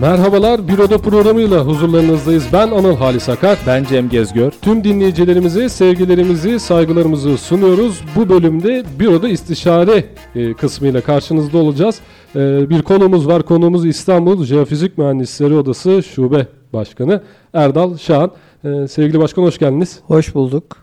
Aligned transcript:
Merhabalar, 0.00 0.68
Bir 0.68 0.78
Oda 0.78 0.98
programıyla 0.98 1.66
huzurlarınızdayız. 1.66 2.46
Ben 2.52 2.70
Anıl 2.70 2.96
Halis 2.96 3.28
Akar. 3.28 3.58
Ben 3.66 3.84
Cem 3.84 4.08
Gezgör. 4.08 4.52
Tüm 4.62 4.84
dinleyicilerimize 4.84 5.68
sevgilerimizi, 5.68 6.60
saygılarımızı 6.60 7.38
sunuyoruz. 7.38 8.02
Bu 8.16 8.28
bölümde 8.28 8.84
Bir 9.00 9.06
Oda 9.06 9.28
istişare 9.28 10.04
e, 10.34 10.54
kısmıyla 10.54 11.00
karşınızda 11.00 11.58
olacağız. 11.58 12.00
E, 12.36 12.70
bir 12.70 12.82
konumuz 12.82 13.26
var. 13.26 13.42
Konuğumuz 13.42 13.86
İstanbul 13.86 14.44
Jeofizik 14.44 14.98
Mühendisleri 14.98 15.54
Odası 15.54 16.02
Şube 16.02 16.46
Başkanı 16.72 17.22
Erdal 17.52 17.96
Şahan. 17.96 18.30
E, 18.64 18.88
sevgili 18.88 19.18
başkan 19.18 19.42
hoş 19.42 19.58
geldiniz. 19.58 20.00
Hoş 20.06 20.34
bulduk. 20.34 20.76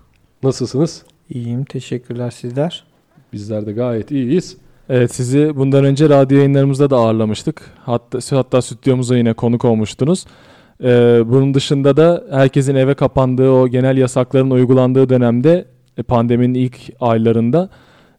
Nasılsınız? 0.44 1.04
İyiyim, 1.30 1.66
teşekkürler 1.66 2.32
sizler. 2.32 2.84
Bizler 3.34 3.66
de 3.66 3.72
gayet 3.72 4.12
iyiyiz. 4.12 4.58
Evet 4.96 5.16
sizi 5.16 5.56
bundan 5.56 5.86
önce 5.86 6.10
radyo 6.10 6.38
yayınlarımızda 6.38 6.90
da 6.90 6.98
ağırlamıştık. 6.98 7.62
Hatta, 7.86 8.38
hatta 8.38 8.62
stüdyomuza 8.62 9.18
yine 9.18 9.34
konuk 9.34 9.66
olmuştunuz. 9.66 10.26
Ee, 10.84 11.22
bunun 11.26 11.54
dışında 11.54 11.98
da 11.98 12.24
herkesin 12.32 12.76
eve 12.76 12.94
kapandığı 12.94 13.50
o 13.50 13.68
genel 13.68 13.98
yasakların 13.98 14.50
uygulandığı 14.50 15.10
dönemde 15.10 15.66
e, 15.98 16.04
pandeminin 16.04 16.54
ilk 16.54 16.78
aylarında 17.00 17.70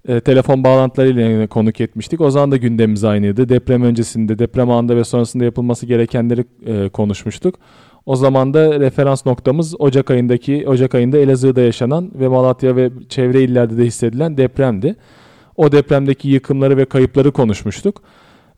e, 0.09 0.21
telefon 0.21 0.65
bağlantılarıyla 0.65 1.47
konuk 1.47 1.81
etmiştik. 1.81 2.21
O 2.21 2.31
zaman 2.31 2.51
da 2.51 2.57
gündemimiz 2.57 3.05
aynıydı. 3.05 3.49
Deprem 3.49 3.83
öncesinde, 3.83 4.39
deprem 4.39 4.71
anında 4.71 4.97
ve 4.97 5.05
sonrasında 5.05 5.45
yapılması 5.45 5.87
gerekenleri 5.87 6.45
e, 6.67 6.89
konuşmuştuk. 6.89 7.55
O 8.07 8.17
zaman 8.17 8.55
da 8.55 8.81
referans 8.81 9.27
noktamız 9.27 9.81
Ocak 9.81 10.11
ayındaki 10.11 10.69
Ocak 10.69 10.95
ayında 10.95 11.19
Elazığ'da 11.19 11.61
yaşanan 11.61 12.11
ve 12.15 12.29
Malatya 12.29 12.77
ve 12.77 12.91
çevre 13.09 13.43
illerde 13.43 13.77
de 13.77 13.85
hissedilen 13.85 14.37
depremdi. 14.37 14.97
O 15.57 15.73
depremdeki 15.73 16.29
yıkımları 16.29 16.77
ve 16.77 16.85
kayıpları 16.85 17.33
konuşmuştuk. 17.33 18.03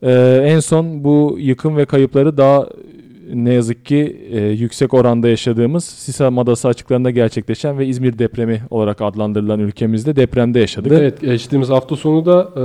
Ee, 0.03 0.43
en 0.45 0.61
son 0.61 1.05
bu 1.05 1.37
yıkım 1.39 1.77
ve 1.77 1.85
kayıpları 1.85 2.37
daha 2.37 2.67
ne 3.35 3.53
yazık 3.53 3.87
ki 3.87 4.27
e, 4.31 4.41
yüksek 4.41 4.95
oranda 4.95 5.29
yaşadığımız 5.29 5.85
Sisam 5.85 6.39
Adası 6.39 6.69
açıklarında 6.69 7.11
gerçekleşen 7.11 7.79
ve 7.79 7.87
İzmir 7.87 8.19
depremi 8.19 8.63
olarak 8.71 9.01
adlandırılan 9.01 9.61
ülkemizde 9.61 10.17
depremde 10.17 10.61
yaşadık. 10.61 10.91
Ve 10.91 10.97
evet 10.97 11.21
geçtiğimiz 11.21 11.69
hafta 11.69 11.97
sonu 11.97 12.27
da 12.27 12.49
e, 12.53 12.61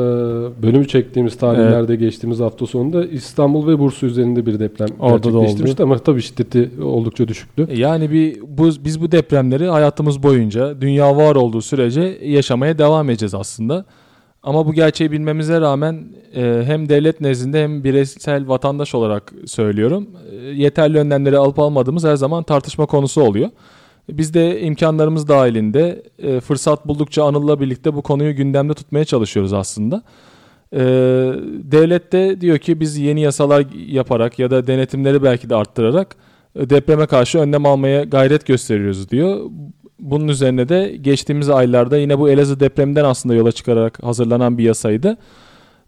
bölümü 0.64 0.88
çektiğimiz 0.88 1.38
tarihlerde 1.38 1.94
evet. 1.94 2.00
geçtiğimiz 2.00 2.40
hafta 2.40 2.66
sonunda 2.66 3.06
İstanbul 3.06 3.68
ve 3.68 3.80
Bursa 3.80 4.08
üzerinde 4.08 4.46
bir 4.46 4.60
deprem 4.60 4.88
Orada 5.00 5.30
gerçekleştirmişti 5.30 5.84
ama 5.84 5.98
tabii 5.98 6.22
şiddeti 6.22 6.72
oldukça 6.84 7.28
düşüktü. 7.28 7.68
Yani 7.76 8.12
bir 8.12 8.42
bu, 8.48 8.70
biz 8.86 9.02
bu 9.02 9.12
depremleri 9.12 9.68
hayatımız 9.68 10.24
boyunca 10.24 10.82
dünya 10.82 11.18
var 11.18 11.36
olduğu 11.36 11.62
sürece 11.62 12.18
yaşamaya 12.24 12.78
devam 12.78 13.10
edeceğiz 13.10 13.34
aslında. 13.34 13.86
Ama 14.44 14.68
bu 14.68 14.74
gerçeği 14.74 15.12
bilmemize 15.12 15.62
rağmen 15.62 16.06
e, 16.36 16.64
hem 16.66 16.90
devlet 16.90 17.22
nezdinde 17.22 17.64
hem 17.64 17.84
bireysel 17.84 18.48
vatandaş 18.48 18.96
olarak 18.96 19.34
söylüyorum. 19.46 20.08
E, 20.32 20.36
yeterli 20.36 20.98
önlemleri 20.98 21.38
alıp 21.38 21.60
almadığımız 21.60 22.04
her 22.04 22.16
zaman 22.16 22.44
tartışma 22.44 22.86
konusu 22.86 23.22
oluyor. 23.22 23.50
Biz 24.10 24.34
de 24.34 24.62
imkanlarımız 24.62 25.28
dahilinde 25.28 26.04
e, 26.20 26.40
fırsat 26.40 26.88
buldukça 26.88 27.24
Anıl'la 27.24 27.60
birlikte 27.60 27.94
bu 27.94 28.02
konuyu 28.02 28.36
gündemde 28.36 28.74
tutmaya 28.74 29.06
çalışıyoruz 29.06 29.54
aslında. 29.54 30.04
E, 30.74 30.80
devlet 31.72 32.14
de 32.14 32.42
diyor 32.42 32.58
ki 32.58 32.80
biz 32.80 32.98
yeni 32.98 33.22
yasalar 33.22 33.66
yaparak 33.88 34.40
ya 34.40 34.52
da 34.52 34.68
denetimleri 34.68 35.24
belki 35.24 35.50
de 35.50 35.56
arttırarak 35.56 36.16
e, 36.56 36.70
depreme 36.70 37.06
karşı 37.06 37.40
önlem 37.40 37.66
almaya 37.66 38.04
gayret 38.04 38.46
gösteriyoruz 38.46 39.10
diyor. 39.10 39.50
Bunun 40.02 40.28
üzerine 40.28 40.70
de 40.70 40.98
geçtiğimiz 41.02 41.50
aylarda 41.50 41.98
yine 41.98 42.20
bu 42.20 42.30
Elazığ 42.30 42.60
depreminden 42.60 43.06
aslında 43.06 43.36
yola 43.36 43.52
çıkarak 43.52 44.04
hazırlanan 44.04 44.58
bir 44.58 44.64
yasaydı. 44.64 45.18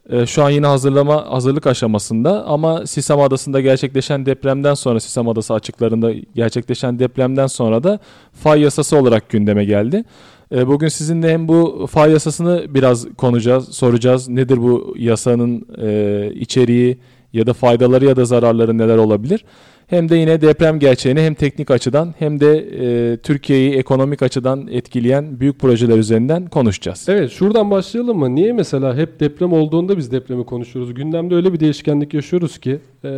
Ee, 0.10 0.26
şu 0.26 0.44
an 0.44 0.50
yine 0.50 0.68
hazırlama 0.68 1.32
hazırlık 1.32 1.68
aşamasında 1.68 2.46
ama 2.46 2.88
Sisam 2.88 3.22
Adası'nda 3.22 3.62
gerçekleşen 3.62 4.26
depremden 4.26 4.74
sonra 4.74 5.00
Sisam 5.00 5.30
Adası 5.30 5.54
açıklarında 5.54 6.12
gerçekleşen 6.36 7.00
depremden 7.00 7.48
sonra 7.48 7.84
da 7.84 8.00
fay 8.34 8.62
yasası 8.62 8.98
olarak 8.98 9.30
gündeme 9.30 9.66
geldi. 9.66 10.04
Ee, 10.56 10.68
bugün 10.68 10.88
sizinle 10.88 11.34
hem 11.34 11.48
bu 11.48 11.88
fay 11.90 12.12
yasasını 12.12 12.66
biraz 12.70 13.08
konuşacağız, 13.18 13.76
soracağız. 13.76 14.30
Nedir 14.30 14.58
bu 14.58 14.96
yasanın 14.98 15.66
e, 15.82 16.32
içeriği 16.36 16.98
ya 17.34 17.48
da 17.48 17.54
faydaları 17.54 18.06
ya 18.06 18.16
da 18.16 18.26
zararları 18.26 18.78
neler 18.78 18.98
olabilir? 18.98 19.46
Hem 19.94 20.10
de 20.10 20.16
yine 20.16 20.42
deprem 20.42 20.80
gerçeğini 20.80 21.22
hem 21.22 21.34
teknik 21.34 21.72
açıdan 21.72 22.14
hem 22.20 22.40
de 22.40 22.58
e, 22.58 23.18
Türkiye'yi 23.18 23.74
ekonomik 23.74 24.24
açıdan 24.24 24.68
etkileyen 24.68 25.40
büyük 25.40 25.60
projeler 25.60 25.98
üzerinden 25.98 26.46
konuşacağız. 26.46 27.06
Evet 27.10 27.32
şuradan 27.32 27.72
başlayalım 27.72 28.20
mı? 28.20 28.36
Niye 28.36 28.54
mesela 28.54 28.96
hep 28.96 29.20
deprem 29.20 29.54
olduğunda 29.54 29.98
biz 29.98 30.12
depremi 30.12 30.46
konuşuyoruz? 30.46 30.94
Gündemde 30.94 31.36
öyle 31.36 31.54
bir 31.54 31.60
değişkenlik 31.60 32.14
yaşıyoruz 32.14 32.58
ki 32.58 32.80
e, 33.04 33.10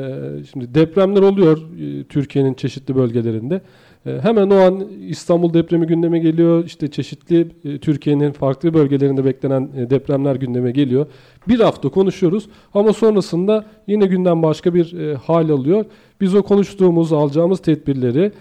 şimdi 0.52 0.76
depremler 0.76 1.22
oluyor 1.22 1.58
e, 1.58 2.04
Türkiye'nin 2.04 2.54
çeşitli 2.54 2.96
bölgelerinde. 2.96 3.62
E, 4.06 4.20
hemen 4.22 4.50
o 4.50 4.56
an 4.56 4.88
İstanbul 5.08 5.54
depremi 5.54 5.88
gündeme 5.88 6.20
geliyor. 6.20 6.66
İşte 6.66 6.88
çeşitli 6.88 7.48
e, 7.66 7.78
Türkiye'nin 7.78 8.32
farklı 8.32 8.74
bölgelerinde 8.74 9.26
beklenen 9.26 9.70
e, 9.78 9.90
depremler 9.90 10.36
gündeme 10.36 10.72
geliyor. 10.72 11.06
Bir 11.48 11.60
hafta 11.60 11.90
konuşuyoruz 11.90 12.50
ama 12.74 12.94
sonrasında 12.94 13.66
yine 13.88 14.06
gündem 14.06 14.44
başka 14.44 14.74
bir 14.74 15.14
hal 15.14 15.50
alıyor. 15.50 15.86
Biz 16.22 16.36
o 16.36 16.44
konuştuğumuz, 16.44 17.14
alacağımız 17.14 17.60
tedbirleri 17.60 18.32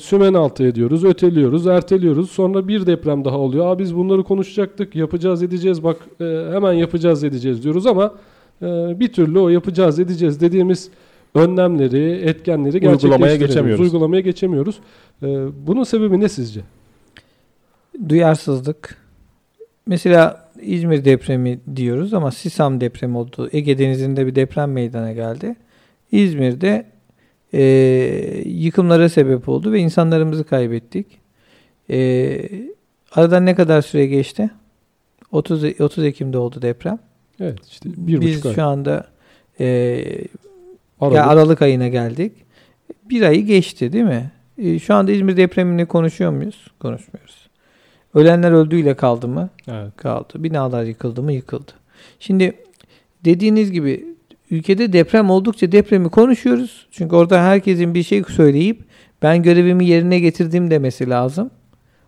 sümen 0.00 0.34
altı 0.34 0.64
ediyoruz, 0.64 1.04
öteliyoruz, 1.04 1.66
erteliyoruz. 1.66 2.30
Sonra 2.30 2.68
bir 2.68 2.86
deprem 2.86 3.24
daha 3.24 3.38
oluyor. 3.38 3.66
Aa 3.66 3.78
biz 3.78 3.96
bunları 3.96 4.24
konuşacaktık, 4.24 4.96
yapacağız, 4.96 5.42
edeceğiz. 5.42 5.84
Bak 5.84 5.96
hemen 6.52 6.72
yapacağız, 6.72 7.24
edeceğiz 7.24 7.62
diyoruz 7.62 7.86
ama 7.86 8.14
bir 9.00 9.12
türlü 9.12 9.38
o 9.38 9.48
yapacağız, 9.48 9.98
edeceğiz 9.98 10.40
dediğimiz 10.40 10.90
önlemleri, 11.34 12.12
etkenleri 12.12 12.88
uygulamaya 12.88 13.36
geçemiyoruz. 13.36 13.84
Uygulamaya 13.84 14.20
geçemiyoruz. 14.20 14.80
E, 15.22 15.26
bunun 15.66 15.84
sebebi 15.84 16.20
ne 16.20 16.28
sizce? 16.28 16.60
Duyarsızlık. 18.08 18.96
Mesela 19.86 20.48
İzmir 20.62 21.04
depremi 21.04 21.60
diyoruz 21.76 22.14
ama 22.14 22.30
Sisam 22.30 22.80
depremi 22.80 23.18
oldu. 23.18 23.48
Ege 23.52 23.78
Denizi'nde 23.78 24.26
bir 24.26 24.34
deprem 24.34 24.72
meydana 24.72 25.12
geldi. 25.12 25.56
İzmir'de 26.12 26.86
e, 27.54 27.62
yıkımlara 28.46 29.08
sebep 29.08 29.48
oldu 29.48 29.72
ve 29.72 29.80
insanlarımızı 29.80 30.44
kaybettik. 30.44 31.06
E, 31.90 32.40
aradan 33.12 33.46
ne 33.46 33.54
kadar 33.54 33.82
süre 33.82 34.06
geçti? 34.06 34.50
30 35.32 35.64
30 35.80 36.04
Ekim'de 36.04 36.38
oldu 36.38 36.62
deprem. 36.62 36.98
Evet 37.40 37.66
işte 37.68 37.90
bir 37.96 38.20
Biz 38.20 38.54
şu 38.54 38.64
anda 38.64 39.06
e, 39.60 40.04
Aralık. 41.00 41.16
Ya 41.16 41.26
Aralık 41.26 41.62
ayına 41.62 41.88
geldik. 41.88 42.32
Bir 43.10 43.22
ayı 43.22 43.46
geçti 43.46 43.92
değil 43.92 44.04
mi? 44.04 44.30
E, 44.58 44.78
şu 44.78 44.94
anda 44.94 45.12
İzmir 45.12 45.36
depremini 45.36 45.86
konuşuyor 45.86 46.30
muyuz? 46.30 46.66
Konuşmuyoruz. 46.80 47.48
Ölenler 48.14 48.52
öldüğüyle 48.52 48.94
kaldı 48.94 49.28
mı? 49.28 49.48
Evet. 49.68 49.96
Kaldı. 49.96 50.28
Binalar 50.34 50.84
yıkıldı 50.84 51.22
mı? 51.22 51.32
Yıkıldı. 51.32 51.72
Şimdi 52.20 52.52
dediğiniz 53.24 53.72
gibi 53.72 54.06
ülkede 54.50 54.92
deprem 54.92 55.30
oldukça 55.30 55.72
depremi 55.72 56.08
konuşuyoruz. 56.08 56.86
Çünkü 56.90 57.16
orada 57.16 57.42
herkesin 57.42 57.94
bir 57.94 58.02
şey 58.02 58.24
söyleyip 58.24 58.84
ben 59.22 59.42
görevimi 59.42 59.86
yerine 59.86 60.20
getirdim 60.20 60.70
demesi 60.70 61.10
lazım. 61.10 61.50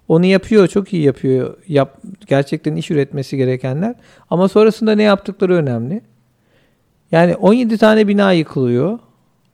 Onu 0.08 0.26
yapıyor, 0.26 0.68
çok 0.68 0.92
iyi 0.92 1.02
yapıyor. 1.02 1.56
Yap, 1.68 1.98
gerçekten 2.26 2.76
iş 2.76 2.90
üretmesi 2.90 3.36
gerekenler. 3.36 3.94
Ama 4.30 4.48
sonrasında 4.48 4.92
ne 4.92 5.02
yaptıkları 5.02 5.54
önemli. 5.54 6.00
Yani 7.12 7.36
17 7.36 7.78
tane 7.78 8.08
bina 8.08 8.32
yıkılıyor. 8.32 8.98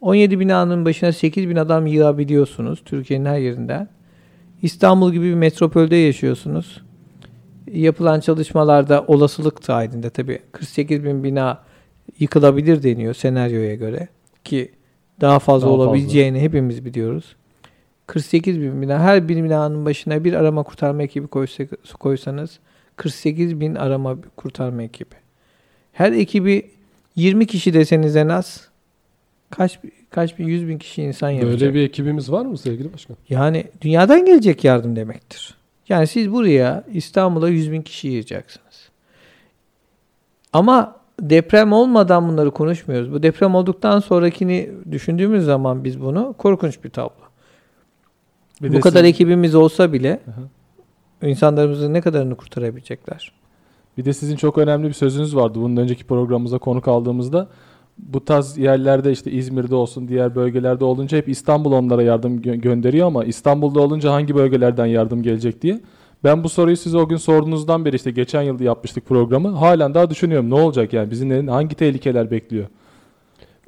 17 0.01 0.41
binanın 0.41 0.85
başına 0.85 1.13
8 1.13 1.49
bin 1.49 1.57
adam 1.57 1.87
yığabiliyorsunuz 1.87 2.83
Türkiye'nin 2.85 3.25
her 3.25 3.39
yerinden. 3.39 3.89
İstanbul 4.63 5.13
gibi 5.13 5.25
bir 5.25 5.35
metropolde 5.35 5.97
yaşıyorsunuz. 5.97 6.83
Yapılan 7.73 8.21
çalışmalarda 8.21 9.05
olasılık 9.07 9.69
dahilinde 9.69 10.11
tabii 10.11 10.39
48 10.53 11.05
bin 11.05 11.25
bina 11.25 11.63
yıkılabilir 12.19 12.83
deniyor 12.83 13.15
senaryoya 13.15 13.75
göre. 13.75 14.09
Ki 14.45 14.73
daha 15.21 15.39
fazla 15.39 15.67
daha 15.67 15.75
olabileceğini 15.75 16.37
fazla. 16.37 16.45
hepimiz 16.45 16.85
biliyoruz. 16.85 17.37
48 18.07 18.61
bin 18.61 18.83
bina. 18.83 18.99
Her 18.99 19.29
bir 19.29 19.45
binanın 19.45 19.85
başına 19.85 20.25
bir 20.25 20.33
arama 20.33 20.63
kurtarma 20.63 21.03
ekibi 21.03 21.27
koysanız 22.01 22.59
48 22.97 23.61
bin 23.61 23.75
arama 23.75 24.17
kurtarma 24.37 24.83
ekibi. 24.83 25.15
Her 25.93 26.13
ekibi 26.13 26.71
20 27.17 27.47
kişi 27.47 27.75
deseniz 27.75 28.17
en 28.17 28.29
az 28.29 28.69
kaç 29.51 29.79
kaç 30.11 30.39
bin 30.39 30.47
yüz 30.47 30.69
bin 30.69 30.79
kişi 30.79 31.03
insan 31.03 31.31
yapacak. 31.31 31.61
Böyle 31.61 31.75
bir 31.75 31.83
ekibimiz 31.83 32.33
var 32.33 32.47
mı 32.47 32.59
sevgili 32.59 32.93
başkan? 32.93 33.17
Yani 33.29 33.67
dünyadan 33.81 34.25
gelecek 34.25 34.65
yardım 34.65 34.97
demektir. 34.97 35.55
Yani 35.89 36.07
siz 36.07 36.33
buraya 36.33 36.85
İstanbul'a 36.93 37.49
yüz 37.49 37.73
bin 37.73 37.83
kişi 37.83 38.09
yiyeceksiniz. 38.09 38.89
Ama 40.53 40.97
deprem 41.21 41.73
olmadan 41.73 42.29
bunları 42.29 42.51
konuşmuyoruz. 42.51 43.13
Bu 43.13 43.23
deprem 43.23 43.55
olduktan 43.55 44.01
sonrakini 44.01 44.71
düşündüğümüz 44.91 45.45
zaman 45.45 45.85
biz 45.85 46.01
bunu 46.01 46.35
korkunç 46.39 46.85
bir 46.85 46.91
tablo. 46.91 47.27
Bir 48.63 48.73
Bu 48.73 48.81
kadar 48.81 49.05
ekibimiz 49.05 49.55
olsa 49.55 49.93
bile 49.93 50.21
Aha. 50.31 51.29
insanlarımızın 51.29 51.95
ne 51.95 52.01
kadarını 52.01 52.35
kurtarabilecekler? 52.35 53.33
Bir 53.97 54.05
de 54.05 54.13
sizin 54.13 54.37
çok 54.37 54.59
önemli 54.59 54.89
bir 54.89 54.93
sözünüz 54.93 55.37
vardı. 55.37 55.59
Bunun 55.63 55.77
önceki 55.77 56.05
programımıza 56.05 56.59
konuk 56.59 56.89
aldığımızda 56.89 57.49
bu 57.99 58.25
tarz 58.25 58.59
yerlerde 58.59 59.13
işte 59.13 59.31
İzmir'de 59.31 59.75
olsun 59.75 60.09
diğer 60.09 60.35
bölgelerde 60.35 60.85
olunca 60.85 61.19
hep 61.19 61.29
İstanbul 61.29 61.73
onlara 61.73 62.03
yardım 62.03 62.39
gö- 62.41 62.57
gönderiyor 62.57 63.07
ama 63.07 63.25
İstanbul'da 63.25 63.81
olunca 63.81 64.13
hangi 64.13 64.35
bölgelerden 64.35 64.87
yardım 64.87 65.23
gelecek 65.23 65.63
diye. 65.63 65.81
Ben 66.25 66.45
bu 66.45 66.49
soruyu 66.49 66.77
size 66.77 66.99
o 66.99 67.09
gün 67.09 67.17
sorduğunuzdan 67.17 67.85
beri 67.85 67.97
işte 67.97 68.11
geçen 68.11 68.43
yıl 68.43 68.61
yapmıştık 68.61 69.07
programı. 69.07 69.49
Halen 69.49 69.95
daha 69.95 70.11
düşünüyorum 70.11 70.51
ne 70.51 70.55
olacak 70.55 70.93
yani 70.93 71.11
bizim 71.11 71.49
hangi 71.49 71.75
tehlikeler 71.75 72.31
bekliyor? 72.31 72.67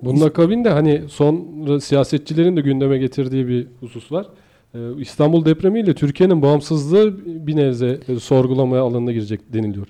Bunun 0.02 0.20
akabinde 0.20 0.70
hani 0.70 1.02
son 1.08 1.78
siyasetçilerin 1.78 2.56
de 2.56 2.60
gündeme 2.60 2.98
getirdiği 2.98 3.48
bir 3.48 3.66
husus 3.80 4.12
var. 4.12 4.26
Ee, 4.75 4.78
İstanbul 4.98 5.44
depremiyle 5.44 5.94
Türkiye'nin 5.94 6.42
bağımsızlığı 6.42 7.16
bir 7.46 7.56
nebze 7.56 8.00
sorgulamaya 8.20 8.82
alanına 8.82 9.12
girecek 9.12 9.52
deniliyor. 9.52 9.86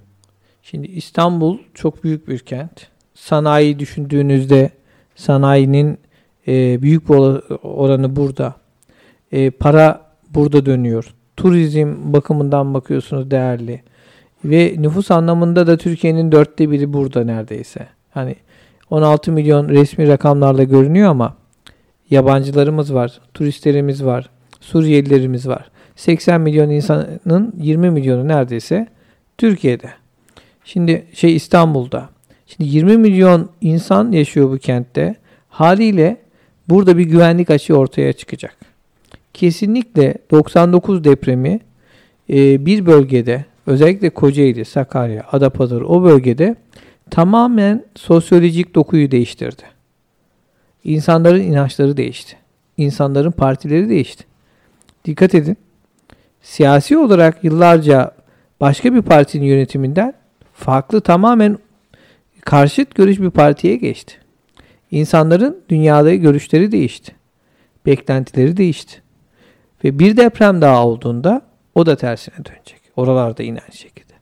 Şimdi 0.63 0.87
İstanbul 0.87 1.59
çok 1.75 2.05
büyük 2.05 2.29
bir 2.29 2.39
kent. 2.39 2.87
Sanayi 3.15 3.79
düşündüğünüzde 3.79 4.71
sanayinin 5.15 5.99
e, 6.49 6.83
büyük 6.83 7.09
bir 7.09 7.15
oranı 7.63 8.17
burada. 8.17 8.55
E, 9.33 9.51
para 9.51 10.01
burada 10.31 10.67
dönüyor. 10.67 11.15
Turizm 11.37 11.95
bakımından 12.13 12.75
bakıyorsunuz 12.75 13.31
değerli. 13.31 13.83
Ve 14.45 14.75
nüfus 14.79 15.11
anlamında 15.11 15.67
da 15.67 15.77
Türkiye'nin 15.77 16.33
dörtte 16.33 16.71
biri 16.71 16.93
burada 16.93 17.25
neredeyse. 17.25 17.87
Hani 18.11 18.37
16 18.91 19.33
milyon 19.33 19.69
resmi 19.69 20.09
rakamlarla 20.09 20.63
görünüyor 20.63 21.11
ama 21.11 21.37
yabancılarımız 22.11 22.95
var, 22.95 23.21
turistlerimiz 23.35 24.05
var, 24.05 24.31
Suriyelilerimiz 24.61 25.49
var. 25.49 25.71
80 25.97 26.41
milyon 26.41 26.71
insanın 26.71 27.53
20 27.59 27.91
milyonu 27.91 28.29
neredeyse 28.29 28.87
Türkiye'de. 29.39 29.91
Şimdi 30.69 31.07
şey 31.13 31.37
İstanbul'da. 31.37 32.09
Şimdi 32.47 32.71
20 32.71 32.97
milyon 32.97 33.51
insan 33.61 34.13
yaşıyor 34.13 34.51
bu 34.51 34.59
kentte. 34.59 35.15
Haliyle 35.49 36.17
burada 36.69 36.99
bir 36.99 37.05
güvenlik 37.05 37.51
açığı 37.51 37.79
ortaya 37.79 38.13
çıkacak. 38.13 38.57
Kesinlikle 39.35 40.15
99 40.31 41.05
depremi 41.05 41.61
e, 42.31 42.67
bir 42.67 42.87
bölgede 42.87 43.45
özellikle 43.67 44.11
Kocaeli, 44.11 44.65
Sakarya, 44.65 45.25
Adapazarı 45.33 45.89
o 45.89 46.03
bölgede 46.03 46.57
tamamen 47.11 47.85
sosyolojik 47.95 48.75
dokuyu 48.75 49.11
değiştirdi. 49.11 49.63
İnsanların 50.85 51.41
inançları 51.41 51.97
değişti. 51.97 52.37
İnsanların 52.77 53.31
partileri 53.31 53.89
değişti. 53.89 54.25
Dikkat 55.05 55.35
edin. 55.35 55.57
Siyasi 56.43 56.99
olarak 56.99 57.45
yıllarca 57.45 58.11
başka 58.61 58.95
bir 58.95 59.03
partinin 59.03 59.47
yönetiminden 59.47 60.15
farklı 60.59 61.01
tamamen 61.01 61.59
karşıt 62.41 62.95
görüş 62.95 63.21
bir 63.21 63.31
partiye 63.31 63.77
geçti. 63.77 64.15
İnsanların 64.91 65.61
dünyada 65.69 66.15
görüşleri 66.15 66.73
değişti. 66.73 67.13
Beklentileri 67.87 68.57
değişti. 68.57 69.03
Ve 69.85 69.99
bir 69.99 70.17
deprem 70.17 70.61
daha 70.61 70.87
olduğunda 70.87 71.43
o 71.75 71.87
da 71.87 71.97
tersine 71.97 72.35
dönecek. 72.37 72.81
Oralarda 72.97 73.43
yine 73.43 73.61
aynı 73.61 73.73
şekilde. 73.73 74.13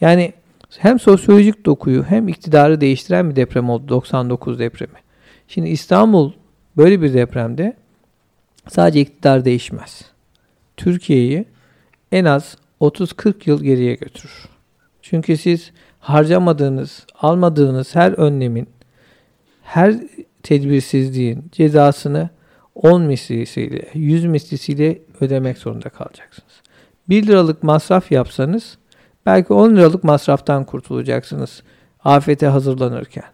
Yani 0.00 0.32
hem 0.78 0.98
sosyolojik 0.98 1.66
dokuyu 1.66 2.04
hem 2.04 2.28
iktidarı 2.28 2.80
değiştiren 2.80 3.30
bir 3.30 3.36
deprem 3.36 3.70
oldu 3.70 3.88
99 3.88 4.58
depremi. 4.58 4.98
Şimdi 5.48 5.68
İstanbul 5.68 6.32
böyle 6.76 7.02
bir 7.02 7.14
depremde 7.14 7.76
sadece 8.68 9.00
iktidar 9.00 9.44
değişmez. 9.44 10.02
Türkiye'yi 10.76 11.44
en 12.12 12.24
az 12.24 12.56
30-40 12.80 13.34
yıl 13.46 13.62
geriye 13.62 13.94
götürür. 13.94 14.49
Çünkü 15.10 15.36
siz 15.36 15.72
harcamadığınız, 16.00 17.06
almadığınız 17.20 17.94
her 17.94 18.12
önlemin, 18.12 18.68
her 19.62 19.94
tedbirsizliğin 20.42 21.44
cezasını 21.52 22.28
10 22.74 23.02
mislisiyle, 23.02 23.82
100 23.94 24.24
mislisiyle 24.24 24.98
ödemek 25.20 25.58
zorunda 25.58 25.88
kalacaksınız. 25.88 26.52
1 27.08 27.26
liralık 27.26 27.62
masraf 27.62 28.12
yapsanız 28.12 28.78
belki 29.26 29.52
10 29.52 29.76
liralık 29.76 30.04
masraftan 30.04 30.64
kurtulacaksınız 30.64 31.62
afete 32.04 32.46
hazırlanırken. 32.46 33.24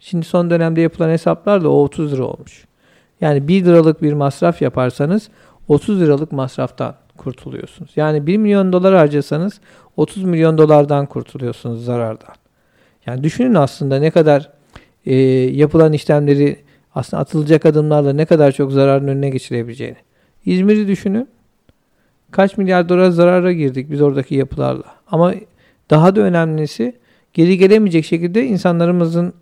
Şimdi 0.00 0.26
son 0.26 0.50
dönemde 0.50 0.80
yapılan 0.80 1.10
hesaplarla 1.10 1.68
o 1.68 1.82
30 1.82 2.12
lira 2.12 2.24
olmuş. 2.24 2.64
Yani 3.20 3.48
1 3.48 3.64
liralık 3.64 4.02
bir 4.02 4.12
masraf 4.12 4.62
yaparsanız 4.62 5.28
30 5.68 6.00
liralık 6.00 6.32
masraftan 6.32 6.94
kurtuluyorsunuz. 7.16 7.90
Yani 7.96 8.26
1 8.26 8.36
milyon 8.36 8.72
dolar 8.72 8.94
harcasanız 8.94 9.60
30 9.96 10.24
milyon 10.24 10.58
dolardan 10.58 11.06
kurtuluyorsunuz 11.06 11.84
zarardan. 11.84 12.34
Yani 13.06 13.24
düşünün 13.24 13.54
aslında 13.54 13.98
ne 13.98 14.10
kadar 14.10 14.50
e, 15.06 15.14
yapılan 15.50 15.92
işlemleri 15.92 16.58
aslında 16.94 17.20
atılacak 17.20 17.66
adımlarla 17.66 18.12
ne 18.12 18.24
kadar 18.24 18.52
çok 18.52 18.72
zararın 18.72 19.08
önüne 19.08 19.30
geçirebileceğini. 19.30 19.96
İzmir'i 20.46 20.88
düşünün. 20.88 21.28
Kaç 22.30 22.56
milyar 22.56 22.88
dolar 22.88 23.10
zarara 23.10 23.52
girdik 23.52 23.90
biz 23.90 24.02
oradaki 24.02 24.34
yapılarla. 24.34 24.84
Ama 25.10 25.34
daha 25.90 26.16
da 26.16 26.20
önemlisi 26.20 26.96
geri 27.32 27.58
gelemeyecek 27.58 28.04
şekilde 28.04 28.44
insanlarımızın 28.44 29.34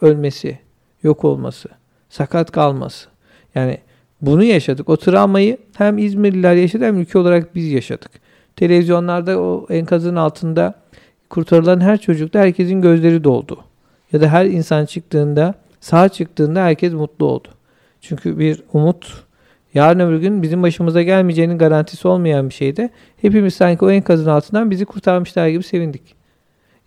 ölmesi, 0.00 0.58
yok 1.02 1.24
olması, 1.24 1.68
sakat 2.08 2.50
kalması. 2.50 3.08
Yani 3.54 3.78
bunu 4.22 4.44
yaşadık. 4.44 4.88
O 4.88 4.96
travmayı 4.96 5.58
hem 5.76 5.98
İzmirliler 5.98 6.54
yaşadı 6.54 6.84
hem 6.84 7.00
ülke 7.00 7.18
olarak 7.18 7.54
biz 7.54 7.72
yaşadık. 7.72 8.10
Televizyonlarda 8.56 9.40
o 9.40 9.66
enkazın 9.70 10.16
altında 10.16 10.74
kurtarılan 11.30 11.80
her 11.80 11.98
çocukta 11.98 12.38
herkesin 12.38 12.80
gözleri 12.80 13.24
doldu. 13.24 13.58
Ya 14.12 14.20
da 14.20 14.28
her 14.28 14.46
insan 14.46 14.86
çıktığında, 14.86 15.54
sağ 15.80 16.08
çıktığında 16.08 16.62
herkes 16.62 16.92
mutlu 16.92 17.26
oldu. 17.26 17.48
Çünkü 18.00 18.38
bir 18.38 18.62
umut 18.72 19.24
yarın 19.74 20.00
öbür 20.00 20.18
gün 20.18 20.42
bizim 20.42 20.62
başımıza 20.62 21.02
gelmeyeceğinin 21.02 21.58
garantisi 21.58 22.08
olmayan 22.08 22.48
bir 22.48 22.54
şeyde 22.54 22.90
hepimiz 23.16 23.54
sanki 23.54 23.84
o 23.84 23.90
enkazın 23.90 24.30
altından 24.30 24.70
bizi 24.70 24.84
kurtarmışlar 24.84 25.48
gibi 25.48 25.62
sevindik. 25.62 26.14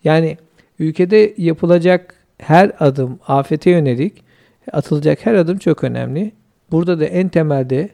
Yani 0.04 0.38
ülkede 0.78 1.34
yapılacak 1.36 2.14
her 2.38 2.72
adım 2.80 3.18
afete 3.26 3.70
yönelik 3.70 4.24
atılacak 4.72 5.26
her 5.26 5.34
adım 5.34 5.58
çok 5.58 5.84
önemli. 5.84 6.32
Burada 6.70 7.00
da 7.00 7.04
en 7.04 7.28
temelde 7.28 7.90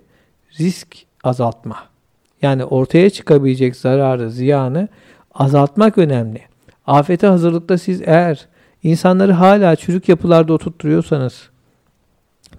risk 0.58 0.96
azaltma. 1.24 1.76
Yani 2.42 2.64
ortaya 2.64 3.10
çıkabilecek 3.10 3.76
zararı, 3.76 4.30
ziyanı 4.30 4.88
azaltmak 5.34 5.98
önemli. 5.98 6.40
Afete 6.86 7.26
hazırlıkta 7.26 7.78
siz 7.78 8.02
eğer 8.02 8.48
insanları 8.82 9.32
hala 9.32 9.76
çürük 9.76 10.08
yapılarda 10.08 10.52
oturtturuyorsanız 10.52 11.50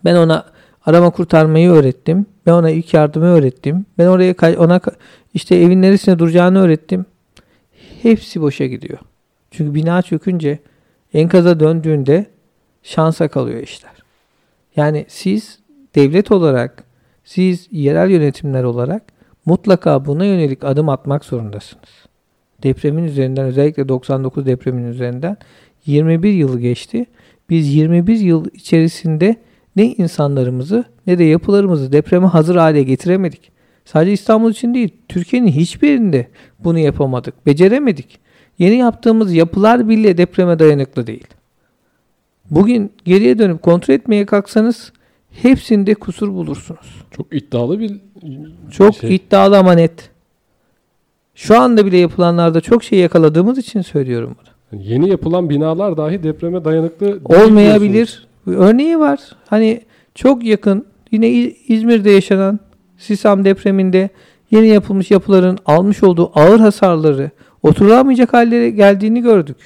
ben 0.05 0.15
ona 0.15 0.46
arama 0.86 1.10
kurtarmayı 1.10 1.70
öğrettim. 1.70 2.25
Ben 2.46 2.51
ona 2.51 2.70
ilk 2.70 2.93
yardımı 2.93 3.25
öğrettim. 3.25 3.86
Ben 3.98 4.08
oraya 4.08 4.60
ona 4.60 4.82
işte 5.34 5.55
evin 5.55 5.82
neresine 5.82 6.20
duracağını 6.20 6.62
öğrettim. 6.62 7.05
Hepsi 8.01 8.41
boşa 8.41 8.65
gidiyor. 8.65 9.00
Çünkü 9.51 9.74
bina 9.75 10.01
çökünce 10.01 10.60
enkaza 11.13 11.60
döndüğünde 11.60 12.25
şansa 12.84 13.27
kalıyor 13.27 13.60
işler. 13.60 13.91
Yani 14.75 15.05
siz 15.08 15.60
devlet 15.96 16.32
olarak, 16.32 16.84
siz 17.24 17.68
yerel 17.72 18.10
yönetimler 18.10 18.64
olarak 18.64 19.04
mutlaka 19.46 20.06
buna 20.06 20.26
yönelik 20.26 20.64
adım 20.64 20.90
atmak 20.90 21.26
zorundasınız. 21.26 21.90
Depremin 22.64 23.04
üzerinden 23.04 23.46
özellikle 23.46 23.90
99 23.90 24.46
depremin 24.46 24.84
üzerinden 24.84 25.38
21 25.86 26.34
yıl 26.34 26.60
geçti. 26.60 27.06
Biz 27.50 27.76
21 27.76 28.20
yıl 28.20 28.46
içerisinde 28.54 29.36
ne 29.76 29.86
insanlarımızı 29.86 30.84
ne 31.08 31.20
de 31.20 31.24
yapılarımızı 31.24 31.92
depreme 31.92 32.28
hazır 32.28 32.56
hale 32.56 32.84
getiremedik. 32.84 33.52
Sadece 33.86 34.12
İstanbul 34.12 34.52
için 34.52 34.74
değil, 34.74 34.90
Türkiye'nin 35.10 35.48
hiçbirinde 35.48 36.28
bunu 36.60 36.80
yapamadık, 36.80 37.46
beceremedik. 37.46 38.20
Yeni 38.60 38.76
yaptığımız 38.76 39.34
yapılar 39.34 39.90
bile 39.90 40.18
depreme 40.18 40.60
dayanıklı 40.60 41.08
değil. 41.08 41.28
Bugün 42.52 42.92
geriye 43.06 43.40
dönüp 43.40 43.62
kontrol 43.62 43.94
etmeye 43.94 44.26
kalksanız 44.26 44.92
hepsinde 45.42 45.94
kusur 45.94 46.30
bulursunuz. 46.34 47.04
Çok 47.12 47.36
iddialı 47.36 47.80
bir 47.80 47.92
çok 48.72 48.96
şey. 48.96 49.16
iddialı 49.16 49.58
ama 49.58 49.74
net. 49.74 50.10
Şu 51.36 51.60
anda 51.60 51.86
bile 51.86 51.98
yapılanlarda 51.98 52.62
çok 52.62 52.84
şey 52.84 53.00
yakaladığımız 53.00 53.58
için 53.58 53.82
söylüyorum 53.82 54.36
bunu. 54.40 54.54
Yani 54.72 54.92
yeni 54.92 55.10
yapılan 55.10 55.50
binalar 55.50 55.98
dahi 55.98 56.24
depreme 56.24 56.66
dayanıklı 56.66 57.20
olmayabilir. 57.25 58.28
Örneği 58.48 59.00
var. 59.00 59.20
Hani 59.48 59.82
çok 60.16 60.44
yakın 60.44 60.86
yine 61.12 61.30
İzmir'de 61.68 62.12
yaşanan 62.12 62.60
Sisam 62.98 63.46
depreminde 63.46 64.10
yeni 64.52 64.68
yapılmış 64.68 65.12
yapıların 65.12 65.58
almış 65.66 66.04
olduğu 66.04 66.32
ağır 66.36 66.60
hasarları 66.60 67.32
oturulamayacak 67.63 68.34
hallere 68.34 68.70
geldiğini 68.70 69.22
gördük. 69.22 69.58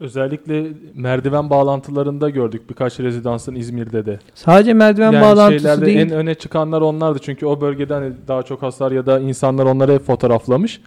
Özellikle 0.00 0.66
merdiven 0.94 1.50
bağlantılarında 1.50 2.30
gördük 2.30 2.70
birkaç 2.70 3.00
rezidansın 3.00 3.54
İzmir'de 3.54 4.06
de. 4.06 4.18
Sadece 4.34 4.74
merdiven 4.74 5.12
yani 5.12 5.22
bağlantısı 5.22 5.86
değil. 5.86 5.98
En 5.98 6.10
öne 6.10 6.34
çıkanlar 6.34 6.80
onlardı 6.80 7.18
çünkü 7.22 7.46
o 7.46 7.60
bölgeden 7.60 8.02
hani 8.02 8.12
daha 8.28 8.42
çok 8.42 8.62
hasar 8.62 8.92
ya 8.92 9.06
da 9.06 9.20
insanlar 9.20 9.66
onları 9.66 9.92
hep 9.92 10.02
fotoğraflamış. 10.02 10.80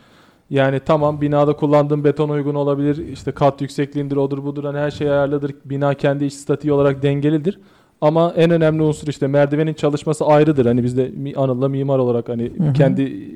Yani 0.50 0.79
tamam 0.86 1.22
binada 1.22 1.53
kullandığın 1.53 2.03
beton 2.03 2.29
uygun 2.29 2.55
olabilir. 2.55 3.08
İşte 3.08 3.32
kat 3.32 3.62
yüksekliğindir, 3.62 4.15
odur 4.15 4.43
budur. 4.43 4.63
Hani 4.63 4.77
her 4.77 4.91
şey 4.91 5.10
ayarlıdır. 5.10 5.55
Bina 5.65 5.93
kendi 5.93 6.25
iç 6.25 6.34
statiği 6.34 6.74
olarak 6.74 7.03
dengelidir. 7.03 7.60
Ama 8.01 8.34
en 8.36 8.51
önemli 8.51 8.84
unsur 8.84 9.08
işte 9.08 9.27
merdivenin 9.27 9.74
çalışması 9.74 10.25
ayrıdır. 10.25 10.65
Hani 10.65 10.84
biz 10.84 10.98
de 10.98 11.12
Anıl'la 11.36 11.70
mimar 11.70 12.00
olarak 12.00 12.29
hani 12.29 12.51
Hı 12.58 12.63
hı. 12.63 12.74
kendi 12.74 13.29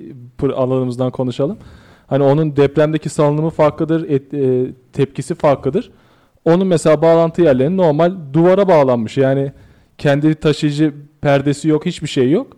alanımızdan 0.56 1.12
konuşalım. 1.12 1.58
Hani 2.08 2.24
onun 2.24 2.56
depremdeki 2.56 3.10
salınımı 3.10 3.50
farklıdır, 3.50 4.10
et- 4.10 4.34
e, 4.34 4.72
tepkisi 4.94 5.36
farklıdır. 5.36 5.92
Onun 6.46 6.68
mesela 6.68 7.02
bağlantı 7.02 7.42
yerleri 7.42 7.78
normal 7.78 8.14
duvara 8.34 8.68
bağlanmış. 8.68 9.18
Yani 9.18 9.52
kendi 9.98 10.36
taşıyıcı 10.36 10.94
perdesi 11.22 11.68
yok, 11.68 11.86
hiçbir 11.86 12.08
şey 12.08 12.32
yok. 12.32 12.58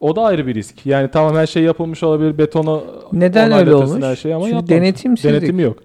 O 0.00 0.16
da 0.16 0.22
ayrı 0.22 0.46
bir 0.46 0.54
risk. 0.54 0.86
Yani 0.86 1.10
tamam 1.10 1.36
her 1.36 1.46
şey 1.46 1.62
yapılmış 1.62 2.02
olabilir, 2.02 2.38
betonu 2.38 2.84
Neden 3.12 3.52
öyle 3.52 3.74
olmuş? 3.74 4.02
Her 4.02 4.16
şey 4.16 4.34
ama 4.34 4.48
Çünkü 4.48 4.66
denetimsizlik. 4.68 5.32
Denetimi 5.32 5.62
yok. 5.62 5.78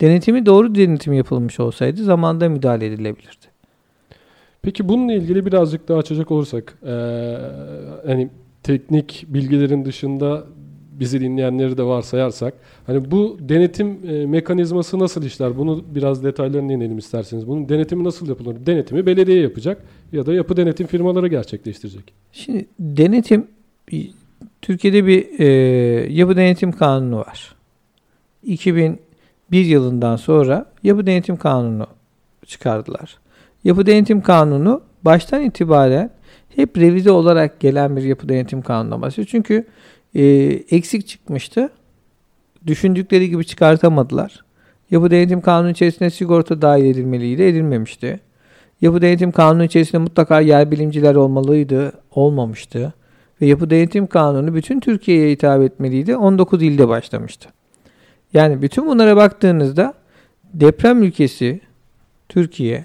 Denetimi 0.00 0.46
doğru 0.46 0.74
denetim 0.74 1.12
yapılmış 1.12 1.60
olsaydı 1.60 2.04
zamanda 2.04 2.48
müdahale 2.48 2.86
edilebilirdi. 2.86 3.46
Peki 4.62 4.88
bununla 4.88 5.12
ilgili 5.12 5.46
birazcık 5.46 5.88
daha 5.88 5.98
açacak 5.98 6.30
olursak, 6.30 6.78
eee 6.86 7.38
hani 8.06 8.30
teknik 8.62 9.24
bilgilerin 9.28 9.84
dışında 9.84 10.44
bizi 11.02 11.20
dinleyenleri 11.20 11.78
de 11.78 11.82
varsayarsak, 11.82 12.54
hani 12.86 13.10
bu 13.10 13.36
denetim 13.40 13.98
e, 14.08 14.26
mekanizması 14.26 14.98
nasıl 14.98 15.22
işler? 15.22 15.58
Bunu 15.58 15.84
biraz 15.94 16.24
detaylarına 16.24 16.72
inelim 16.72 16.98
isterseniz. 16.98 17.48
Bunun 17.48 17.68
denetimi 17.68 18.04
nasıl 18.04 18.28
yapılır? 18.28 18.66
Denetimi 18.66 19.06
belediye 19.06 19.40
yapacak 19.40 19.82
ya 20.12 20.26
da 20.26 20.34
yapı 20.34 20.56
denetim 20.56 20.86
firmaları 20.86 21.28
gerçekleştirecek. 21.28 22.12
Şimdi 22.32 22.66
denetim 22.80 23.46
Türkiye'de 24.62 25.06
bir 25.06 25.40
e, 25.40 25.46
yapı 26.12 26.36
denetim 26.36 26.72
kanunu 26.72 27.18
var. 27.18 27.54
2001 28.42 28.98
yılından 29.52 30.16
sonra 30.16 30.72
yapı 30.82 31.06
denetim 31.06 31.36
kanunu 31.36 31.86
çıkardılar. 32.46 33.18
Yapı 33.64 33.86
denetim 33.86 34.20
kanunu 34.20 34.82
baştan 35.04 35.42
itibaren 35.42 36.10
hep 36.56 36.78
revize 36.78 37.10
olarak 37.10 37.60
gelen 37.60 37.96
bir 37.96 38.02
yapı 38.02 38.28
denetim 38.28 38.62
bahsediyor. 38.62 39.28
Çünkü 39.30 39.66
e, 40.14 40.24
eksik 40.70 41.08
çıkmıştı. 41.08 41.70
Düşündükleri 42.66 43.30
gibi 43.30 43.44
çıkartamadılar. 43.44 44.44
Yapı 44.90 45.10
denetim 45.10 45.40
kanunu 45.40 45.70
içerisinde 45.70 46.10
sigorta 46.10 46.62
dahil 46.62 46.84
edilmeliydi, 46.84 47.42
edilmemişti. 47.42 48.20
Yapı 48.80 49.02
denetim 49.02 49.32
kanunu 49.32 49.64
içerisinde 49.64 49.98
mutlaka 49.98 50.40
yer 50.40 50.70
bilimciler 50.70 51.14
olmalıydı, 51.14 51.92
olmamıştı. 52.10 52.92
Ve 53.40 53.46
yapı 53.46 53.70
denetim 53.70 54.06
kanunu 54.06 54.54
bütün 54.54 54.80
Türkiye'ye 54.80 55.30
hitap 55.30 55.62
etmeliydi. 55.62 56.16
19 56.16 56.62
ilde 56.62 56.88
başlamıştı. 56.88 57.48
Yani 58.32 58.62
bütün 58.62 58.86
bunlara 58.86 59.16
baktığınızda 59.16 59.94
deprem 60.54 61.02
ülkesi 61.02 61.60
Türkiye 62.28 62.84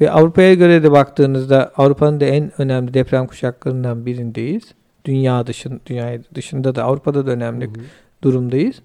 ve 0.00 0.10
Avrupa'ya 0.10 0.54
göre 0.54 0.82
de 0.82 0.92
baktığınızda 0.92 1.72
Avrupa'nın 1.76 2.20
da 2.20 2.24
en 2.24 2.52
önemli 2.58 2.94
deprem 2.94 3.26
kuşaklarından 3.26 4.06
birindeyiz. 4.06 4.62
Dünya 5.04 5.46
dışın, 5.46 5.80
dünya 5.86 6.18
dışında 6.34 6.74
da 6.74 6.84
Avrupa'da 6.84 7.26
da 7.26 7.30
önemli 7.30 7.70
durumdayız. 8.22 8.82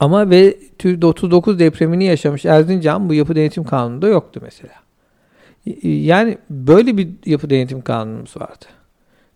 Ama 0.00 0.30
ve 0.30 0.58
Türkiye'de 0.78 1.06
39 1.06 1.58
depremini 1.58 2.04
yaşamış 2.04 2.44
Erzincan 2.44 3.08
bu 3.08 3.14
yapı 3.14 3.36
denetim 3.36 3.64
kanununda 3.64 4.08
yoktu 4.08 4.40
mesela. 4.42 4.74
Yani 5.84 6.38
böyle 6.50 6.96
bir 6.96 7.08
yapı 7.26 7.50
denetim 7.50 7.82
kanunumuz 7.82 8.36
vardı. 8.36 8.64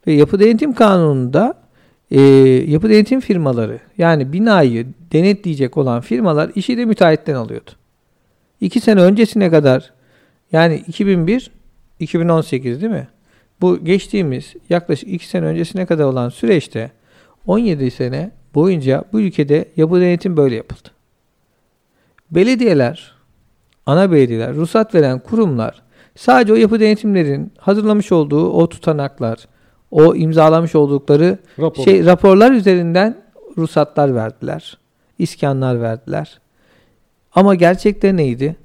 Ve 0.06 0.12
yapı 0.12 0.40
denetim 0.40 0.72
kanununda 0.72 1.54
e, 2.10 2.20
yapı 2.66 2.90
denetim 2.90 3.20
firmaları 3.20 3.80
yani 3.98 4.32
binayı 4.32 4.86
denetleyecek 5.12 5.76
olan 5.76 6.00
firmalar 6.00 6.50
işi 6.54 6.78
de 6.78 6.84
müteahhitten 6.84 7.34
alıyordu. 7.34 7.70
İki 8.60 8.80
sene 8.80 9.00
öncesine 9.00 9.50
kadar 9.50 9.92
yani 10.52 10.84
2001 10.88 11.50
2018 12.00 12.80
değil 12.80 12.92
mi? 12.92 13.08
Bu 13.60 13.84
geçtiğimiz 13.84 14.54
yaklaşık 14.70 15.08
iki 15.08 15.28
sene 15.28 15.46
öncesine 15.46 15.86
kadar 15.86 16.04
olan 16.04 16.28
süreçte 16.28 16.90
17 17.46 17.90
sene 17.90 18.30
boyunca 18.54 19.04
bu 19.12 19.20
ülkede 19.20 19.68
yapı 19.76 20.00
denetim 20.00 20.36
böyle 20.36 20.54
yapıldı. 20.54 20.88
Belediyeler, 22.30 23.14
ana 23.86 24.12
belediyeler, 24.12 24.54
ruhsat 24.54 24.94
veren 24.94 25.18
kurumlar 25.18 25.82
sadece 26.16 26.52
o 26.52 26.56
yapı 26.56 26.80
denetimlerin 26.80 27.52
hazırlamış 27.58 28.12
olduğu 28.12 28.50
o 28.50 28.68
tutanaklar, 28.68 29.48
o 29.90 30.14
imzalamış 30.14 30.74
oldukları 30.74 31.38
Rapor. 31.58 31.84
şey 31.84 32.06
raporlar 32.06 32.52
üzerinden 32.52 33.22
ruhsatlar 33.58 34.14
verdiler. 34.14 34.78
iskanlar 35.18 35.80
verdiler. 35.80 36.40
Ama 37.32 37.54
gerçekte 37.54 38.16
neydi? 38.16 38.56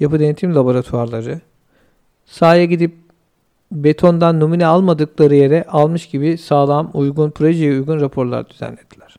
Yapı 0.00 0.20
denetim 0.20 0.54
laboratuvarları 0.54 1.40
sahaya 2.26 2.64
gidip 2.64 2.94
betondan 3.72 4.40
numune 4.40 4.66
almadıkları 4.66 5.34
yere 5.34 5.64
almış 5.64 6.06
gibi 6.06 6.38
sağlam, 6.38 6.90
uygun, 6.94 7.30
projeye 7.30 7.72
uygun 7.72 8.00
raporlar 8.00 8.50
düzenlediler. 8.50 9.16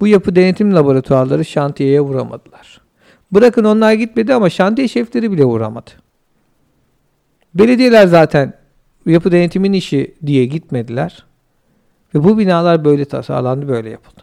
Bu 0.00 0.06
yapı 0.06 0.36
denetim 0.36 0.74
laboratuvarları 0.74 1.44
şantiyeye 1.44 2.00
vuramadılar. 2.00 2.80
Bırakın 3.32 3.64
onlar 3.64 3.92
gitmedi 3.92 4.34
ama 4.34 4.50
şantiye 4.50 4.88
şefleri 4.88 5.32
bile 5.32 5.44
vuramadı. 5.44 5.90
Belediyeler 7.54 8.06
zaten 8.06 8.52
yapı 9.06 9.32
denetimin 9.32 9.72
işi 9.72 10.14
diye 10.26 10.44
gitmediler. 10.44 11.24
Ve 12.14 12.24
bu 12.24 12.38
binalar 12.38 12.84
böyle 12.84 13.04
tasarlandı, 13.04 13.68
böyle 13.68 13.90
yapıldı. 13.90 14.22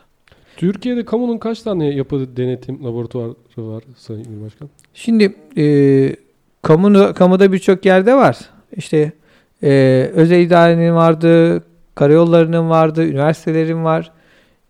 Türkiye'de 0.57 1.05
kamunun 1.05 1.37
kaç 1.37 1.61
tane 1.61 1.87
yapı 1.87 2.37
denetim 2.37 2.83
laboratuvarı 2.83 3.33
var 3.57 3.83
Sayın 3.97 4.45
Başkan? 4.45 4.69
Şimdi 4.93 5.35
e, 5.57 6.15
kamu, 6.61 7.13
kamuda 7.13 7.51
birçok 7.51 7.85
yerde 7.85 8.15
var. 8.15 8.37
İşte 8.75 9.11
e, 9.63 10.11
özel 10.13 10.39
idarenin 10.39 10.95
vardı, 10.95 11.63
karayollarının 11.95 12.69
vardı, 12.69 13.05
üniversitelerin 13.05 13.83
var. 13.83 14.11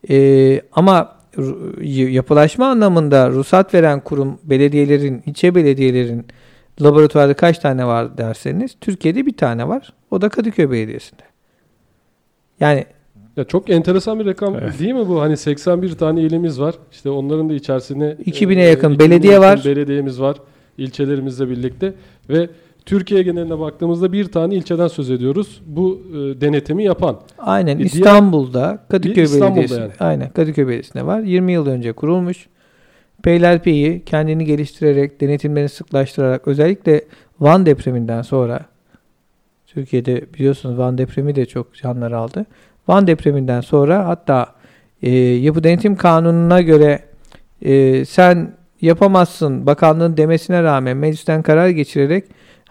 E, 0.10 0.62
ama 0.72 1.15
yapılaşma 1.84 2.68
anlamında 2.68 3.30
ruhsat 3.30 3.74
veren 3.74 4.00
kurum 4.00 4.39
belediyelerin, 4.44 5.24
ilçe 5.25 5.56
belediyelerin 5.56 6.25
laboratuvarı 6.82 7.34
kaç 7.36 7.60
tane 7.60 7.86
var 7.88 8.18
derseniz 8.18 8.75
Türkiye'de 8.82 9.25
bir 9.25 9.38
tane 9.38 9.68
var. 9.68 9.94
O 10.12 10.22
da 10.22 10.30
Kadıköy 10.30 10.72
Belediyesi'nde. 10.72 11.22
Yani 12.60 12.86
Ya 13.38 13.44
çok 13.44 13.70
enteresan 13.70 14.20
bir 14.20 14.25
rakam 14.25 14.56
Evet. 14.56 14.80
değil 14.80 14.94
mi 14.94 15.08
bu? 15.08 15.22
Hani 15.22 15.38
81 15.38 15.92
tane 15.92 16.22
ilimiz 16.22 16.62
var. 16.62 16.75
İşte 16.92 17.10
onların 17.10 17.50
da 17.50 17.54
içerisine 17.54 18.15
2000'e 18.25 18.62
e, 18.62 18.70
yakın 18.70 18.92
2000'e 18.94 19.00
belediye 19.00 19.34
yakın 19.34 19.48
var. 19.48 19.62
Belediyemiz 19.65 20.22
var. 20.22 20.38
ilçelerimizle 20.77 21.50
birlikte 21.50 21.94
ve 22.30 22.50
Türkiye 22.86 23.24
geneline 23.24 23.60
baktığımızda 23.60 24.12
bir 24.13 24.25
tane 24.25 24.56
ilçeden 24.56 24.88
söz 24.88 25.12
ediyoruz. 25.12 25.62
Bu 25.65 26.01
e, 26.12 26.42
denetimi 26.42 26.84
yapan. 26.84 27.20
Aynen 27.39 27.80
E, 27.80 27.82
İstanbul'da 27.82 28.80
Kadıköy 28.89 29.24
İstanbul'da 29.24 29.50
Belediyesi'nde. 29.56 29.82
yani. 29.82 29.92
Aynen 30.00 30.30
Kadıköy 30.30 30.65
Belediyesi'nde 30.68 31.06
var. 31.06 31.20
20 31.20 31.51
yıl 31.51 31.68
önce 31.68 31.94
kurulmuş. 31.94 32.48
Peylerpey'i 33.24 34.06
kendini 34.06 34.46
geliştirerek, 34.46 35.22
denetimlerini 35.22 35.70
sıklaştırarak 35.70 36.48
özellikle 36.48 37.01
Van 37.39 37.65
depreminden 37.65 38.22
sonra 38.22 38.60
Türkiye'de 39.68 40.34
biliyorsunuz 40.34 40.77
Van 40.77 40.98
depremi 40.98 41.36
de 41.36 41.46
çok 41.46 41.74
canlar 41.75 42.12
aldı. 42.12 42.46
Van 42.88 43.08
depreminden 43.08 43.62
sonra 43.62 44.08
hatta 44.08 44.46
e, 45.01 45.12
yapı 45.20 45.63
denetim 45.63 45.96
kanununa 45.96 46.62
göre 46.62 47.00
e, 47.62 48.06
sen 48.06 48.54
yapamazsın 48.82 49.65
bakanlığın 49.65 50.18
demesine 50.18 50.63
rağmen 50.63 50.98
meclisten 50.98 51.42
karar 51.42 51.70
geçirerek 51.70 52.25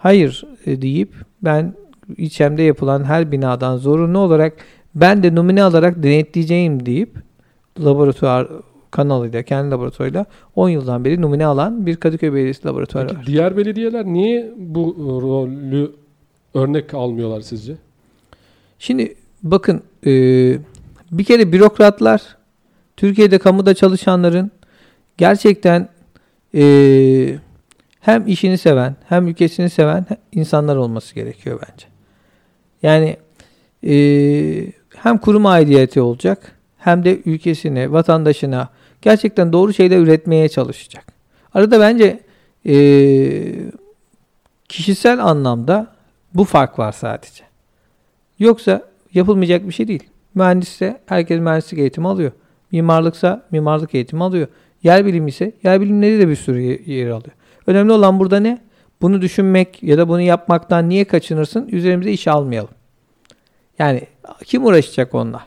hayır 0.05 0.43
e, 0.65 0.81
deyip 0.81 1.13
ben 1.41 1.73
ilçemde 2.17 2.63
yapılan 2.63 3.03
her 3.03 3.31
binadan 3.31 3.77
zorunlu 3.77 4.19
olarak 4.19 4.53
ben 4.95 5.23
de 5.23 5.35
numune 5.35 5.63
alarak 5.63 6.03
denetleyeceğim 6.03 6.85
deyip 6.85 7.09
laboratuvar 7.79 8.47
kanalıyla, 8.91 9.43
kendi 9.43 9.71
laboratuvarıyla 9.71 10.25
10 10.55 10.69
yıldan 10.69 11.05
beri 11.05 11.21
numune 11.21 11.45
alan 11.45 11.85
bir 11.85 11.95
Kadıköy 11.95 12.33
Belediyesi 12.33 12.67
laboratuvarı 12.67 13.07
Peki 13.07 13.19
var. 13.19 13.25
diğer 13.25 13.57
belediyeler 13.57 14.05
niye 14.05 14.53
bu 14.57 14.95
rolü 15.21 15.91
örnek 16.53 16.93
almıyorlar 16.93 17.41
sizce? 17.41 17.75
Şimdi 18.79 19.15
bakın 19.43 19.81
e, 20.05 20.11
bir 21.11 21.23
kere 21.23 21.51
bürokratlar 21.51 22.37
Türkiye'de 22.97 23.37
kamuda 23.37 23.73
çalışanların 23.73 24.51
gerçekten 25.17 25.89
e, 26.55 26.65
hem 28.05 28.27
işini 28.27 28.57
seven 28.57 28.95
hem 29.09 29.27
ülkesini 29.27 29.69
seven 29.69 30.05
insanlar 30.31 30.75
olması 30.75 31.15
gerekiyor 31.15 31.59
bence. 31.69 31.85
Yani 32.83 33.17
e, 33.87 33.95
hem 34.95 35.17
kurum 35.17 35.45
aidiyeti 35.45 36.01
olacak 36.01 36.51
hem 36.77 37.05
de 37.05 37.19
ülkesine, 37.25 37.91
vatandaşına 37.91 38.69
gerçekten 39.01 39.53
doğru 39.53 39.73
şeyler 39.73 39.97
üretmeye 39.97 40.49
çalışacak. 40.49 41.05
Arada 41.53 41.79
bence 41.79 42.19
e, 42.65 42.75
kişisel 44.69 45.23
anlamda 45.25 45.87
bu 46.33 46.43
fark 46.43 46.79
var 46.79 46.91
sadece. 46.91 47.43
Yoksa 48.39 48.81
yapılmayacak 49.13 49.67
bir 49.67 49.73
şey 49.73 49.87
değil. 49.87 50.03
Mühendisse 50.35 51.01
herkes 51.05 51.39
mühendislik 51.39 51.79
eğitimi 51.79 52.07
alıyor. 52.07 52.31
Mimarlıksa 52.71 53.45
mimarlık 53.51 53.95
eğitimi 53.95 54.23
alıyor. 54.23 54.47
Yer 54.83 55.05
bilimi 55.05 55.29
ise 55.29 55.51
yer 55.63 55.81
bilimleri 55.81 56.19
de 56.19 56.27
bir 56.27 56.35
sürü 56.35 56.61
ye- 56.61 56.81
yer 56.85 57.07
alıyor. 57.09 57.35
Önemli 57.67 57.91
olan 57.91 58.19
burada 58.19 58.39
ne? 58.39 58.61
Bunu 59.01 59.21
düşünmek 59.21 59.83
ya 59.83 59.97
da 59.97 60.07
bunu 60.07 60.21
yapmaktan 60.21 60.89
niye 60.89 61.05
kaçınırsın? 61.05 61.67
Üzerimize 61.71 62.11
iş 62.11 62.27
almayalım. 62.27 62.69
Yani 63.79 64.01
kim 64.45 64.65
uğraşacak 64.65 65.15
onunla? 65.15 65.41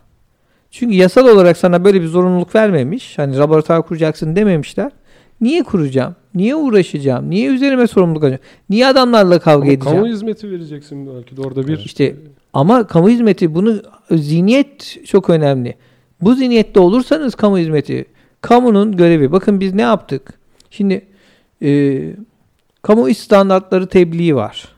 Çünkü 0.70 0.94
yasal 0.94 1.26
olarak 1.28 1.56
sana 1.56 1.84
böyle 1.84 2.02
bir 2.02 2.06
zorunluluk 2.06 2.54
vermemiş. 2.54 3.18
Hani 3.18 3.38
laboratuvar 3.38 3.82
kuracaksın 3.82 4.37
dememişler. 4.37 4.92
Niye 5.40 5.62
kuracağım? 5.62 6.16
Niye 6.34 6.56
uğraşacağım? 6.56 7.30
Niye 7.30 7.48
üzerime 7.48 7.87
sorumluluk 7.87 8.22
alacağım? 8.25 8.42
Niye 8.70 8.87
adamlarla 8.87 9.38
kavga 9.38 9.64
Ama 9.64 9.72
edeceğim? 9.72 9.98
kamu 9.98 10.12
hizmeti 10.12 10.50
vereceksin 10.50 11.14
belki 11.16 11.37
de 11.37 11.40
orada 11.40 11.66
bir 11.66 11.78
İşte 11.78 12.16
ama 12.52 12.87
kamu 12.87 13.08
hizmeti 13.08 13.54
bunu 13.54 13.82
zihniyet 14.10 14.96
çok 15.06 15.30
önemli. 15.30 15.75
Bu 16.20 16.34
zihniyette 16.34 16.80
olursanız 16.80 17.34
kamu 17.34 17.58
hizmeti 17.58 18.04
kamunun 18.40 18.96
görevi. 18.96 19.32
Bakın 19.32 19.60
biz 19.60 19.75
ne 19.75 19.82
yaptık? 19.82 20.34
Şimdi 20.70 21.06
e, 21.62 22.00
kamu 22.82 23.08
iş 23.08 23.18
standartları 23.18 23.86
tebliği 23.86 24.36
var. 24.36 24.68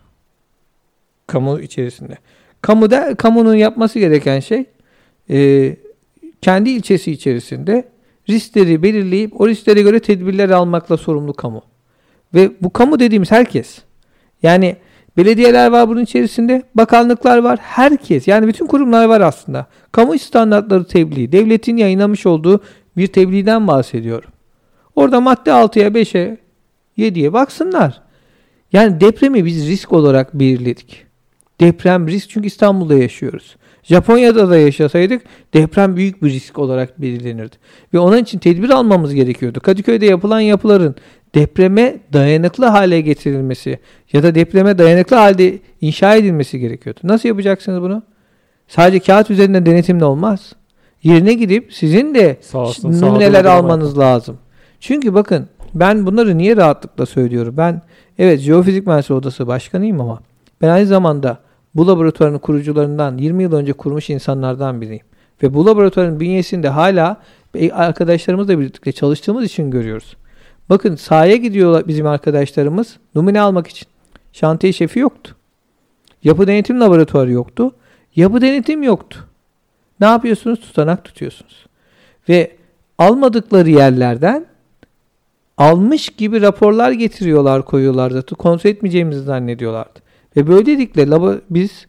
Kamu 1.27 1.61
içerisinde. 1.61 2.19
Kamuda 2.63 3.15
kamunun 3.15 3.55
yapması 3.55 3.99
gereken 3.99 4.41
şey 4.41 4.65
e, 5.31 5.77
kendi 6.43 6.71
ilçesi 6.71 7.13
içerisinde 7.13 7.89
riskleri 8.29 8.83
belirleyip 8.83 9.41
o 9.41 9.49
risklere 9.49 9.83
göre 9.83 10.01
tedbirler 10.01 10.51
almakla 10.51 10.97
sorumlu 10.97 11.33
kamu. 11.33 11.63
Ve 12.35 12.51
bu 12.61 12.73
kamu 12.73 13.01
dediğimiz 13.01 13.31
herkes. 13.31 13.79
Yani 14.43 14.77
belediyeler 15.17 15.71
var 15.71 15.89
bunun 15.89 16.03
içerisinde, 16.03 16.63
bakanlıklar 16.75 17.39
var, 17.39 17.59
herkes. 17.63 18.29
Yani 18.29 18.47
bütün 18.47 18.67
kurumlar 18.67 19.05
var 19.05 19.21
aslında. 19.21 19.67
Kamu 19.93 20.19
standartları 20.19 20.85
tebliği, 20.85 21.33
devletin 21.33 21.77
yayınlamış 21.77 22.27
olduğu 22.27 22.61
bir 22.97 23.07
tebliğden 23.07 23.67
bahsediyorum. 23.67 24.31
Orada 24.97 25.21
madde 25.21 25.51
6'ya, 25.51 25.89
5'e, 25.89 26.37
7'ye 27.01 27.33
baksınlar. 27.33 28.01
Yani 28.73 29.01
depremi 29.01 29.45
biz 29.45 29.69
risk 29.69 29.93
olarak 29.93 30.35
belirledik. 30.35 31.07
Deprem 31.61 32.09
risk 32.09 32.31
çünkü 32.31 32.47
İstanbul'da 32.47 32.95
yaşıyoruz. 32.95 33.57
Japonya'da 33.83 34.51
da 34.51 34.57
yaşasaydık 34.57 35.23
deprem 35.55 35.97
büyük 35.97 36.23
bir 36.23 36.31
risk 36.31 36.59
olarak 36.59 37.01
belirlenirdi. 37.03 37.57
Ve 37.95 37.99
onun 37.99 38.17
için 38.17 38.39
tedbir 38.39 38.71
almamız 38.71 39.15
gerekiyordu. 39.15 39.61
Kadıköy'de 39.61 40.07
yapılan 40.07 40.41
yapıların 40.41 40.95
depreme 41.35 41.97
dayanıklı 42.13 42.67
hale 42.67 43.01
getirilmesi 43.01 43.79
ya 44.13 44.23
da 44.23 44.35
depreme 44.35 44.79
dayanıklı 44.79 45.17
halde 45.17 45.59
inşa 45.81 46.17
edilmesi 46.17 46.59
gerekiyordu. 46.59 47.01
Nasıl 47.03 47.29
yapacaksınız 47.29 47.83
bunu? 47.83 48.03
Sadece 48.69 49.01
kağıt 49.01 49.31
üzerinde 49.31 49.67
denetimle 49.67 50.05
olmaz. 50.05 50.53
Yerine 51.03 51.35
gidip 51.35 51.75
sizin 51.75 52.15
de 52.15 52.39
numuneler 52.83 53.45
almanız 53.45 53.99
lazım. 53.99 54.39
Çünkü 54.81 55.15
bakın 55.15 55.49
ben 55.75 56.07
bunları 56.07 56.39
niye 56.39 56.57
rahatlıkla 56.57 57.07
söylüyorum? 57.07 57.55
Ben 57.57 57.83
evet 58.19 58.41
jeofizik 58.41 58.87
mühendisliği 58.87 59.19
odası 59.19 59.47
başkanıyım 59.47 60.01
ama 60.01 60.21
ben 60.63 60.69
aynı 60.69 60.87
zamanda 60.87 61.39
bu 61.75 61.87
laboratuvarın 61.87 62.39
kurucularından 62.39 63.19
20 63.19 63.43
yıl 63.43 63.53
önce 63.53 63.73
kurmuş 63.73 64.11
insanlardan 64.11 64.81
biriyim. 64.81 65.05
Ve 65.43 65.55
bu 65.55 65.67
laboratuvarın 65.67 66.21
bünyesinde 66.21 66.69
hala 66.69 67.17
e, 67.55 67.73
arkadaşlarımızla 67.73 68.59
birlikte 68.59 68.93
çalıştığımız 68.93 69.45
için 69.45 69.71
görüyoruz. 69.71 70.17
Bakın 70.69 70.97
sahaya 70.97 71.37
gidiyorlar 71.37 71.89
bizim 71.89 72.07
arkadaşlarımız 72.07 72.97
numune 73.15 73.41
almak 73.41 73.67
için. 73.67 73.89
Şantiye 74.33 74.73
şefi 74.73 74.99
yoktu. 74.99 75.37
Yapı 76.25 76.47
denetim 76.47 76.81
laboratuvarı 76.81 77.33
yoktu. 77.33 77.73
Yapı 78.17 78.41
denetim 78.41 78.83
yoktu. 78.83 79.27
Ne 80.01 80.07
yapıyorsunuz? 80.07 80.61
Tutanak 80.61 81.05
tutuyorsunuz. 81.05 81.67
Ve 82.29 82.57
almadıkları 82.99 83.71
yerlerden 83.71 84.47
almış 85.61 86.09
gibi 86.09 86.41
raporlar 86.41 86.93
getiriyorlar 86.93 87.65
koyuyorlardı. 87.65 88.23
Kontrol 88.35 88.71
etmeyeceğimizi 88.71 89.23
zannediyorlardı. 89.23 89.99
Ve 90.37 90.47
böylelikle 90.47 91.03
labo- 91.03 91.41
biz 91.51 91.87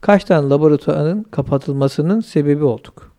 kaç 0.00 0.24
tane 0.24 0.48
laboratuvarın 0.48 1.22
kapatılmasının 1.22 2.20
sebebi 2.20 2.64
olduk. 2.64 3.12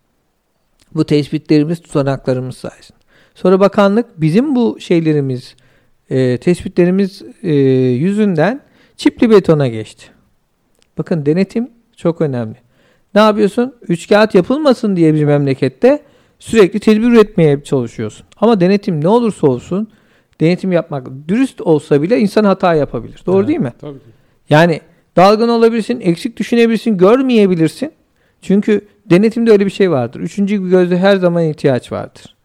Bu 0.95 1.05
tespitlerimiz, 1.05 1.81
tutanaklarımız 1.81 2.57
sayesinde. 2.57 2.99
Sonra 3.35 3.59
bakanlık 3.59 4.21
bizim 4.21 4.55
bu 4.55 4.77
şeylerimiz, 4.79 5.55
e, 6.09 6.37
tespitlerimiz 6.37 7.21
e, 7.43 7.53
yüzünden 7.53 8.61
çipli 8.97 9.29
betona 9.29 9.67
geçti. 9.67 10.05
Bakın 10.97 11.25
denetim 11.25 11.71
çok 11.97 12.21
önemli. 12.21 12.55
Ne 13.15 13.21
yapıyorsun? 13.21 13.75
Üç 13.87 14.09
kağıt 14.09 14.35
yapılmasın 14.35 14.95
diye 14.95 15.13
bir 15.13 15.25
memlekette 15.25 16.03
sürekli 16.41 16.79
tedbir 16.79 17.07
üretmeye 17.07 17.63
çalışıyorsun. 17.63 18.25
Ama 18.37 18.59
denetim 18.59 19.03
ne 19.03 19.07
olursa 19.07 19.47
olsun 19.47 19.87
denetim 20.39 20.71
yapmak 20.71 21.07
dürüst 21.27 21.61
olsa 21.61 22.01
bile 22.01 22.19
insan 22.19 22.43
hata 22.43 22.73
yapabilir. 22.73 23.21
Doğru 23.25 23.37
Evet, 23.37 23.47
değil 23.47 23.59
mi? 23.59 23.73
Tabii 23.81 23.99
ki. 23.99 24.05
Yani 24.49 24.81
dalgın 25.15 25.49
olabilirsin, 25.49 25.99
eksik 26.01 26.37
düşünebilirsin, 26.37 26.97
görmeyebilirsin. 26.97 27.91
Çünkü 28.41 28.81
denetimde 29.05 29.51
öyle 29.51 29.65
bir 29.65 29.71
şey 29.71 29.91
vardır. 29.91 30.19
Üçüncü 30.19 30.65
bir 30.65 30.69
gözde 30.69 30.97
her 30.97 31.15
zaman 31.15 31.43
ihtiyaç 31.43 31.91
vardır. 31.91 32.35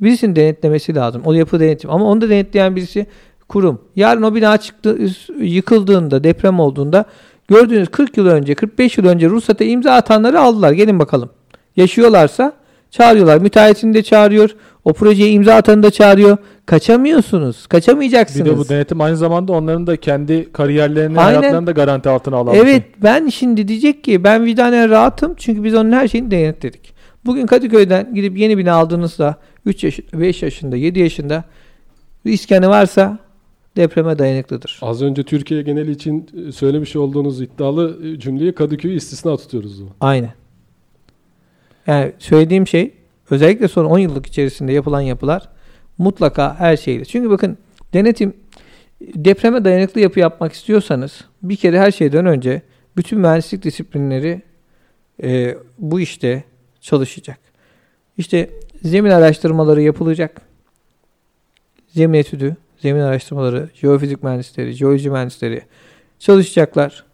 Birisinin 0.00 0.36
denetlemesi 0.36 0.94
lazım. 0.94 1.22
O 1.24 1.32
yapı 1.32 1.60
denetim. 1.60 1.90
Ama 1.90 2.04
onu 2.04 2.20
da 2.20 2.28
denetleyen 2.28 2.76
birisi 2.76 3.06
kurum. 3.48 3.80
Yarın 3.96 4.22
o 4.22 4.34
bina 4.34 4.56
çıktı, 4.56 4.98
yıkıldığında, 5.38 6.24
deprem 6.24 6.60
olduğunda 6.60 7.04
gördüğünüz 7.48 7.88
40 7.88 8.16
yıl 8.16 8.26
önce, 8.26 8.54
45 8.54 8.98
yıl 8.98 9.06
önce 9.06 9.28
ruhsata 9.28 9.64
imza 9.64 9.92
atanları 9.92 10.40
aldılar. 10.40 10.72
Gelin 10.72 10.98
bakalım. 10.98 11.30
Yaşıyorlarsa 11.76 12.52
çağırıyorlar. 12.94 13.38
Müteahhitini 13.38 13.94
de 13.94 14.02
çağırıyor. 14.02 14.50
O 14.84 14.92
projeye 14.92 15.30
imza 15.30 15.54
atanı 15.54 15.82
da 15.82 15.90
çağırıyor. 15.90 16.36
Kaçamıyorsunuz. 16.66 17.66
Kaçamayacaksınız. 17.66 18.46
Bir 18.46 18.50
de 18.50 18.58
bu 18.58 18.68
denetim 18.68 19.00
aynı 19.00 19.16
zamanda 19.16 19.52
onların 19.52 19.86
da 19.86 19.96
kendi 19.96 20.52
kariyerlerini, 20.52 21.20
Aynen. 21.20 21.38
hayatlarını 21.38 21.66
da 21.66 21.72
garanti 21.72 22.08
altına 22.08 22.36
alan 22.36 22.54
Evet 22.54 22.82
şey. 22.82 22.92
ben 23.02 23.28
şimdi 23.28 23.68
diyecek 23.68 24.04
ki 24.04 24.24
ben 24.24 24.44
vicdanen 24.44 24.90
rahatım 24.90 25.34
çünkü 25.36 25.64
biz 25.64 25.74
onun 25.74 25.92
her 25.92 26.08
şeyini 26.08 26.30
denetledik. 26.30 26.94
Bugün 27.24 27.46
Kadıköy'den 27.46 28.14
gidip 28.14 28.38
yeni 28.38 28.58
bina 28.58 28.74
aldığınızda 28.74 29.36
3 29.66 29.84
yaş 29.84 30.00
5 30.12 30.42
yaşında 30.42 30.76
7 30.76 30.98
yaşında 30.98 31.44
iskanı 32.24 32.68
varsa 32.68 33.18
depreme 33.76 34.18
dayanıklıdır. 34.18 34.78
Az 34.82 35.02
önce 35.02 35.22
Türkiye 35.22 35.62
geneli 35.62 35.90
için 35.90 36.30
e, 36.48 36.52
söylemiş 36.52 36.96
olduğunuz 36.96 37.40
iddialı 37.40 37.98
e, 38.06 38.18
cümleyi 38.18 38.52
Kadıköy'ü 38.52 38.96
istisna 38.96 39.36
tutuyoruz. 39.36 39.82
Aynen. 40.00 40.30
Yani 41.86 42.12
söylediğim 42.18 42.66
şey 42.66 42.94
özellikle 43.30 43.68
son 43.68 43.84
10 43.84 43.98
yıllık 43.98 44.26
içerisinde 44.26 44.72
yapılan 44.72 45.00
yapılar 45.00 45.48
mutlaka 45.98 46.58
her 46.58 46.76
şeyde. 46.76 47.04
Çünkü 47.04 47.30
bakın 47.30 47.58
denetim 47.92 48.34
depreme 49.00 49.64
dayanıklı 49.64 50.00
yapı 50.00 50.20
yapmak 50.20 50.52
istiyorsanız 50.52 51.24
bir 51.42 51.56
kere 51.56 51.78
her 51.78 51.90
şeyden 51.90 52.26
önce 52.26 52.62
bütün 52.96 53.18
mühendislik 53.18 53.62
disiplinleri 53.62 54.42
e, 55.22 55.56
bu 55.78 56.00
işte 56.00 56.44
çalışacak. 56.80 57.38
İşte 58.18 58.50
zemin 58.82 59.10
araştırmaları 59.10 59.82
yapılacak. 59.82 60.40
Zemin 61.88 62.18
etüdü, 62.18 62.56
zemin 62.78 63.00
araştırmaları, 63.00 63.68
jeofizik 63.74 64.22
mühendisleri, 64.22 64.72
jeoloji 64.72 65.10
mühendisleri 65.10 65.62
çalışacaklar. 66.18 67.04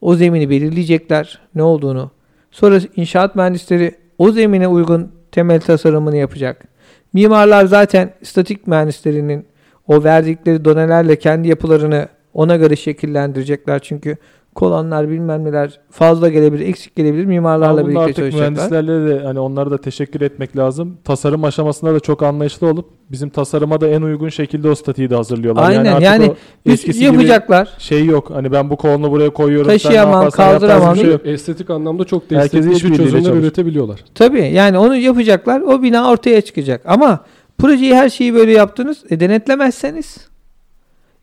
O 0.00 0.14
zemini 0.14 0.50
belirleyecekler 0.50 1.38
ne 1.54 1.62
olduğunu. 1.62 2.10
Sonra 2.50 2.80
inşaat 2.96 3.36
mühendisleri 3.36 3.94
o 4.18 4.32
zemine 4.32 4.68
uygun 4.68 5.12
temel 5.32 5.60
tasarımını 5.60 6.16
yapacak. 6.16 6.64
Mimarlar 7.12 7.64
zaten 7.64 8.14
statik 8.22 8.66
mühendislerinin 8.66 9.46
o 9.86 10.04
verdikleri 10.04 10.64
donelerle 10.64 11.16
kendi 11.16 11.48
yapılarını 11.48 12.08
ona 12.34 12.56
göre 12.56 12.76
şekillendirecekler. 12.76 13.78
Çünkü 13.78 14.16
kolonlar 14.58 15.08
bilmem 15.08 15.44
neler 15.44 15.80
fazla 15.90 16.28
gelebilir, 16.28 16.66
eksik 16.66 16.96
gelebilir. 16.96 17.24
Mimarlarla 17.24 17.84
birlikte 17.84 18.00
artık 18.00 18.16
çalışacaklar. 18.16 18.50
mühendislerle 18.50 19.08
de 19.08 19.24
hani 19.24 19.38
onlara 19.40 19.70
da 19.70 19.78
teşekkür 19.78 20.20
etmek 20.20 20.56
lazım. 20.56 20.98
Tasarım 21.04 21.44
aşamasında 21.44 21.94
da 21.94 22.00
çok 22.00 22.22
anlayışlı 22.22 22.66
olup 22.66 22.86
bizim 23.10 23.30
tasarıma 23.30 23.80
da 23.80 23.88
en 23.88 24.02
uygun 24.02 24.28
şekilde 24.28 24.68
o 24.68 24.74
statiği 24.74 25.10
de 25.10 25.14
hazırlıyorlar. 25.14 25.68
Aynen, 25.68 25.84
artık 25.84 26.02
yani 26.02 26.32
eskisi 26.66 26.98
gibi 26.98 27.04
yapacaklar. 27.04 27.68
şey 27.78 28.04
yok. 28.04 28.30
Hani 28.30 28.52
ben 28.52 28.70
bu 28.70 28.76
kolonu 28.76 29.10
buraya 29.10 29.30
koyuyorum. 29.30 29.70
Taşıyamam, 29.70 30.22
tarzı 30.22 30.36
kaldıramam. 30.36 30.94
bir 30.94 31.00
şey 31.00 31.10
yok. 31.10 31.20
Estetik 31.24 31.70
anlamda 31.70 32.04
çok 32.04 32.30
destekleyici 32.30 32.76
işbirliğiyle 32.76 33.10
çözümler 33.10 33.36
üretebiliyorlar. 33.36 34.04
Tabii 34.14 34.46
yani 34.46 34.78
onu 34.78 34.96
yapacaklar. 34.96 35.60
O 35.60 35.82
bina 35.82 36.10
ortaya 36.10 36.40
çıkacak. 36.40 36.82
Ama 36.84 37.24
projeyi 37.58 37.94
her 37.94 38.08
şeyi 38.08 38.34
böyle 38.34 38.52
yaptınız. 38.52 38.98
E, 39.10 39.20
denetlemezseniz 39.20 40.27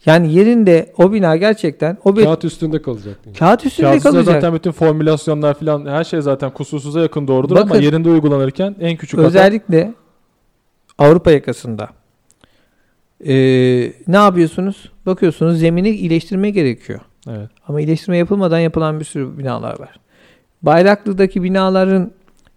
yani 0.05 0.33
yerinde 0.33 0.93
o 0.97 1.13
bina 1.13 1.35
gerçekten 1.35 1.97
o 2.03 2.15
bir 2.15 2.23
kağıt, 2.23 2.25
Kağıt 2.25 2.45
üstünde 2.45 2.81
kalacak. 2.81 3.17
üstünde 3.17 3.37
Kağıtsızda 3.37 3.99
kalacak. 3.99 4.25
zaten 4.25 4.53
bütün 4.53 4.71
formülasyonlar 4.71 5.53
falan 5.53 5.85
her 5.85 6.03
şey 6.03 6.21
zaten 6.21 6.49
kusursuza 6.51 7.01
yakın 7.01 7.27
doğrudur 7.27 7.57
ama 7.57 7.69
Bakın, 7.69 7.81
yerinde 7.81 8.09
uygulanırken 8.09 8.75
en 8.79 8.97
küçük 8.97 9.19
hata 9.19 9.27
Özellikle 9.27 9.93
Avrupa 10.97 11.31
yakasında 11.31 11.89
e, 13.27 13.33
ne 14.07 14.17
yapıyorsunuz? 14.17 14.91
Bakıyorsunuz 15.05 15.59
zemini 15.59 15.89
iyileştirme 15.89 16.49
gerekiyor. 16.49 16.99
Evet. 17.29 17.49
Ama 17.67 17.81
iyileştirme 17.81 18.17
yapılmadan 18.17 18.59
yapılan 18.59 18.99
bir 18.99 19.05
sürü 19.05 19.37
binalar 19.37 19.79
var. 19.79 19.99
Bayraklı'daki 20.61 21.43
binaların 21.43 22.11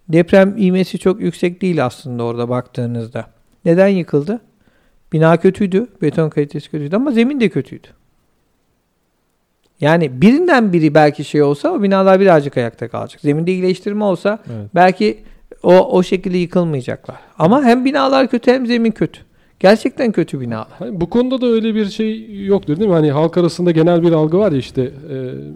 Deprem 0.08 0.56
ivmesi 0.58 0.98
çok 0.98 1.20
yüksek 1.20 1.62
değil 1.62 1.84
aslında 1.84 2.22
orada 2.22 2.48
baktığınızda. 2.48 3.26
Neden 3.64 3.88
yıkıldı? 3.88 4.40
Bina 5.12 5.36
kötüydü. 5.36 5.86
Beton 6.02 6.28
kalitesi 6.30 6.70
kötüydü 6.70 6.96
ama 6.96 7.10
zemin 7.10 7.40
de 7.40 7.48
kötüydü. 7.48 7.86
Yani 9.80 10.20
birinden 10.22 10.72
biri 10.72 10.94
belki 10.94 11.24
şey 11.24 11.42
olsa 11.42 11.70
o 11.72 11.82
binalar 11.82 12.20
birazcık 12.20 12.56
ayakta 12.56 12.88
kalacak. 12.88 13.20
Zeminde 13.20 13.52
iyileştirme 13.52 14.04
olsa 14.04 14.38
Evet. 14.46 14.70
belki 14.74 15.18
o 15.62 15.96
o 15.96 16.02
şekilde 16.02 16.38
yıkılmayacaklar. 16.38 17.16
Ama 17.38 17.64
hem 17.64 17.84
binalar 17.84 18.28
kötü 18.28 18.50
hem 18.50 18.66
zemin 18.66 18.90
kötü. 18.90 19.20
Gerçekten 19.60 20.12
kötü 20.12 20.40
binalar. 20.40 20.68
Hani 20.78 21.00
bu 21.00 21.10
konuda 21.10 21.40
da 21.40 21.46
öyle 21.46 21.74
bir 21.74 21.86
şey 21.86 22.44
yoktur 22.46 22.76
değil 22.76 22.88
mi? 22.88 22.94
Hani 22.94 23.10
halk 23.10 23.38
arasında 23.38 23.70
genel 23.70 24.02
bir 24.02 24.12
algı 24.12 24.38
var 24.38 24.52
ya 24.52 24.58
işte 24.58 24.82
e, 24.82 24.90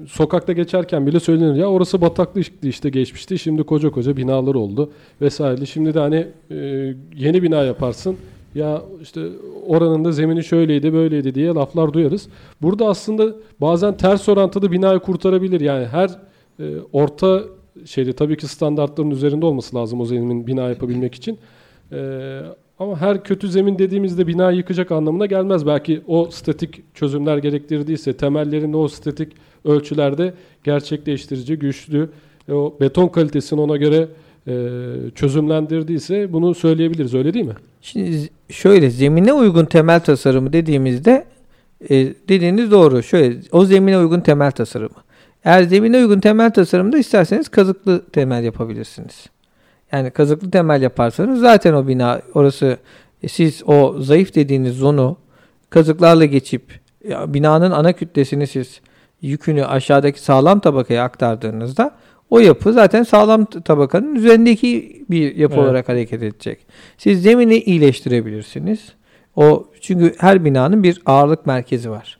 sokakta 0.08 0.52
geçerken 0.52 1.06
bile 1.06 1.20
söylenir 1.20 1.54
ya 1.54 1.66
orası 1.66 2.00
bataklıktı 2.00 2.68
işte 2.68 2.90
geçmişti 2.90 3.38
şimdi 3.38 3.62
koca 3.62 3.90
koca 3.90 4.16
binalar 4.16 4.54
oldu 4.54 4.92
vesaire. 5.20 5.66
Şimdi 5.66 5.94
de 5.94 5.98
hani 5.98 6.26
e, 6.50 6.56
yeni 7.16 7.42
bina 7.42 7.62
yaparsın 7.64 8.16
ya 8.54 8.82
işte 9.02 9.20
oranın 9.66 10.04
da 10.04 10.12
zemini 10.12 10.44
şöyleydi 10.44 10.92
böyleydi 10.92 11.34
diye 11.34 11.48
laflar 11.48 11.92
duyarız. 11.92 12.28
Burada 12.62 12.86
aslında 12.86 13.34
bazen 13.60 13.96
ters 13.96 14.28
orantılı 14.28 14.72
binayı 14.72 14.98
kurtarabilir. 14.98 15.60
Yani 15.60 15.86
her 15.86 16.10
e, 16.60 16.64
orta 16.92 17.42
şeyde 17.84 18.12
tabii 18.12 18.36
ki 18.36 18.46
standartların 18.46 19.10
üzerinde 19.10 19.46
olması 19.46 19.76
lazım 19.76 20.00
o 20.00 20.04
zemin 20.04 20.46
bina 20.46 20.68
yapabilmek 20.68 21.14
için. 21.14 21.38
E, 21.92 22.40
ama 22.78 23.00
her 23.00 23.24
kötü 23.24 23.48
zemin 23.48 23.78
dediğimizde 23.78 24.26
bina 24.26 24.50
yıkacak 24.50 24.92
anlamına 24.92 25.26
gelmez. 25.26 25.66
Belki 25.66 26.02
o 26.06 26.28
statik 26.30 26.94
çözümler 26.94 27.38
gerektirdiyse 27.38 28.12
temellerini 28.12 28.76
o 28.76 28.88
statik 28.88 29.32
ölçülerde 29.64 30.34
gerçekleştirici, 30.64 31.58
güçlü, 31.58 32.10
e, 32.48 32.52
o 32.52 32.76
beton 32.80 33.08
kalitesini 33.08 33.60
ona 33.60 33.76
göre 33.76 34.08
e, 34.46 34.68
çözümlendirdiyse 35.14 36.32
bunu 36.32 36.54
söyleyebiliriz. 36.54 37.14
Öyle 37.14 37.34
değil 37.34 37.46
mi? 37.46 37.54
Şimdi 37.82 38.28
şöyle 38.48 38.90
zemine 38.90 39.32
uygun 39.32 39.64
temel 39.64 40.00
tasarımı 40.00 40.52
dediğimizde 40.52 41.24
e, 41.90 41.94
dediğiniz 42.28 42.70
doğru. 42.70 43.02
Şöyle 43.02 43.36
o 43.52 43.64
zemine 43.64 43.98
uygun 43.98 44.20
temel 44.20 44.50
tasarımı. 44.50 45.02
Eğer 45.44 45.62
zemine 45.62 45.98
uygun 45.98 46.20
temel 46.20 46.50
tasarımda 46.50 46.98
isterseniz 46.98 47.48
kazıklı 47.48 48.02
temel 48.10 48.44
yapabilirsiniz. 48.44 49.26
Yani 49.92 50.10
kazıklı 50.10 50.50
temel 50.50 50.82
yaparsanız 50.82 51.40
zaten 51.40 51.72
o 51.72 51.88
bina 51.88 52.20
orası 52.34 52.76
e, 53.22 53.28
siz 53.28 53.62
o 53.66 53.96
zayıf 53.98 54.34
dediğiniz 54.34 54.76
zonu 54.76 55.16
kazıklarla 55.70 56.24
geçip 56.24 56.80
ya, 57.08 57.34
binanın 57.34 57.70
ana 57.70 57.92
kütlesini 57.92 58.46
siz 58.46 58.80
yükünü 59.22 59.64
aşağıdaki 59.64 60.20
sağlam 60.20 60.60
tabakaya 60.60 61.04
aktardığınızda 61.04 61.96
o 62.30 62.38
yapı 62.38 62.72
zaten 62.72 63.02
sağlam 63.02 63.44
tabakanın 63.44 64.14
üzerindeki 64.14 65.01
bir 65.12 65.36
yapı 65.36 65.54
Evet. 65.54 65.64
olarak 65.64 65.88
hareket 65.88 66.22
edecek. 66.22 66.58
Siz 66.98 67.22
zemini 67.22 67.56
iyileştirebilirsiniz. 67.58 68.92
O 69.36 69.66
çünkü 69.80 70.14
her 70.18 70.44
binanın 70.44 70.82
bir 70.82 71.02
ağırlık 71.06 71.46
merkezi 71.46 71.90
var. 71.90 72.18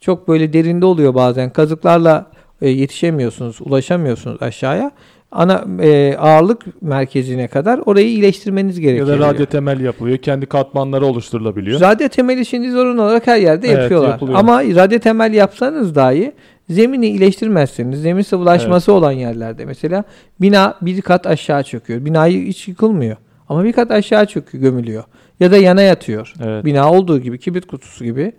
Çok 0.00 0.28
böyle 0.28 0.52
derinde 0.52 0.86
oluyor 0.86 1.14
bazen. 1.14 1.50
Kazıklarla 1.50 2.26
e, 2.62 2.68
yetişemiyorsunuz, 2.68 3.56
ulaşamıyorsunuz 3.60 4.42
aşağıya. 4.42 4.90
Ana 5.32 5.64
e, 5.82 6.16
ağırlık 6.18 6.82
merkezine 6.82 7.48
kadar 7.48 7.80
orayı 7.86 8.06
iyileştirmeniz 8.06 8.78
Ya 8.78 8.82
gerekiyor. 8.82 9.08
da 9.20 9.28
radyo 9.28 9.46
temel 9.46 9.80
yapılıyor. 9.80 10.18
Kendi 10.18 10.46
katmanları 10.46 11.06
oluşturulabiliyor. 11.06 11.80
Radyo 11.80 12.08
temeli 12.08 12.46
şimdi 12.46 12.70
zorunlu 12.70 13.02
olarak 13.02 13.26
her 13.26 13.36
yerde 13.36 13.68
Evet, 13.68 13.78
yapıyorlar. 13.78 14.08
yapılıyor. 14.08 14.38
Ama 14.38 14.62
radyo 14.62 14.98
temel 14.98 15.34
yapsanız 15.34 15.94
dahi 15.94 16.32
zemini 16.70 17.06
iyileştirmezseniz, 17.06 18.02
zemin 18.02 18.22
sıvılaşması 18.22 18.92
olan 18.92 19.12
yerlerde 19.12 19.64
mesela 19.64 20.04
bina 20.40 20.74
bir 20.82 21.00
kat 21.00 21.26
aşağı 21.26 21.62
çöküyor. 21.62 22.04
Binayı 22.04 22.46
hiç 22.46 22.68
yıkılmıyor. 22.68 23.16
Ama 23.48 23.64
bir 23.64 23.72
kat 23.72 23.90
aşağı 23.90 24.26
çöküyor, 24.26 24.62
gömülüyor. 24.62 25.04
Ya 25.40 25.50
da 25.50 25.56
yana 25.56 25.82
yatıyor. 25.82 26.34
Evet. 26.44 26.64
Bina 26.64 26.92
olduğu 26.92 27.18
gibi 27.18 27.38
kibrit 27.38 27.66
kutusu 27.66 28.04
gibi 28.04 28.32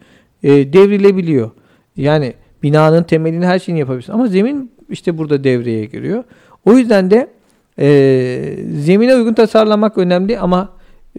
e, 0.43 0.73
devrilebiliyor. 0.73 1.51
Yani 1.97 2.33
binanın 2.63 3.03
temelini 3.03 3.45
her 3.45 3.59
şeyini 3.59 3.79
yapabilirsin. 3.79 4.13
Ama 4.13 4.27
zemin 4.27 4.71
işte 4.89 5.17
burada 5.17 5.43
devreye 5.43 5.85
giriyor. 5.85 6.23
O 6.65 6.73
yüzden 6.73 7.11
de 7.11 7.27
e, 7.79 8.57
zemine 8.81 9.15
uygun 9.15 9.33
tasarlamak 9.33 9.97
önemli 9.97 10.39
ama 10.39 10.69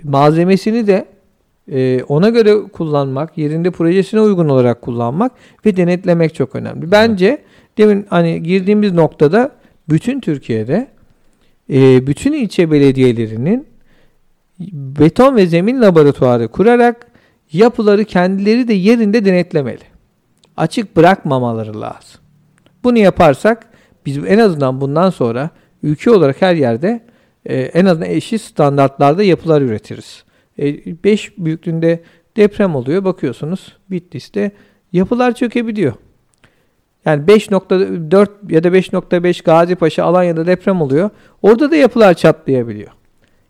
malzemesini 0.04 0.86
de 0.86 1.06
e, 1.72 2.02
ona 2.08 2.28
göre 2.28 2.62
kullanmak, 2.72 3.38
yerinde 3.38 3.70
projesine 3.70 4.20
uygun 4.20 4.48
olarak 4.48 4.82
kullanmak 4.82 5.32
ve 5.66 5.76
denetlemek 5.76 6.34
çok 6.34 6.54
önemli. 6.54 6.90
Bence 6.90 7.42
demin 7.78 8.06
hani 8.10 8.42
girdiğimiz 8.42 8.92
noktada 8.92 9.50
bütün 9.88 10.20
Türkiye'de 10.20 10.88
e, 11.70 12.06
bütün 12.06 12.32
ilçe 12.32 12.70
belediyelerinin 12.70 13.66
beton 14.72 15.36
ve 15.36 15.46
zemin 15.46 15.82
laboratuvarı 15.82 16.48
kurarak 16.48 17.06
yapıları 17.52 18.04
kendileri 18.04 18.68
de 18.68 18.72
yerinde 18.72 19.24
denetlemeli. 19.24 19.84
Açık 20.56 20.96
bırakmamaları 20.96 21.80
lazım. 21.80 22.20
Bunu 22.84 22.98
yaparsak 22.98 23.66
biz 24.06 24.18
en 24.18 24.38
azından 24.38 24.80
bundan 24.80 25.10
sonra 25.10 25.50
ülke 25.82 26.10
olarak 26.10 26.42
her 26.42 26.54
yerde 26.54 27.00
e, 27.46 27.56
en 27.60 27.84
azından 27.84 28.10
eşit 28.10 28.40
standartlarda 28.40 29.22
yapılar 29.22 29.62
üretiriz. 29.62 30.25
5 30.58 31.38
büyüklüğünde 31.38 32.02
deprem 32.36 32.74
oluyor. 32.74 33.04
Bakıyorsunuz 33.04 33.76
Bitlis'te 33.90 34.50
yapılar 34.92 35.34
çökebiliyor. 35.34 35.92
Yani 37.04 37.24
5.4 37.24 38.28
ya 38.48 38.64
da 38.64 38.68
5.5 38.68 39.44
Gazipaşa 39.44 40.04
Alanya'da 40.04 40.46
deprem 40.46 40.80
oluyor. 40.80 41.10
Orada 41.42 41.70
da 41.70 41.76
yapılar 41.76 42.14
çatlayabiliyor. 42.14 42.90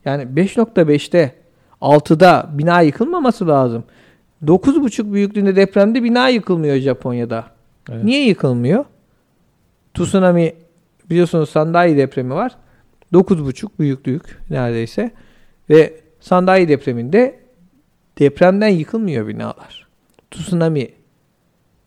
Yani 0.04 0.22
5.5'te 0.22 1.34
6'da 1.80 2.50
bina 2.52 2.80
yıkılmaması 2.80 3.48
lazım. 3.48 3.84
9.5 4.44 5.12
büyüklüğünde 5.12 5.56
depremde 5.56 6.02
bina 6.02 6.28
yıkılmıyor 6.28 6.76
Japonya'da. 6.76 7.44
Evet. 7.90 8.04
Niye 8.04 8.26
yıkılmıyor? 8.26 8.84
Tsunami 9.94 10.54
biliyorsunuz 11.10 11.50
sandalye 11.50 11.96
depremi 11.96 12.34
var. 12.34 12.56
9.5 13.12 13.68
büyüklük 13.78 14.38
neredeyse. 14.50 15.10
Ve 15.70 16.00
sandalye 16.26 16.68
depreminde 16.68 17.40
depremden 18.18 18.68
yıkılmıyor 18.68 19.28
binalar. 19.28 19.86
Tsunami 20.30 20.88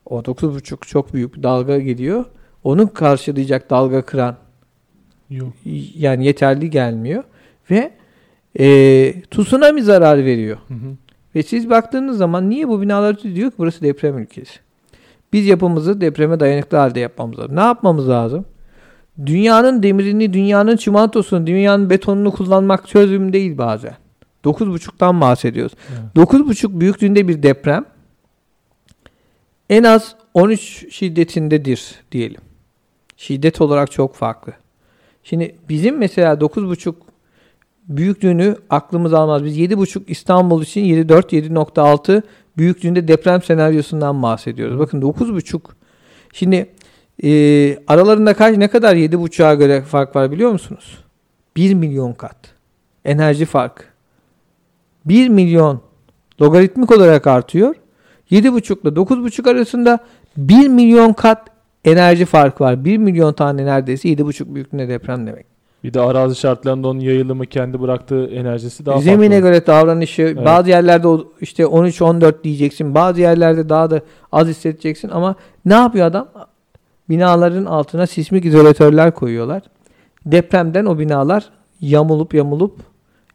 o 0.05 0.19
9.5 0.19 0.87
çok 0.87 1.13
büyük 1.13 1.35
bir 1.35 1.43
dalga 1.43 1.79
geliyor. 1.79 2.25
Onu 2.63 2.93
karşılayacak 2.93 3.69
dalga 3.69 4.01
kıran 4.01 4.35
Yok. 5.29 5.53
yani 5.95 6.25
yeterli 6.25 6.69
gelmiyor. 6.69 7.23
Ve 7.71 7.91
e, 8.59 8.65
tsunami 9.31 9.83
zarar 9.83 10.25
veriyor. 10.25 10.57
Hı 10.67 10.73
hı. 10.73 10.95
Ve 11.35 11.43
siz 11.43 11.69
baktığınız 11.69 12.17
zaman 12.17 12.49
niye 12.49 12.67
bu 12.67 12.81
binalar 12.81 13.21
diyor 13.21 13.51
ki 13.51 13.57
burası 13.57 13.81
deprem 13.81 14.17
ülkesi. 14.17 14.59
Biz 15.33 15.47
yapımızı 15.47 16.01
depreme 16.01 16.39
dayanıklı 16.39 16.77
halde 16.77 16.99
yapmamız 16.99 17.39
lazım. 17.39 17.55
Ne 17.55 17.61
yapmamız 17.61 18.09
lazım? 18.09 18.45
Dünyanın 19.25 19.83
demirini, 19.83 20.33
dünyanın 20.33 20.77
çimentosunu, 20.77 21.47
dünyanın 21.47 21.89
betonunu 21.89 22.31
kullanmak 22.31 22.87
çözüm 22.87 23.33
değil 23.33 23.57
bazen. 23.57 24.08
9.5'tan 24.45 25.21
bahsediyoruz. 25.21 25.73
Evet. 25.89 26.29
9.5 26.31 26.79
büyüklüğünde 26.79 27.27
bir 27.27 27.43
deprem 27.43 27.85
en 29.69 29.83
az 29.83 30.15
13 30.33 30.93
şiddetindedir 30.93 31.95
diyelim. 32.11 32.41
Şiddet 33.17 33.61
olarak 33.61 33.91
çok 33.91 34.15
farklı. 34.15 34.53
Şimdi 35.23 35.55
bizim 35.69 35.97
mesela 35.97 36.33
9.5 36.33 36.93
büyüklüğünü 37.87 38.55
aklımız 38.69 39.13
almaz. 39.13 39.43
Biz 39.43 39.57
7.5 39.57 40.03
İstanbul 40.07 40.63
için 40.63 40.83
7.4 40.85 41.21
7.6 41.21 42.21
büyüklüğünde 42.57 43.07
deprem 43.07 43.41
senaryosundan 43.41 44.23
bahsediyoruz. 44.23 44.79
Bakın 44.79 45.01
9.5 45.01 45.61
şimdi 46.33 46.69
e, 47.23 47.79
aralarında 47.87 48.33
kaç 48.33 48.57
ne 48.57 48.67
kadar 48.67 48.95
7.5'a 48.95 49.53
göre 49.53 49.81
fark 49.81 50.15
var 50.15 50.31
biliyor 50.31 50.51
musunuz? 50.51 50.97
1 51.55 51.73
milyon 51.73 52.13
kat. 52.13 52.37
Enerji 53.05 53.45
farkı. 53.45 53.83
1 55.05 55.29
milyon 55.29 55.81
logaritmik 56.41 56.91
olarak 56.91 57.27
artıyor. 57.27 57.75
7.5 58.31 58.81
ile 58.81 58.89
9.5 58.89 59.51
arasında 59.51 59.99
1 60.37 60.67
milyon 60.67 61.13
kat 61.13 61.47
enerji 61.85 62.25
farkı 62.25 62.63
var. 62.63 62.85
1 62.85 62.97
milyon 62.97 63.33
tane 63.33 63.65
neredeyse 63.65 64.09
7.5 64.09 64.55
büyüklüğünde 64.55 64.89
deprem 64.89 65.27
demek. 65.27 65.45
Bir 65.83 65.93
de 65.93 66.01
arazi 66.01 66.35
şartlarında 66.35 66.87
onun 66.87 66.99
yayılımı 66.99 67.45
kendi 67.45 67.81
bıraktığı 67.81 68.25
enerjisi 68.25 68.85
daha 68.85 69.01
Zemine 69.01 69.35
farklı. 69.35 69.49
göre 69.49 69.67
davranışı 69.67 70.37
bazı 70.45 70.69
yerlerde 70.69 71.07
işte 71.41 71.63
13-14 71.63 72.43
diyeceksin. 72.43 72.95
Bazı 72.95 73.21
yerlerde 73.21 73.69
daha 73.69 73.91
da 73.91 74.01
az 74.31 74.47
hissedeceksin 74.47 75.09
ama 75.09 75.35
ne 75.65 75.73
yapıyor 75.73 76.07
adam? 76.07 76.27
Binaların 77.09 77.65
altına 77.65 78.07
sismik 78.07 78.45
izolatörler 78.45 79.13
koyuyorlar. 79.13 79.61
Depremden 80.25 80.85
o 80.85 80.99
binalar 80.99 81.49
yamulup 81.81 82.33
yamulup 82.33 82.75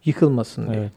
yıkılmasın 0.05 0.67
diye. 0.67 0.77
Evet. 0.79 0.91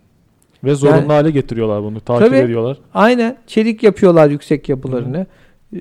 Ve 0.65 0.75
zorunlu 0.75 0.97
Yani- 0.97 1.07
hale 1.13 1.31
getiriyorlar 1.31 1.83
bunu. 1.83 2.01
Takip 2.01 2.27
Tabii. 2.27 2.37
ediyorlar. 2.37 2.79
Aynen 2.95 3.37
çelik 3.47 3.83
yapıyorlar 3.83 4.31
yüksek 4.31 4.69
yapılarını. 4.69 5.27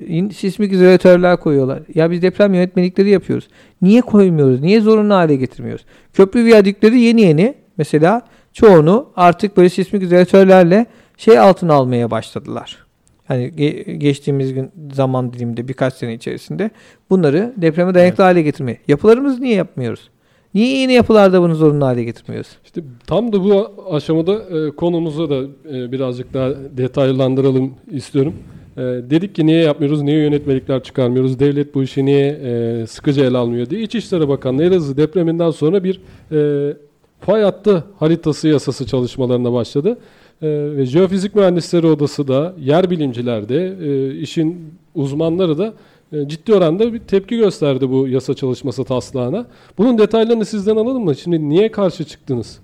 İn- 0.06 0.30
Sismik 0.30 0.72
izolatörler 0.72 1.36
koyuyorlar. 1.40 1.82
Ya 1.94 2.10
biz 2.10 2.22
deprem 2.22 2.54
yönetmelikleri 2.54 3.10
yapıyoruz. 3.10 3.48
Niye 3.82 4.00
koymuyoruz? 4.00 4.60
Niye 4.60 4.80
zorunlu 4.80 5.14
hale 5.14 5.36
getirmiyoruz? 5.36 5.84
Köprü 6.12 6.44
viyadükleri 6.44 7.00
yeni 7.00 7.20
yeni 7.20 7.54
mesela 7.78 8.22
çoğunu 8.52 9.08
artık 9.16 9.56
böyle 9.56 9.68
sismik 9.68 10.02
izolatörlerle 10.02 10.86
şey 11.16 11.38
altına 11.38 11.74
almaya 11.74 12.10
başladılar. 12.10 12.78
Hani 13.24 13.44
ge- 13.44 13.92
geçtiğimiz 13.92 14.54
gün 14.54 14.70
zaman 14.92 15.32
diliminde 15.32 15.68
birkaç 15.68 15.94
sene 15.94 16.14
içerisinde 16.14 16.70
bunları 17.10 17.52
depreme 17.56 17.94
dayanıklı 17.94 18.24
hale 18.24 18.42
getirmeye. 18.42 18.78
Yapılarımızı 18.88 19.40
niye 19.42 19.54
yapmıyoruz? 19.54 20.10
Niye 20.54 20.78
yeni 20.78 20.92
yapılarda 20.92 21.42
bunu 21.42 21.54
zorunlu 21.54 21.84
hale 21.86 22.04
getirmiyoruz? 22.04 22.50
İşte 22.64 22.82
tam 23.06 23.32
da 23.32 23.44
bu 23.44 23.70
aşamada 23.90 24.32
e, 24.34 24.70
konumuzu 24.70 25.30
da 25.30 25.42
e, 25.76 25.92
birazcık 25.92 26.34
daha 26.34 26.50
detaylandıralım 26.76 27.74
istiyorum. 27.90 28.34
E, 28.76 28.80
dedik 28.82 29.34
ki 29.34 29.46
niye 29.46 29.62
yapmıyoruz, 29.62 30.02
niye 30.02 30.18
yönetmelikler 30.18 30.82
çıkarmıyoruz, 30.82 31.38
devlet 31.38 31.74
bu 31.74 31.82
işi 31.82 32.06
niye 32.06 32.28
e, 32.28 32.86
sıkıca 32.86 33.24
ele 33.24 33.36
almıyor 33.36 33.70
diye. 33.70 33.82
İçişleri 33.82 34.28
Bakanlığı 34.28 34.64
Elazığ 34.64 34.96
depreminden 34.96 35.50
sonra 35.50 35.84
bir 35.84 36.00
e, 36.32 36.76
fay 37.20 37.42
hattı 37.42 37.84
haritası 37.98 38.48
yasası 38.48 38.86
çalışmalarına 38.86 39.52
başladı. 39.52 39.98
E, 40.42 40.84
Jeofizik 40.84 41.34
Mühendisleri 41.34 41.86
Odası 41.86 42.28
da, 42.28 42.54
yer 42.60 42.90
bilimciler 42.90 43.48
de, 43.48 43.76
e, 43.82 44.14
işin 44.14 44.74
uzmanları 44.94 45.58
da 45.58 45.72
ciddi 46.12 46.54
oranda 46.54 46.92
bir 46.92 46.98
tepki 46.98 47.36
gösterdi 47.36 47.90
bu 47.90 48.08
yasa 48.08 48.34
çalışması 48.34 48.84
taslağına. 48.84 49.46
Bunun 49.78 49.98
detaylarını 49.98 50.44
sizden 50.44 50.76
alalım 50.76 51.04
mı? 51.04 51.16
Şimdi 51.16 51.48
niye 51.48 51.70
karşı 51.70 52.04
çıktınız? 52.04 52.58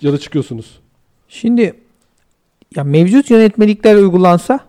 Ya 0.00 0.12
da 0.12 0.18
çıkıyorsunuz? 0.18 0.80
Şimdi 1.28 1.74
ya 2.76 2.84
mevcut 2.84 3.30
yönetmelikler 3.30 3.94
uygulansa 3.94 4.60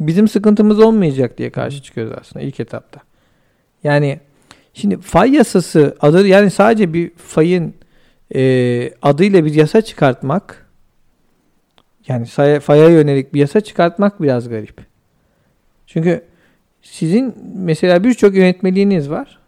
bizim 0.00 0.28
sıkıntımız 0.28 0.80
olmayacak 0.80 1.38
diye 1.38 1.50
karşı 1.50 1.82
çıkıyoruz 1.82 2.12
aslında 2.20 2.44
ilk 2.44 2.60
etapta. 2.60 3.00
Yani 3.84 4.20
şimdi 4.74 4.98
fay 4.98 5.32
yasası 5.34 5.96
adı 6.00 6.26
yani 6.26 6.50
sadece 6.50 6.92
bir 6.92 7.10
fayın 7.14 7.74
e, 8.34 8.92
adıyla 9.02 9.44
bir 9.44 9.54
yasa 9.54 9.80
çıkartmak 9.80 10.66
yani 12.08 12.26
faya 12.60 12.88
yönelik 12.88 13.34
bir 13.34 13.40
yasa 13.40 13.60
çıkartmak 13.60 14.22
biraz 14.22 14.48
garip. 14.48 14.80
Çünkü 15.86 16.22
sizin 16.90 17.34
mesela 17.54 18.04
birçok 18.04 18.34
yönetmeliğiniz 18.34 19.10
var. 19.10 19.38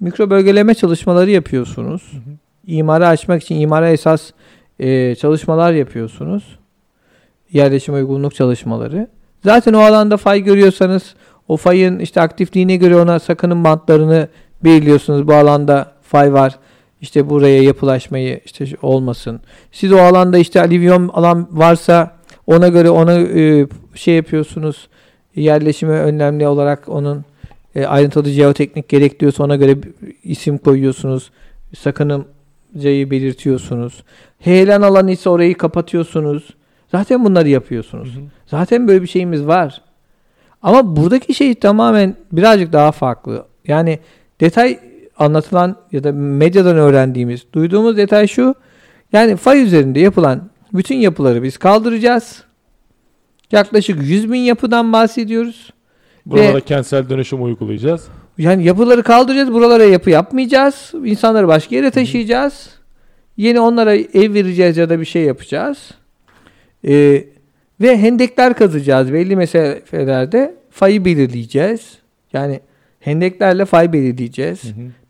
Mikro 0.00 0.30
bölgeleme 0.30 0.74
çalışmaları 0.74 1.30
yapıyorsunuz. 1.30 2.12
İmara 2.66 3.08
açmak 3.08 3.42
için 3.42 3.60
imara 3.60 3.90
esas 3.90 4.30
e, 4.78 5.14
çalışmalar 5.14 5.72
yapıyorsunuz. 5.72 6.58
Yerleşim 7.52 7.94
uygunluk 7.94 8.34
çalışmaları. 8.34 9.08
Zaten 9.44 9.72
o 9.72 9.78
alanda 9.78 10.16
fay 10.16 10.40
görüyorsanız 10.40 11.14
o 11.48 11.56
fayın 11.56 11.98
işte 11.98 12.20
aktifliğine 12.20 12.76
göre 12.76 12.96
ona 12.96 13.18
sakının 13.18 13.64
bantlarını 13.64 14.28
belirliyorsunuz. 14.64 15.28
Bu 15.28 15.34
alanda 15.34 15.92
fay 16.02 16.32
var. 16.32 16.58
İşte 17.00 17.30
buraya 17.30 17.62
yapılaşmayı 17.62 18.40
işte 18.44 18.66
olmasın. 18.82 19.40
Siz 19.72 19.92
o 19.92 19.98
alanda 19.98 20.38
işte 20.38 20.60
alüvyum 20.60 21.10
alan 21.12 21.48
varsa 21.50 22.16
ona 22.46 22.68
göre 22.68 22.90
ona 22.90 23.12
e, 23.20 23.66
şey 23.94 24.14
yapıyorsunuz. 24.14 24.88
Yerleşimi 25.36 25.92
önemli 25.92 26.48
olarak 26.48 26.88
onun 26.88 27.24
e, 27.74 27.86
ayrıntılı 27.86 28.28
jeoteknik 28.28 28.88
gerekliyorsa 28.88 29.44
ona 29.44 29.56
göre 29.56 29.76
isim 30.22 30.58
koyuyorsunuz. 30.58 31.30
Sakınımcayı 31.78 33.10
belirtiyorsunuz. 33.10 34.02
Heyelan 34.38 34.82
alanı 34.82 35.10
ise 35.10 35.30
orayı 35.30 35.54
kapatıyorsunuz. 35.54 36.50
Zaten 36.92 37.24
bunları 37.24 37.48
yapıyorsunuz. 37.48 38.18
Zaten 38.46 38.88
böyle 38.88 39.02
bir 39.02 39.06
şeyimiz 39.06 39.46
var. 39.46 39.82
Ama 40.62 40.96
buradaki 40.96 41.34
şey 41.34 41.54
tamamen 41.54 42.14
birazcık 42.32 42.72
daha 42.72 42.92
farklı. 42.92 43.46
Yani 43.66 43.98
detay 44.40 44.78
anlatılan 45.18 45.76
ya 45.92 46.04
da 46.04 46.12
medyadan 46.12 46.76
öğrendiğimiz, 46.76 47.46
duyduğumuz 47.52 47.96
detay 47.96 48.26
şu. 48.26 48.54
Yani 49.12 49.36
fay 49.36 49.62
üzerinde 49.62 50.00
yapılan 50.00 50.50
bütün 50.72 50.96
yapıları 50.96 51.42
biz 51.42 51.58
kaldıracağız. 51.58 52.45
Yaklaşık 53.52 54.02
100 54.02 54.32
bin 54.32 54.40
yapıdan 54.40 54.92
bahsediyoruz. 54.92 55.70
Buralara 56.26 56.56
Ve- 56.56 56.60
kentsel 56.60 57.08
dönüşüm 57.08 57.44
uygulayacağız. 57.44 58.08
Yani 58.38 58.64
yapıları 58.64 59.02
kaldıracağız. 59.02 59.52
Buralara 59.52 59.84
yapı 59.84 60.10
yapmayacağız. 60.10 60.92
İnsanları 61.04 61.48
başka 61.48 61.76
yere 61.76 61.90
taşıyacağız. 61.90 62.70
Yeni 63.36 63.60
onlara 63.60 63.94
ev 63.94 64.34
vereceğiz 64.34 64.76
ya 64.76 64.90
da 64.90 65.00
bir 65.00 65.04
şey 65.04 65.22
yapacağız. 65.22 65.90
Ee, 66.88 67.24
ve 67.80 67.98
hendekler 67.98 68.54
kazacağız. 68.54 69.12
Belli 69.12 69.36
mesafelerde 69.36 70.54
fayı 70.70 71.04
belirleyeceğiz. 71.04 71.98
Yani 72.32 72.60
hendeklerle 73.00 73.64
fay 73.64 73.92
belirleyeceğiz. 73.92 74.62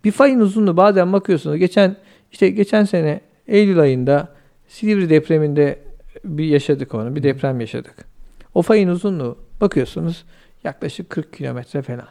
Bir 0.04 0.10
fayın 0.10 0.40
uzunluğu 0.40 0.76
bazen 0.76 1.12
bakıyorsunuz. 1.12 1.56
Geçen 1.56 1.96
işte 2.32 2.50
geçen 2.50 2.84
sene 2.84 3.20
Eylül 3.48 3.80
ayında 3.80 4.28
Silivri 4.68 5.10
depreminde 5.10 5.78
bir 6.24 6.44
yaşadık 6.44 6.94
onu. 6.94 7.16
Bir 7.16 7.22
deprem 7.22 7.60
yaşadık. 7.60 8.15
O 8.56 8.62
fayın 8.62 8.88
uzunluğu 8.88 9.36
bakıyorsunuz 9.60 10.24
yaklaşık 10.64 11.10
40 11.10 11.32
kilometre 11.32 11.82
falan. 11.82 12.06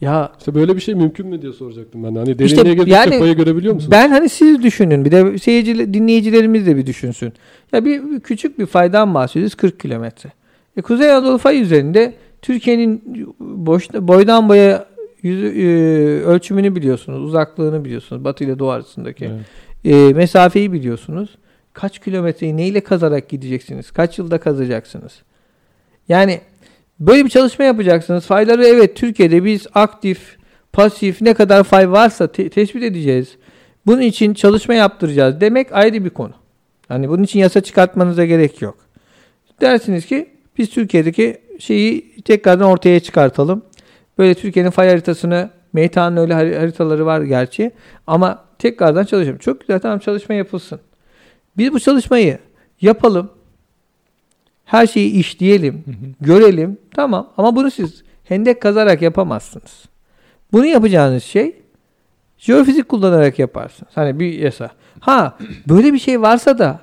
Ya 0.00 0.32
İşte 0.38 0.54
böyle 0.54 0.76
bir 0.76 0.80
şey 0.80 0.94
mümkün 0.94 1.26
mü 1.26 1.42
diye 1.42 1.52
soracaktım 1.52 2.04
ben. 2.04 2.14
Hani 2.14 2.30
İşte 2.30 2.38
derinliğe 2.38 2.74
girdikçe 2.74 2.94
yani 2.94 3.18
payı 3.18 3.34
görebiliyor 3.36 3.74
musunuz? 3.74 3.90
ben 3.92 4.10
hani 4.10 4.28
siz 4.28 4.62
düşünün 4.62 5.04
bir 5.04 5.10
de 5.12 5.38
seyirci 5.38 5.94
dinleyicilerimiz 5.94 6.66
de 6.66 6.76
bir 6.76 6.86
düşünsün. 6.86 7.32
Ya 7.72 7.84
bir, 7.84 8.20
küçük 8.20 8.58
bir 8.58 8.66
faydan 8.66 9.14
bahsediyoruz 9.14 9.54
40 9.54 9.80
kilometre. 9.80 10.32
E, 10.76 10.82
Kuzey 10.82 11.12
Anadolu 11.12 11.38
fay 11.38 11.60
üzerinde 11.62 12.14
Türkiye'nin 12.42 13.02
boş, 13.40 13.92
boydan 13.92 14.48
boya 14.48 14.86
yüzü, 15.22 15.46
e, 15.46 15.66
ölçümünü 16.24 16.76
biliyorsunuz, 16.76 17.22
uzaklığını 17.24 17.84
biliyorsunuz. 17.84 18.24
Batı 18.24 18.44
ile 18.44 18.58
Doğu 18.58 18.70
arasındaki 18.70 19.24
Evet. 19.84 20.10
e, 20.10 20.14
mesafeyi 20.14 20.72
biliyorsunuz. 20.72 21.38
Kaç 21.72 21.98
kilometreyi 21.98 22.56
neyle 22.56 22.80
kazarak 22.80 23.28
gideceksiniz? 23.28 23.90
Kaç 23.90 24.18
yılda 24.18 24.38
kazacaksınız? 24.38 25.12
Yani 26.08 26.40
böyle 27.00 27.24
bir 27.24 27.30
çalışma 27.30 27.64
yapacaksınız. 27.64 28.26
Fayları 28.26 28.64
evet 28.66 28.96
Türkiye'de 28.96 29.44
biz 29.44 29.66
aktif, 29.74 30.36
pasif 30.72 31.20
ne 31.22 31.34
kadar 31.34 31.64
fay 31.64 31.90
varsa 31.90 32.26
te- 32.26 32.48
tespit 32.48 32.82
edeceğiz. 32.82 33.36
Bunun 33.86 34.00
için 34.00 34.34
çalışma 34.34 34.74
yaptıracağız 34.74 35.40
demek 35.40 35.72
ayrı 35.72 36.04
bir 36.04 36.10
konu. 36.10 36.32
Hani 36.88 37.08
bunun 37.08 37.22
için 37.22 37.38
yasa 37.40 37.60
çıkartmanıza 37.60 38.24
gerek 38.24 38.62
yok. 38.62 38.78
Dersiniz 39.60 40.06
ki 40.06 40.28
biz 40.58 40.70
Türkiye'deki 40.70 41.36
şeyi 41.58 42.22
tekrardan 42.22 42.66
ortaya 42.66 43.00
çıkartalım. 43.00 43.62
Böyle 44.18 44.34
Türkiye'nin 44.34 44.70
fay 44.70 44.88
haritasını 44.88 45.50
Meytan'ın 45.72 46.16
öyle 46.16 46.32
har- 46.32 46.58
haritaları 46.58 47.06
var 47.06 47.20
gerçi. 47.20 47.70
Ama 48.06 48.44
tekrardan 48.58 49.04
çalışalım. 49.04 49.38
Çok 49.38 49.60
güzel 49.60 49.80
tamam 49.80 49.98
çalışma 49.98 50.34
yapılsın. 50.34 50.80
Biz 51.56 51.72
bu 51.72 51.80
çalışmayı 51.80 52.38
yapalım. 52.80 53.30
Her 54.66 54.86
şeyi 54.86 55.12
işleyelim. 55.12 55.84
Görelim. 56.20 56.78
Tamam 56.94 57.32
ama 57.36 57.56
bunu 57.56 57.70
siz 57.70 58.02
hendek 58.24 58.62
kazarak 58.62 59.02
yapamazsınız. 59.02 59.84
Bunu 60.52 60.66
yapacağınız 60.66 61.24
şey 61.24 61.56
jeofizik 62.38 62.88
kullanarak 62.88 63.38
yaparsınız. 63.38 63.92
Hani 63.94 64.20
bir 64.20 64.38
yasa. 64.38 64.70
Ha 65.00 65.38
böyle 65.68 65.92
bir 65.92 65.98
şey 65.98 66.22
varsa 66.22 66.58
da 66.58 66.80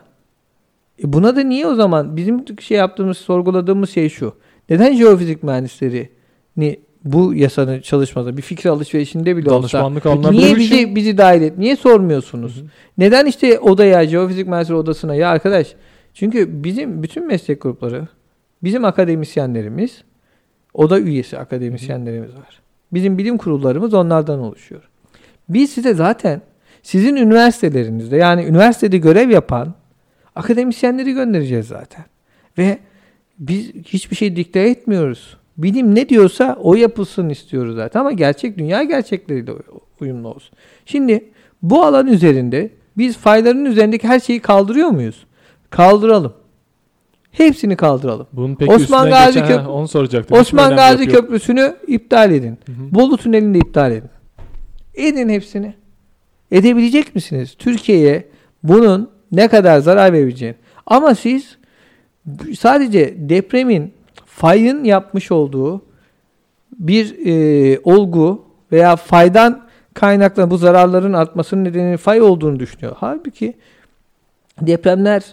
e 1.04 1.14
buna 1.14 1.36
da 1.36 1.42
niye 1.42 1.68
o 1.68 1.76
zaman 1.76 2.18
bizim 2.18 2.46
şey 2.60 2.78
yaptığımız 2.78 3.18
sorguladığımız 3.18 3.90
şey 3.90 4.10
şu. 4.10 4.34
Neden 4.70 4.94
jeofizik 4.94 5.44
mühendisleri 5.44 6.10
ni 6.58 6.80
bu 7.04 7.34
yasanın 7.34 7.82
çalışmada 7.82 8.38
bir 8.38 8.42
fikir 8.42 8.70
alışverişinde 8.70 9.38
bile 9.38 9.50
olsa 9.50 9.62
Danışmanlık 9.62 10.06
alınabilir 10.06 10.42
niye 10.42 10.56
bir 10.56 10.62
şey. 10.64 10.78
bizi, 10.86 10.96
bizi 10.96 11.18
dahil 11.18 11.42
et? 11.42 11.58
Niye 11.58 11.76
sormuyorsunuz? 11.76 12.64
Neden 12.98 13.26
işte 13.26 13.60
odaya, 13.60 14.08
jeofizik 14.08 14.48
mühendisleri 14.48 14.78
odasına 14.78 15.16
ya 15.16 15.30
arkadaş 15.30 15.76
çünkü 16.14 16.64
bizim 16.64 17.04
bütün 17.04 17.28
meslek 17.28 17.62
grupları, 17.62 18.08
bizim 18.64 18.86
akademisyenlerimiz, 18.86 20.04
oda 20.74 21.00
üyesi 21.00 21.38
akademisyenlerimiz 21.38 22.36
var. 22.36 22.62
Bizim 22.94 23.18
bilim 23.18 23.38
kurullarımız 23.38 23.94
onlardan 23.94 24.40
oluşuyor. 24.40 24.90
Biz 25.50 25.72
size 25.72 25.94
zaten 25.94 26.42
sizin 26.84 27.16
üniversitelerinizde 27.16 28.18
yani 28.18 28.46
üniversitede 28.46 28.98
görev 28.98 29.30
yapan 29.30 29.74
akademisyenleri 30.36 31.14
göndereceğiz 31.14 31.68
zaten. 31.68 32.06
Ve 32.58 32.78
biz 33.40 33.74
hiçbir 33.74 34.16
şey 34.16 34.36
dikte 34.36 34.60
etmiyoruz. 34.60 35.38
Bilim 35.58 35.96
ne 35.96 36.10
diyorsa 36.10 36.58
o 36.62 36.76
yapılsın 36.76 37.30
istiyoruz 37.30 37.76
zaten 37.76 38.00
ama 38.00 38.12
gerçek 38.12 38.58
dünya 38.58 38.84
gerçekleriyle 38.84 39.52
uyumlu 40.00 40.28
olsun. 40.28 40.58
Şimdi 40.86 41.30
bu 41.62 41.84
alan 41.84 42.08
üzerinde 42.08 42.70
biz 42.98 43.18
fayların 43.18 43.66
üzerindeki 43.66 44.08
her 44.08 44.20
şeyi 44.20 44.40
kaldırıyor 44.40 44.90
muyuz? 44.90 45.26
Kaldıralım. 45.76 46.34
Hepsini 47.32 47.76
kaldıralım. 47.76 48.28
Bunun 48.34 48.56
peki 48.56 48.72
Osman 48.72 49.10
Gazi 49.10 49.40
geçen, 49.40 49.48
Köprü- 49.58 49.64
Ha, 49.64 49.70
onu 49.72 49.88
soracaktım. 49.88 50.38
Osman 50.38 50.76
Gazi? 50.76 51.08
Köprüsü'nü 51.08 51.76
iptal 51.88 52.32
edin. 52.32 52.58
Hı 52.66 52.72
hı. 52.72 52.96
Bolu 52.96 53.18
Tüneli'ni 53.18 53.54
de 53.54 53.58
iptal 53.58 53.92
edin. 53.92 54.10
Edin 54.96 55.30
hepsini. 55.30 55.74
Edebilecek 56.52 57.16
misiniz? 57.16 57.56
Türkiye'ye 57.60 58.28
bunun 58.64 59.10
ne 59.32 59.48
kadar 59.48 59.80
zarar 59.80 60.14
verebileceğini. 60.14 60.56
Ama 60.86 61.16
siz 61.16 61.58
sadece 62.60 63.16
depremin 63.18 63.94
fayın 64.26 64.84
yapmış 64.84 65.32
olduğu 65.32 65.82
bir 66.80 67.16
e, 67.26 67.80
olgu 67.84 68.46
veya 68.72 68.96
faydan 68.96 69.64
kaynaklanan 69.94 70.52
bu 70.52 70.58
zararların 70.58 71.14
artmasının 71.14 71.64
nedeni 71.64 71.98
fay 71.98 72.22
olduğunu 72.22 72.60
düşünüyor. 72.60 72.96
Halbuki 73.00 73.54
depremler 74.62 75.24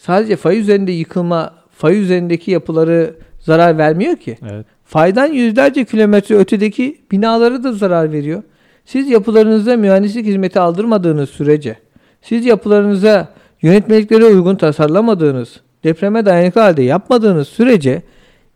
sadece 0.00 0.36
fay 0.36 0.60
üzerinde 0.60 0.92
yıkılma, 0.92 1.54
fay 1.70 2.00
üzerindeki 2.00 2.50
yapıları 2.50 3.14
zarar 3.38 3.78
vermiyor 3.78 4.16
ki. 4.16 4.38
Evet. 4.50 4.66
Faydan 4.84 5.26
yüzlerce 5.26 5.84
kilometre 5.84 6.36
ötedeki 6.36 7.00
binaları 7.10 7.64
da 7.64 7.72
zarar 7.72 8.12
veriyor. 8.12 8.42
Siz 8.84 9.10
yapılarınıza 9.10 9.76
mühendislik 9.76 10.26
hizmeti 10.26 10.60
aldırmadığınız 10.60 11.30
sürece, 11.30 11.76
siz 12.22 12.46
yapılarınıza 12.46 13.28
yönetmeliklere 13.62 14.24
uygun 14.24 14.56
tasarlamadığınız, 14.56 15.60
depreme 15.84 16.26
dayanıklı 16.26 16.60
halde 16.60 16.82
yapmadığınız 16.82 17.48
sürece 17.48 18.02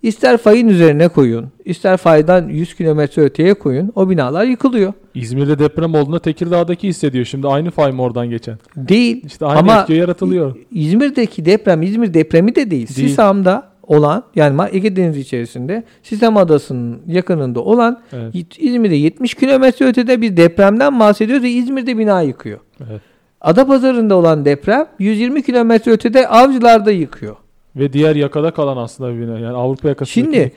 ister 0.05 0.37
fayın 0.37 0.69
üzerine 0.69 1.09
koyun, 1.09 1.47
ister 1.65 1.97
faydan 1.97 2.49
100 2.49 2.75
kilometre 2.75 3.23
öteye 3.23 3.55
koyun, 3.55 3.93
o 3.95 4.11
binalar 4.11 4.45
yıkılıyor. 4.45 4.93
İzmir'de 5.15 5.59
deprem 5.59 5.95
olduğunda 5.95 6.19
Tekirdağ'daki 6.19 6.89
hissediyor. 6.89 7.25
Şimdi 7.25 7.49
aynı 7.49 7.71
fay 7.71 7.93
mı 7.93 8.03
oradan 8.03 8.31
geçen? 8.31 8.59
Değil. 8.77 9.25
İşte 9.27 9.47
aynı 9.47 9.59
Ama 9.59 9.81
etki 9.81 9.93
yaratılıyor. 9.93 10.57
İzmir'deki 10.71 11.45
deprem 11.45 11.83
İzmir 11.83 12.15
depremi 12.15 12.55
de 12.55 12.71
değil. 12.71 12.97
Değil. 12.97 13.09
Sisam'da 13.09 13.69
olan 13.83 14.23
yani 14.35 14.63
Ege 14.73 14.97
Denizi 14.97 15.21
içerisinde 15.21 15.85
Sisam 16.03 16.37
Adası'nın 16.37 17.01
yakınında 17.07 17.61
olan 17.61 18.01
Evet. 18.13 18.35
İzmir'de 18.59 18.95
70 18.95 19.35
kilometre 19.35 19.87
ötede 19.87 20.21
bir 20.21 20.37
depremden 20.37 21.01
bahsediyoruz 21.01 21.45
ve 21.45 21.51
İzmir'de 21.51 21.99
bina 21.99 22.23
yıkıyor. 22.23 22.59
Evet. 22.91 23.01
Adapazarı'nda 23.41 24.15
olan 24.15 24.45
deprem 24.45 24.87
120 24.99 25.43
kilometre 25.43 25.93
ötede 25.93 26.29
Avcılar'da 26.29 26.91
yıkıyor. 26.91 27.37
Ve 27.77 27.93
diğer 27.93 28.17
yakada 28.17 28.51
kalan 28.51 28.77
aslında 28.77 29.15
bir 29.15 29.21
bina. 29.21 29.39
Yani 29.39 29.57
Avrupa 29.57 29.89
yakasındaki. 29.89 30.13
Şimdi 30.13 30.53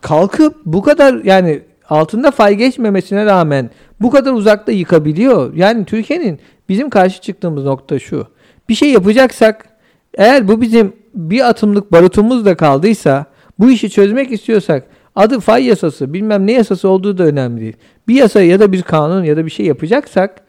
kalkıp 0.00 0.56
bu 0.64 0.82
kadar 0.82 1.24
yani 1.24 1.62
altında 1.88 2.30
fay 2.30 2.54
geçmemesine 2.54 3.24
rağmen 3.26 3.70
bu 4.00 4.10
kadar 4.10 4.32
uzakta 4.32 4.72
yıkabiliyor. 4.72 5.54
Yani 5.54 5.84
Türkiye'nin 5.84 6.40
bizim 6.68 6.90
karşı 6.90 7.20
çıktığımız 7.20 7.64
nokta 7.64 7.98
şu. 7.98 8.26
Bir 8.68 8.74
şey 8.74 8.92
yapacaksak 8.92 9.68
eğer 10.14 10.48
bu 10.48 10.60
bizim 10.60 10.92
bir 11.14 11.48
atımlık 11.48 11.92
barutumuz 11.92 12.44
da 12.44 12.56
kaldıysa 12.56 13.26
bu 13.58 13.70
işi 13.70 13.90
çözmek 13.90 14.32
istiyorsak 14.32 14.86
adı 15.14 15.40
fay 15.40 15.66
yasası 15.66 16.12
bilmem 16.12 16.46
ne 16.46 16.52
yasası 16.52 16.88
olduğu 16.88 17.18
da 17.18 17.24
önemli 17.24 17.60
değil. 17.60 17.76
Bir 18.08 18.14
yasa 18.14 18.42
ya 18.42 18.60
da 18.60 18.72
bir 18.72 18.82
kanun 18.82 19.24
ya 19.24 19.36
da 19.36 19.46
bir 19.46 19.50
şey 19.50 19.66
yapacaksak 19.66 20.42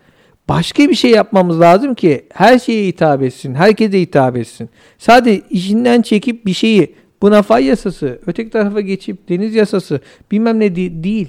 başka 0.50 0.84
bir 0.90 0.96
şey 0.96 1.12
yapmamız 1.12 1.60
lazım 1.60 1.96
ki 1.96 2.26
her 2.34 2.60
şeye 2.60 2.88
hitap 2.88 3.22
etsin, 3.24 3.54
herkese 3.56 4.02
hitap 4.02 4.38
etsin. 4.38 4.70
Sadece 4.98 5.42
işinden 5.50 6.02
çekip 6.02 6.46
bir 6.46 6.54
şeyi 6.54 6.96
buna 7.22 7.42
fay 7.42 7.66
yasası, 7.66 8.20
öteki 8.28 8.50
tarafa 8.50 8.82
geçip 8.82 9.30
deniz 9.30 9.56
yasası 9.56 10.00
bilmem 10.32 10.60
ne 10.60 10.76
de- 10.76 11.04
değil. 11.04 11.28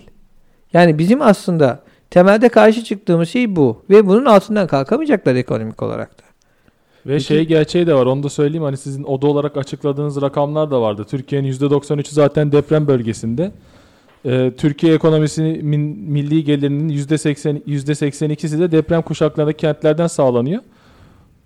Yani 0.73 0.99
bizim 0.99 1.23
aslında 1.23 1.83
temelde 2.11 2.49
karşı 2.49 2.85
çıktığımız 2.85 3.29
şey 3.29 3.57
bu 3.57 3.83
ve 3.91 4.07
bunun 4.07 4.25
altından 4.25 4.67
kalkamayacaklar 4.67 5.35
ekonomik 5.35 5.83
olarak 5.83 6.19
da. 6.19 6.23
Ve 7.07 7.21
şey 7.21 7.45
gerçeği 7.45 7.87
de 7.87 7.95
var 7.95 8.07
onu 8.07 8.23
da 8.23 8.29
söyleyeyim 8.29 8.63
hani 8.65 8.77
sizin 8.77 9.05
oda 9.05 9.27
olarak 9.27 9.57
açıkladığınız 9.57 10.23
rakamlar 10.23 10.71
da 10.71 10.81
vardı. 10.83 11.07
Türkiye'nin 11.11 11.53
%93'ü 11.53 12.15
zaten 12.15 12.53
deprem 12.53 12.87
bölgesinde. 12.87 13.53
Ee, 14.27 14.53
Türkiye 14.59 14.95
ekonomisinin 14.95 15.55
min- 15.73 16.11
milli 16.11 16.45
gelirinin 16.45 16.89
%80 16.89 17.63
%82'si 17.67 18.59
de 18.59 18.73
deprem 18.73 19.03
kuşaklarındaki 19.03 19.57
kentlerden 19.57 20.07
sağlanıyor. 20.07 20.63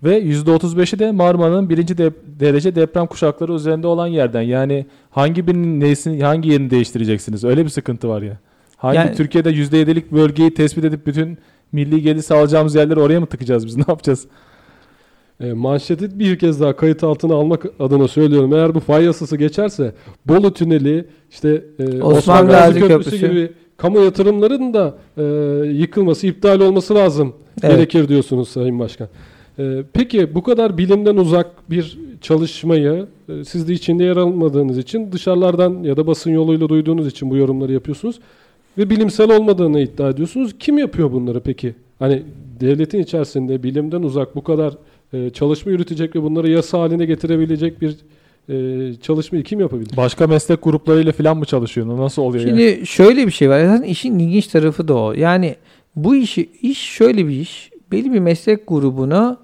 Ve 0.03 0.19
%35'i 0.19 0.99
de 0.99 1.11
Marmara'nın 1.11 1.69
birinci 1.69 1.97
de- 1.97 2.11
derece 2.39 2.75
deprem 2.75 3.07
kuşakları 3.07 3.53
üzerinde 3.53 3.87
olan 3.87 4.07
yerden. 4.07 4.41
Yani 4.41 4.85
hangi 5.11 5.47
birinin 5.47 5.79
nesini, 5.79 6.23
hangi 6.23 6.49
yerini 6.49 6.69
değiştireceksiniz? 6.69 7.43
Öyle 7.43 7.63
bir 7.65 7.69
sıkıntı 7.69 8.09
var 8.09 8.21
ya. 8.21 8.37
Hangi 8.77 8.97
Yani- 8.97 9.15
Türkiye'de 9.15 9.49
%7'lik 9.51 10.11
bölgeyi 10.11 10.53
tespit 10.53 10.85
edip 10.85 11.05
bütün 11.07 11.37
milli 11.71 12.01
gelir 12.01 12.21
sağlayacağımız 12.21 12.75
yerleri 12.75 12.99
oraya 12.99 13.19
mı 13.19 13.25
tıkacağız 13.25 13.65
biz? 13.65 13.77
Ne 13.77 13.83
yapacağız? 13.87 14.25
E, 15.41 15.53
manşeti 15.53 16.19
bir 16.19 16.39
kez 16.39 16.61
daha 16.61 16.75
kayıt 16.75 17.03
altına 17.03 17.33
almak 17.35 17.65
adına 17.79 18.07
söylüyorum. 18.07 18.53
Eğer 18.53 18.75
bu 18.75 18.79
fay 18.79 19.05
yasası 19.05 19.37
geçerse 19.37 19.93
Bolu 20.25 20.53
Tüneli, 20.53 21.05
işte 21.31 21.63
e, 21.79 22.01
Osman, 22.01 22.47
Gazi, 22.47 22.79
Gazi 22.79 22.79
Köprüsü, 22.79 23.09
Köprüsü. 23.09 23.27
gibi 23.27 23.51
kamu 23.77 23.99
yatırımlarının 23.99 24.73
da 24.73 24.97
e, 25.17 25.23
yıkılması, 25.67 26.27
iptal 26.27 26.59
olması 26.59 26.95
lazım 26.95 27.33
Evet. 27.63 27.75
gerekir 27.75 28.07
diyorsunuz 28.07 28.49
Sayın 28.49 28.79
Başkan. 28.79 29.07
E, 29.59 29.83
peki 29.93 30.35
bu 30.35 30.43
kadar 30.43 30.77
bilimden 30.77 31.17
uzak 31.17 31.69
bir 31.71 31.97
çalışmayı 32.21 33.05
e, 33.29 33.43
siz 33.43 33.67
de 33.67 33.73
içinde 33.73 34.03
yer 34.03 34.17
almadığınız 34.17 34.77
için 34.77 35.11
dışarılardan 35.11 35.83
ya 35.83 35.97
da 35.97 36.07
basın 36.07 36.31
yoluyla 36.31 36.69
duyduğunuz 36.69 37.07
için 37.07 37.29
bu 37.29 37.37
yorumları 37.37 37.73
yapıyorsunuz 37.73 38.19
ve 38.77 38.89
bilimsel 38.89 39.37
olmadığını 39.37 39.79
iddia 39.79 40.09
ediyorsunuz. 40.09 40.55
Kim 40.59 40.77
yapıyor 40.77 41.11
bunları 41.11 41.39
peki? 41.39 41.75
Hani 41.99 42.23
devletin 42.59 42.99
içerisinde 42.99 43.63
bilimden 43.63 44.03
uzak 44.03 44.35
bu 44.35 44.43
kadar 44.43 44.73
e, 45.13 45.29
çalışma 45.29 45.71
yürütecek 45.71 46.15
ve 46.15 46.23
bunları 46.23 46.49
yasa 46.49 46.79
haline 46.79 47.05
getirebilecek 47.05 47.81
bir 47.81 47.95
e, 48.49 48.95
çalışmayı 49.01 49.43
kim 49.43 49.59
yapabilir? 49.59 49.97
Başka 49.97 50.27
meslek 50.27 50.63
gruplarıyla 50.63 51.11
falan 51.11 51.37
mı 51.37 51.45
çalışıyor? 51.45 51.97
Nasıl 51.97 52.21
oluyor 52.21 52.45
yani? 52.45 52.57
Şimdi 52.59 52.85
şöyle 52.87 53.27
bir 53.27 53.31
şey 53.31 53.49
var. 53.49 53.65
Zaten 53.65 53.83
işin 53.83 54.19
ilginç 54.19 54.47
tarafı 54.47 54.87
da 54.87 54.93
o. 54.97 55.13
Yani 55.13 55.55
bu 55.95 56.15
işi 56.15 56.49
iş 56.61 56.79
şöyle 56.79 57.27
bir 57.27 57.39
iş. 57.39 57.69
Belli 57.91 58.13
bir 58.13 58.19
meslek 58.19 58.67
grubunu 58.67 59.37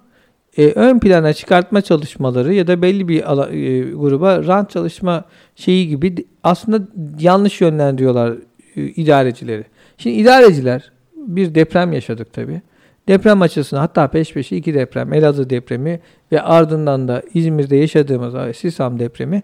e, 0.57 0.65
ön 0.67 0.99
plana 0.99 1.33
çıkartma 1.33 1.81
çalışmaları 1.81 2.53
ya 2.53 2.67
da 2.67 2.81
belli 2.81 3.07
bir 3.07 3.31
ala- 3.31 3.49
e, 3.55 3.79
gruba 3.81 4.43
rant 4.47 4.69
çalışma 4.69 5.25
şeyi 5.55 5.87
gibi 5.89 6.15
aslında 6.43 6.81
yanlış 7.19 7.61
yönlendiriyorlar 7.61 8.33
e, 8.75 8.81
idarecileri. 8.81 9.63
Şimdi 9.97 10.15
idareciler 10.15 10.91
bir 11.15 11.55
deprem 11.55 11.93
yaşadık 11.93 12.33
tabii. 12.33 12.61
Deprem 13.07 13.41
açısından 13.41 13.81
hatta 13.81 14.07
peş 14.07 14.33
peşe 14.33 14.55
iki 14.55 14.73
deprem, 14.73 15.13
Elazığ 15.13 15.49
depremi 15.49 15.99
ve 16.31 16.41
ardından 16.41 17.07
da 17.07 17.21
İzmir'de 17.33 17.75
yaşadığımız 17.75 18.57
Sisam 18.57 18.99
depremi 18.99 19.43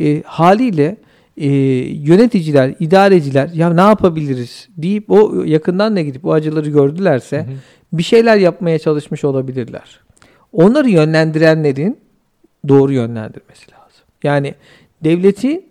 e, 0.00 0.22
haliyle 0.22 0.96
e, 1.36 1.48
yöneticiler, 1.86 2.74
idareciler 2.80 3.48
ya 3.48 3.72
ne 3.72 3.80
yapabiliriz 3.80 4.68
deyip 4.76 5.10
o 5.10 5.44
yakından 5.44 5.96
da 5.96 6.00
gidip 6.00 6.24
o 6.24 6.32
acıları 6.32 6.70
gördülerse 6.70 7.38
Hı 7.38 7.42
hı. 7.42 7.54
bir 7.92 8.02
şeyler 8.02 8.36
yapmaya 8.36 8.78
çalışmış 8.78 9.24
olabilirler. 9.24 10.00
Onları 10.52 10.88
yönlendirenlerin 10.88 11.98
doğru 12.68 12.92
yönlendirmesi 12.92 13.72
lazım. 13.72 14.04
Yani 14.22 14.54
devleti 15.04 15.64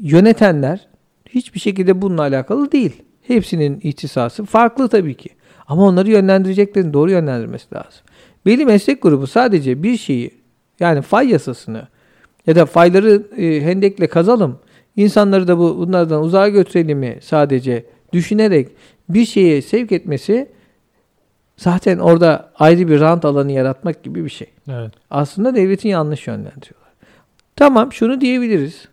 yönetenler 0.00 0.88
hiçbir 1.28 1.60
şekilde 1.60 2.02
bununla 2.02 2.22
alakalı 2.22 2.72
değil. 2.72 3.02
Hepsinin 3.22 3.80
ihtisası 3.82 4.44
farklı 4.44 4.88
tabii 4.88 5.14
ki. 5.14 5.30
Ama 5.70 5.82
onları 5.82 6.10
yönlendireceklerin 6.10 6.92
doğru 6.92 7.10
yönlendirmesi 7.10 7.74
lazım. 7.74 8.00
Belli 8.46 8.64
meslek 8.64 9.02
grubu 9.02 9.26
sadece 9.26 9.82
bir 9.82 9.96
şeyi 9.96 10.30
yani 10.80 11.02
fay 11.02 11.28
yasasını 11.28 11.88
ya 12.46 12.56
da 12.56 12.66
fayları 12.66 13.22
e, 13.36 13.60
hendekle 13.60 14.06
kazalım, 14.06 14.58
insanları 14.96 15.48
da 15.48 15.58
bu 15.58 15.78
bunlardan 15.78 16.22
uzağa 16.22 16.48
götürelim 16.48 16.98
mi 16.98 17.18
sadece 17.22 17.86
düşünerek 18.12 18.68
bir 19.08 19.26
şeye 19.26 19.62
sevk 19.62 19.92
etmesi 19.92 20.48
zaten 21.56 21.98
orada 21.98 22.50
ayrı 22.58 22.88
bir 22.88 23.00
rant 23.00 23.24
alanı 23.24 23.52
yaratmak 23.52 24.02
gibi 24.02 24.24
bir 24.24 24.30
şey. 24.30 24.48
Evet. 24.70 24.92
Aslında 25.10 25.54
devletin 25.54 25.88
yanlış 25.88 26.26
yönlendiriyorlar. 26.26 26.90
Tamam 27.56 27.92
şunu 27.92 28.20
diyebiliriz. 28.20 28.88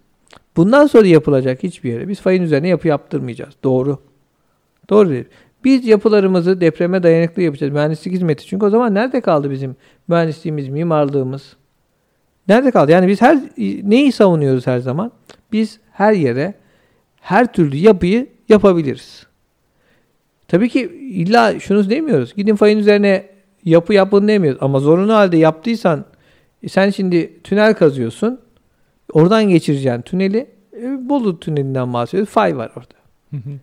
Bundan 0.58 0.88
sonra 0.88 1.08
yapılacak 1.08 1.64
hiçbir 1.64 1.90
yere 1.90 2.08
biz 2.08 2.22
fayın 2.22 2.44
üzerine 2.44 2.68
yapı 2.68 2.88
yaptırmayacağız. 2.88 3.54
Doğru. 3.64 4.00
Doğru 4.90 5.10
değil. 5.10 5.26
Biz 5.64 5.86
yapılarımızı 5.86 6.62
depreme 6.62 7.04
dayanıklı 7.04 7.42
yapacağız. 7.42 7.74
Mühendislik 7.74 8.14
hizmeti. 8.14 8.46
Çünkü 8.48 8.66
o 8.66 8.70
zaman 8.70 8.94
nerede 8.94 9.22
kaldı 9.22 9.52
bizim 9.52 9.76
mühendisliğimiz, 10.08 10.68
mimarlığımız? 10.68 11.56
Nerede 12.48 12.72
kaldı? 12.72 12.92
Yani 12.92 13.08
biz 13.08 13.22
her 13.22 13.40
neyi 13.84 14.12
savunuyoruz 14.12 14.68
her 14.68 14.80
zaman? 14.80 15.12
Biz 15.52 15.80
her 15.92 16.14
yere 16.14 16.54
her 17.22 17.54
türlü 17.54 17.78
yapıyı 17.78 18.28
yapabiliriz. 18.50 19.28
Tabii 20.48 20.70
ki 20.70 20.82
illa 21.02 21.60
şunu 21.60 21.90
demiyoruz. 21.90 22.36
Gidin 22.36 22.56
fayın 22.56 22.80
üzerine 22.80 23.26
yapı 23.64 23.94
yapın 23.94 24.28
demiyoruz. 24.28 24.60
Ama 24.62 24.80
zorunlu 24.80 25.14
halde 25.14 25.38
yaptıysan 25.38 26.06
e, 26.64 26.70
sen 26.70 26.90
şimdi 26.90 27.44
tünel 27.44 27.74
kazıyorsun. 27.74 28.40
Oradan 29.14 29.44
geçireceksin 29.50 30.02
tüneli. 30.02 30.48
E, 30.82 31.10
Bolu 31.10 31.40
tünelinden 31.40 31.94
bahsediyoruz. 31.94 32.34
Fay 32.34 32.58
var 32.58 32.72
orada. 32.78 32.94
Hı 33.32 33.38
hı. 33.38 33.60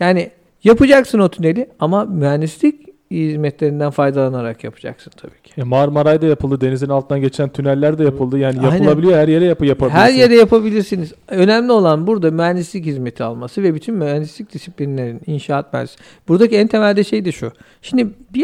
Yani 0.00 0.30
yapacaksın 0.64 1.18
o 1.18 1.28
tüneli 1.28 1.68
ama 1.80 2.04
mühendislik 2.04 2.92
hizmetlerinden 3.10 3.90
faydalanarak 3.90 4.64
yapacaksın 4.64 5.12
tabii 5.16 5.42
ki. 5.44 5.52
E 5.60 5.62
Marmaray'da 5.62 6.26
yapıldı. 6.26 6.60
Denizin 6.60 6.88
altından 6.88 7.20
geçen 7.20 7.48
tüneller 7.48 7.98
de 7.98 8.04
yapıldı. 8.04 8.38
Yani 8.38 8.58
Aynen. 8.60 8.70
yapılabiliyor. 8.72 9.12
Her 9.18 9.28
yere 9.28 9.44
yapı 9.44 9.66
yapabilirsin. 9.66 10.02
Her 10.02 10.12
yere 10.12 10.34
yapabilirsiniz. 10.36 11.12
Önemli 11.28 11.72
olan 11.72 12.06
burada 12.06 12.30
mühendislik 12.30 12.86
hizmeti 12.86 13.24
alması 13.24 13.62
ve 13.62 13.74
bütün 13.74 13.94
mühendislik 13.94 14.52
disiplinlerin 14.54 15.20
inşaat 15.26 15.72
mühendisliği. 15.72 16.06
Buradaki 16.28 16.56
en 16.56 16.66
temelde 16.66 17.04
şey 17.04 17.24
de 17.24 17.32
şu. 17.32 17.52
Şimdi 17.82 18.08
bir 18.34 18.40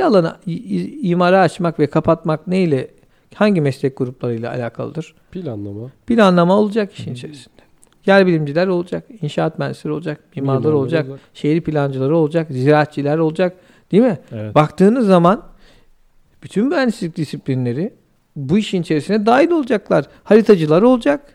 i- 0.47 1.09
imara 1.09 1.41
açmak 1.41 1.79
ve 1.81 1.87
kapatmak 1.87 2.47
neyle 2.47 2.89
hangi 3.35 3.61
meslek 3.61 3.97
gruplarıyla 3.97 4.51
alakalıdır? 4.53 5.15
Planlama. 5.31 5.91
Planlama 6.07 6.59
olacak 6.59 6.93
işin 6.93 7.15
içerisinde. 7.15 7.58
Yer 8.09 8.27
bilimciler 8.27 8.67
olacak, 8.67 9.05
inşaat 9.23 9.59
mühendisleri 9.59 9.93
olacak, 9.93 10.21
mimarlar 10.37 10.73
olacak, 10.73 11.09
olacak. 11.09 11.21
şehir 11.35 11.61
plancıları 11.61 12.17
olacak, 12.17 12.47
ziraatçiler 12.51 13.19
olacak. 13.19 13.57
Değil 13.93 14.03
mi? 14.03 14.19
Evet. 14.33 14.55
Baktığınız 14.55 15.07
zaman 15.07 15.43
bütün 16.43 16.67
mühendislik 16.69 17.17
disiplinleri 17.17 17.95
bu 18.37 18.59
işin 18.59 18.83
içerisine 18.83 19.27
dahil 19.27 19.51
olacaklar. 19.51 20.05
Haritacılar 20.25 20.83
olacak. 20.83 21.35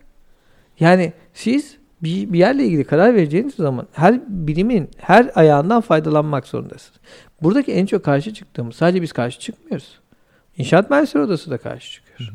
Yani 0.80 1.14
siz 1.34 1.78
bir, 2.04 2.34
bir 2.34 2.40
yerle 2.40 2.64
ilgili 2.64 2.84
karar 2.84 3.16
vereceğiniz 3.16 3.56
zaman 3.56 3.88
her 3.92 4.22
bilimin 4.28 4.90
her 4.98 5.32
ayağından 5.36 5.82
faydalanmak 5.82 6.48
zorundasınız. 6.48 7.00
Buradaki 7.42 7.72
en 7.72 7.86
çok 7.86 8.04
karşı 8.04 8.34
çıktığımız 8.34 8.76
sadece 8.76 9.02
biz 9.02 9.12
karşı 9.12 9.40
çıkmıyoruz. 9.40 10.00
İnşaat 10.58 10.90
Mühendisleri 10.90 11.24
Odası 11.24 11.52
da 11.52 11.58
karşı 11.58 11.92
çıkıyor. 11.92 12.34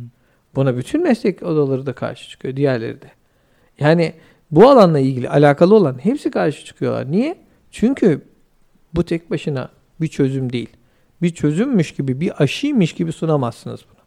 Buna 0.55 0.77
bütün 0.77 1.03
meslek 1.03 1.43
odaları 1.43 1.87
da 1.87 1.93
karşı 1.93 2.29
çıkıyor. 2.31 2.57
Diğerleri 2.57 3.03
de. 3.03 3.11
Yani 3.81 4.15
bu 4.51 4.69
alanla 4.69 4.99
ilgili 4.99 5.29
alakalı 5.29 5.75
olan 5.75 6.05
hepsi 6.05 6.31
karşı 6.31 6.65
çıkıyorlar. 6.65 7.11
Niye? 7.11 7.39
Çünkü 7.71 8.23
bu 8.95 9.05
tek 9.05 9.31
başına 9.31 9.69
bir 10.01 10.09
çözüm 10.09 10.53
değil. 10.53 10.69
Bir 11.23 11.31
çözümmüş 11.31 11.95
gibi, 11.95 12.21
bir 12.21 12.43
aşıymış 12.43 12.93
gibi 12.93 13.13
sunamazsınız 13.13 13.81
bunu. 13.91 13.99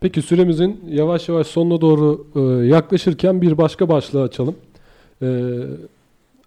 Peki 0.00 0.22
süremizin 0.22 0.80
yavaş 0.88 1.28
yavaş 1.28 1.46
sonuna 1.46 1.80
doğru 1.80 2.26
e, 2.36 2.66
yaklaşırken 2.66 3.42
bir 3.42 3.58
başka 3.58 3.88
başlığı 3.88 4.22
açalım. 4.22 4.56
E, 5.22 5.26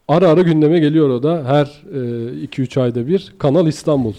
ara 0.08 0.30
ara 0.30 0.42
gündeme 0.42 0.80
geliyor 0.80 1.10
o 1.10 1.24
da 1.24 1.44
her 1.46 1.66
2-3 1.66 2.82
ayda 2.82 3.08
bir 3.08 3.34
Kanal 3.40 3.68
İstanbul. 3.68 4.14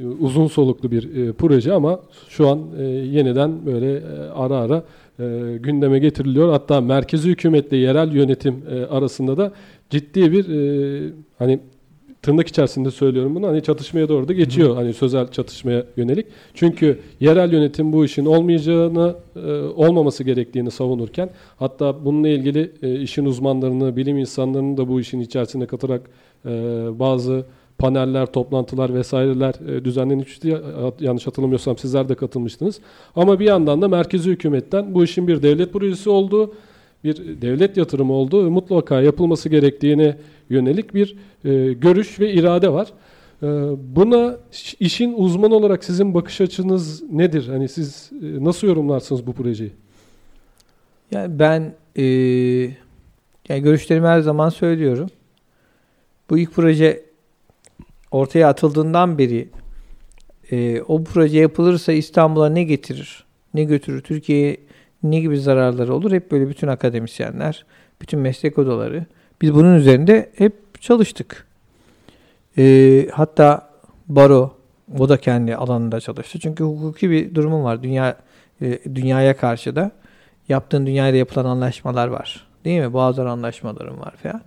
E, 0.00 0.06
uzun 0.06 0.46
soluklu 0.46 0.90
bir 0.90 1.16
e, 1.16 1.32
proje 1.32 1.72
ama 1.72 2.00
şu 2.28 2.48
an 2.48 2.60
e, 2.78 2.82
yeniden 2.82 3.66
böyle 3.66 3.96
e, 3.96 4.00
ara 4.34 4.56
ara 4.56 4.84
e, 5.18 5.56
gündeme 5.60 5.98
getiriliyor. 5.98 6.50
Hatta 6.50 6.80
merkezi 6.80 7.28
hükümetle 7.28 7.76
yerel 7.76 8.12
yönetim 8.12 8.62
e, 8.70 8.84
arasında 8.84 9.36
da 9.36 9.52
ciddi 9.90 10.32
bir 10.32 10.48
e, 10.48 11.12
hani 11.38 11.60
tırnak 12.24 12.48
içerisinde 12.48 12.90
söylüyorum 12.90 13.34
bunu 13.34 13.46
hani 13.46 13.62
çatışmaya 13.62 14.08
doğru 14.08 14.28
da 14.28 14.32
geçiyor 14.32 14.76
hani 14.76 14.92
sözel 14.92 15.30
çatışmaya 15.30 15.84
yönelik. 15.96 16.26
Çünkü 16.54 17.00
yerel 17.20 17.52
yönetim 17.52 17.92
bu 17.92 18.04
işin 18.04 18.24
olmayacağını 18.24 19.14
e, 19.36 19.50
olmaması 19.52 20.24
gerektiğini 20.24 20.70
savunurken 20.70 21.30
hatta 21.56 22.04
bununla 22.04 22.28
ilgili 22.28 22.72
e, 22.82 23.00
işin 23.00 23.24
uzmanlarını, 23.24 23.96
bilim 23.96 24.18
insanlarını 24.18 24.76
da 24.76 24.88
bu 24.88 25.00
işin 25.00 25.20
içerisine 25.20 25.66
katarak 25.66 26.02
e, 26.46 26.50
bazı 26.98 27.44
paneller, 27.78 28.26
toplantılar 28.26 28.94
vesaireler 28.94 29.54
e, 29.68 29.84
düzenlenmişti. 29.84 30.48
Ya- 30.48 30.60
Yanlış 31.00 31.26
hatırlamıyorsam 31.26 31.78
sizler 31.78 32.08
de 32.08 32.14
katılmıştınız. 32.14 32.80
Ama 33.16 33.40
bir 33.40 33.44
yandan 33.44 33.82
da 33.82 33.88
merkezi 33.88 34.30
hükümetten 34.30 34.94
bu 34.94 35.04
işin 35.04 35.28
bir 35.28 35.42
devlet 35.42 35.72
projesi 35.72 36.10
olduğu, 36.10 36.54
bir 37.04 37.16
devlet 37.42 37.76
yatırımı 37.76 38.12
olduğu 38.12 38.50
mutlaka 38.50 39.00
yapılması 39.00 39.48
gerektiğine 39.48 40.16
yönelik 40.50 40.94
bir 40.94 41.16
e, 41.44 41.72
görüş 41.72 42.20
ve 42.20 42.32
irade 42.32 42.68
var. 42.72 42.88
E, 43.42 43.46
buna 43.96 44.36
işin 44.80 45.14
uzmanı 45.16 45.54
olarak 45.54 45.84
sizin 45.84 46.14
bakış 46.14 46.40
açınız 46.40 47.02
nedir? 47.12 47.48
Hani 47.48 47.68
siz 47.68 48.10
e, 48.22 48.44
nasıl 48.44 48.66
yorumlarsınız 48.66 49.26
bu 49.26 49.32
projeyi? 49.32 49.72
Yani 51.10 51.38
ben 51.38 51.74
eee 51.96 52.76
yani 53.48 53.62
görüşlerimi 53.62 54.06
her 54.06 54.20
zaman 54.20 54.48
söylüyorum. 54.48 55.08
Bu 56.30 56.38
ilk 56.38 56.52
proje 56.52 57.04
ortaya 58.14 58.48
atıldığından 58.48 59.18
beri 59.18 59.48
eee, 60.50 60.82
o 60.88 61.04
proje 61.04 61.38
yapılırsa 61.38 61.92
İstanbul'a 61.92 62.48
ne 62.48 62.64
getirir, 62.64 63.24
ne 63.54 63.64
götürür, 63.64 64.00
Türkiye'ye 64.00 64.56
ne 65.02 65.20
gibi 65.20 65.38
zararları 65.40 65.94
olur? 65.94 66.12
Hep 66.12 66.30
böyle 66.30 66.48
bütün 66.48 66.68
akademisyenler, 66.68 67.64
bütün 68.00 68.20
meslek 68.20 68.58
odaları. 68.58 69.06
Biz 69.42 69.54
bunun 69.54 69.74
üzerinde 69.74 70.30
hep 70.36 70.82
çalıştık. 70.82 71.46
Eee, 72.56 73.08
hatta 73.08 73.70
Baro, 74.08 74.54
o 74.98 75.08
da 75.08 75.16
kendi 75.16 75.56
alanında 75.56 76.00
çalıştı. 76.00 76.38
Çünkü 76.38 76.64
hukuki 76.64 77.10
bir 77.10 77.34
durumum 77.34 77.64
var. 77.64 77.82
Dünya 77.82 78.16
e, 78.62 78.78
dünyaya 78.94 79.36
karşı 79.36 79.76
da 79.76 79.90
yaptığın 80.48 80.86
dünyayla 80.86 81.18
yapılan 81.18 81.44
anlaşmalar 81.44 82.08
var. 82.08 82.46
Değil 82.64 82.80
mi? 82.80 82.92
Boğazlar 82.92 83.26
anlaşmalarım 83.26 84.00
var 84.00 84.14
falan. 84.22 84.40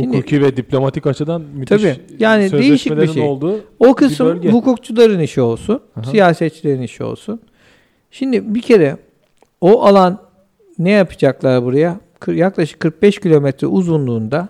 Şimdi- 0.00 0.16
Hukuki 0.16 0.42
ve 0.42 0.56
diplomatik 0.56 1.06
açıdan 1.06 1.40
müthiş 1.40 1.82
Tabii, 1.82 1.96
yani 2.18 2.52
değişik 2.52 2.96
bir 2.96 3.08
şey. 3.08 3.22
olduğu 3.22 3.60
O 3.78 3.94
kısım 3.94 4.26
bölge. 4.26 4.50
hukukçuların 4.50 5.20
işi 5.20 5.40
olsun, 5.40 5.80
Aha. 5.96 6.10
siyasetçilerin 6.10 6.82
işi 6.82 7.04
olsun. 7.04 7.40
Şimdi 8.10 8.54
bir 8.54 8.62
kere 8.62 8.96
o 9.60 9.82
alan 9.84 10.22
ne 10.78 10.90
yapacaklar 10.90 11.64
buraya? 11.64 12.00
Yaklaşık 12.28 12.80
45 12.80 13.20
kilometre 13.20 13.66
uzunluğunda, 13.66 14.48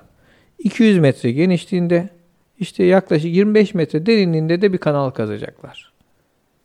200 0.59 0.99
metre 0.99 1.33
genişliğinde, 1.33 2.09
işte 2.59 2.85
yaklaşık 2.85 3.35
25 3.35 3.75
metre 3.75 4.07
derinliğinde 4.07 4.63
de 4.63 4.73
bir 4.73 4.79
kanal 4.79 5.11
kazacaklar. 5.11 5.93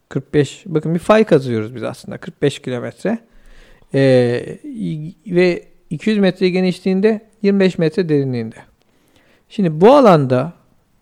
45, 0.10 0.64
bakın 0.66 0.94
bir 0.94 1.00
fay 1.00 1.24
kazıyoruz 1.24 1.76
biz 1.76 1.84
aslında 1.84 2.18
45 2.18 2.60
kilometre. 2.60 3.18
Ee, 3.94 4.58
ve 5.28 5.64
200 5.90 6.18
metre 6.18 6.50
genişliğinde, 6.50 7.22
25 7.42 7.78
metre 7.78 8.10
derinliğinde. 8.10 8.56
Şimdi 9.52 9.82
bu 9.82 9.93
alanda 9.93 10.54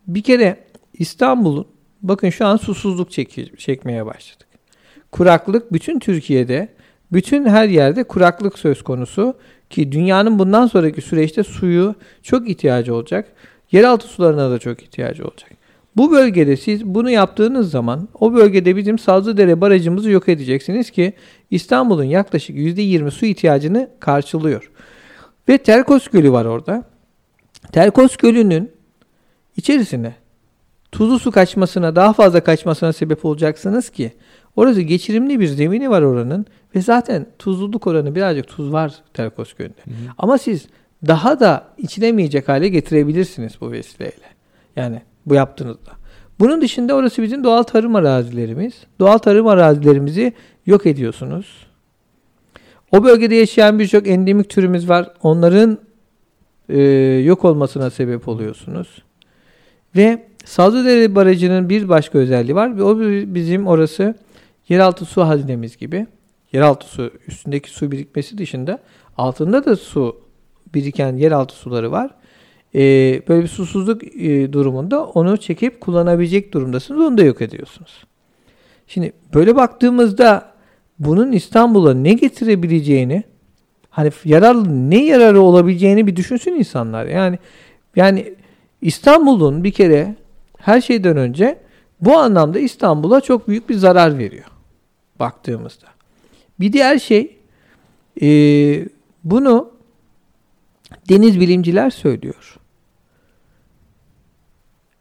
bir 0.07 0.21
kere 0.21 0.57
İstanbul'un 0.93 1.67
bakın 2.01 2.29
şu 2.29 2.45
an 2.45 2.57
susuzluk 2.57 3.11
çeki- 3.11 3.57
çekmeye 3.57 4.05
başladık. 4.05 4.47
Kuraklık 5.11 5.73
bütün 5.73 5.99
Türkiye'de, 5.99 6.69
bütün 7.11 7.45
her 7.45 7.67
yerde 7.67 8.03
kuraklık 8.03 8.59
söz 8.59 8.83
konusu 8.83 9.33
ki 9.69 9.91
dünyanın 9.91 10.39
bundan 10.39 10.67
sonraki 10.67 11.01
süreçte 11.01 11.43
suyu 11.43 11.95
çok 12.23 12.49
ihtiyacı 12.49 12.95
olacak. 12.95 13.33
Yeraltı 13.71 14.07
sularına 14.07 14.51
da 14.51 14.59
çok 14.59 14.83
ihtiyacı 14.83 15.23
olacak. 15.23 15.51
Bu 15.95 16.11
bölgede 16.11 16.57
siz 16.57 16.85
bunu 16.85 17.09
yaptığınız 17.09 17.71
zaman 17.71 18.07
o 18.19 18.33
bölgede 18.33 18.75
bizim 18.75 18.99
Sazlıdere 18.99 19.61
barajımızı 19.61 20.09
yok 20.09 20.29
edeceksiniz 20.29 20.91
ki 20.91 21.13
İstanbul'un 21.51 22.03
yaklaşık 22.03 22.55
%20 22.55 23.11
su 23.11 23.25
ihtiyacını 23.25 23.89
karşılıyor. 23.99 24.71
Ve 25.49 25.57
Terkos 25.57 26.07
Gölü 26.07 26.31
var 26.31 26.45
orada. 26.45 26.83
Terkos 27.71 28.17
Gölü'nün 28.17 28.71
içerisine 29.57 30.15
tuzlu 30.91 31.19
su 31.19 31.31
kaçmasına, 31.31 31.95
daha 31.95 32.13
fazla 32.13 32.43
kaçmasına 32.43 32.93
sebep 32.93 33.25
olacaksınız 33.25 33.89
ki 33.89 34.13
orası 34.55 34.81
geçirimli 34.81 35.39
bir 35.39 35.47
zemini 35.47 35.89
var 35.89 36.01
oranın 36.01 36.45
ve 36.75 36.81
zaten 36.81 37.25
tuzluluk 37.39 37.87
oranı 37.87 38.15
birazcık 38.15 38.47
tuz 38.47 38.71
var 38.71 38.93
Terkos 39.13 39.53
Gölü'nde. 39.53 39.81
Ama 40.17 40.37
siz 40.37 40.67
daha 41.07 41.39
da 41.39 41.67
içilemeyecek 41.77 42.49
hale 42.49 42.67
getirebilirsiniz 42.67 43.53
bu 43.61 43.71
vesileyle. 43.71 44.25
Yani 44.75 45.01
bu 45.25 45.35
yaptığınızda. 45.35 45.91
Bunun 46.39 46.61
dışında 46.61 46.95
orası 46.95 47.21
bizim 47.21 47.43
doğal 47.43 47.63
tarım 47.63 47.95
arazilerimiz. 47.95 48.73
Doğal 48.99 49.17
tarım 49.17 49.47
arazilerimizi 49.47 50.33
yok 50.65 50.85
ediyorsunuz. 50.85 51.67
O 52.91 53.03
bölgede 53.03 53.35
yaşayan 53.35 53.79
birçok 53.79 54.07
endemik 54.07 54.49
türümüz 54.49 54.89
var. 54.89 55.13
Onların 55.23 55.77
e, 56.69 56.81
yok 57.25 57.45
olmasına 57.45 57.89
sebep 57.89 58.27
oluyorsunuz. 58.27 59.03
Ve 59.95 60.29
Sazlıdere 60.45 61.15
Barajı'nın 61.15 61.69
bir 61.69 61.89
başka 61.89 62.17
özelliği 62.17 62.55
var. 62.55 62.69
O 62.69 62.99
bi- 62.99 63.35
bizim 63.35 63.67
orası 63.67 64.15
yeraltı 64.69 65.05
su 65.05 65.21
hazinemiz 65.21 65.77
gibi. 65.77 66.07
Yeraltı 66.51 66.87
su, 66.87 67.11
üstündeki 67.27 67.69
su 67.69 67.91
birikmesi 67.91 68.37
dışında 68.37 68.79
altında 69.17 69.65
da 69.65 69.75
su 69.75 70.21
biriken 70.73 71.17
yeraltı 71.17 71.55
suları 71.55 71.91
var. 71.91 72.11
E, 72.75 72.79
böyle 73.27 73.43
bir 73.43 73.47
susuzluk 73.47 74.03
e, 74.03 74.53
durumunda 74.53 75.05
onu 75.05 75.37
çekip 75.37 75.81
kullanabilecek 75.81 76.53
durumdasınız. 76.53 77.01
Onu 77.01 77.17
da 77.17 77.23
yok 77.23 77.41
ediyorsunuz. 77.41 78.03
Şimdi 78.87 79.13
böyle 79.33 79.55
baktığımızda 79.55 80.51
bunun 80.99 81.31
İstanbul'a 81.31 81.93
ne 81.93 82.13
getirebileceğini 82.13 83.23
hani 83.99 84.11
yararlı 84.25 84.89
ne 84.89 85.05
yararı 85.05 85.41
olabileceğini 85.41 86.07
bir 86.07 86.15
düşünsün 86.15 86.51
insanlar. 86.51 87.05
Yani 87.05 87.39
yani 87.95 88.33
İstanbul'un 88.81 89.63
bir 89.63 89.71
kere 89.71 90.15
her 90.57 90.81
şeyden 90.81 91.17
önce 91.17 91.59
bu 92.01 92.17
anlamda 92.17 92.59
İstanbul'a 92.59 93.21
çok 93.21 93.47
büyük 93.47 93.69
bir 93.69 93.75
zarar 93.75 94.17
veriyor 94.17 94.45
baktığımızda. 95.19 95.87
Bir 96.59 96.73
diğer 96.73 96.99
şey 96.99 97.37
e, 98.21 98.27
bunu 99.23 99.71
deniz 101.09 101.39
bilimciler 101.39 101.89
söylüyor. 101.89 102.59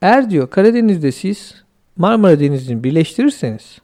Eğer 0.03 0.31
diyor 0.31 0.51
Karadeniz'de 0.51 1.13
siz 1.13 1.65
Marmara 1.97 2.41
Denizi'ni 2.41 2.85
birleştirirseniz 2.85 3.79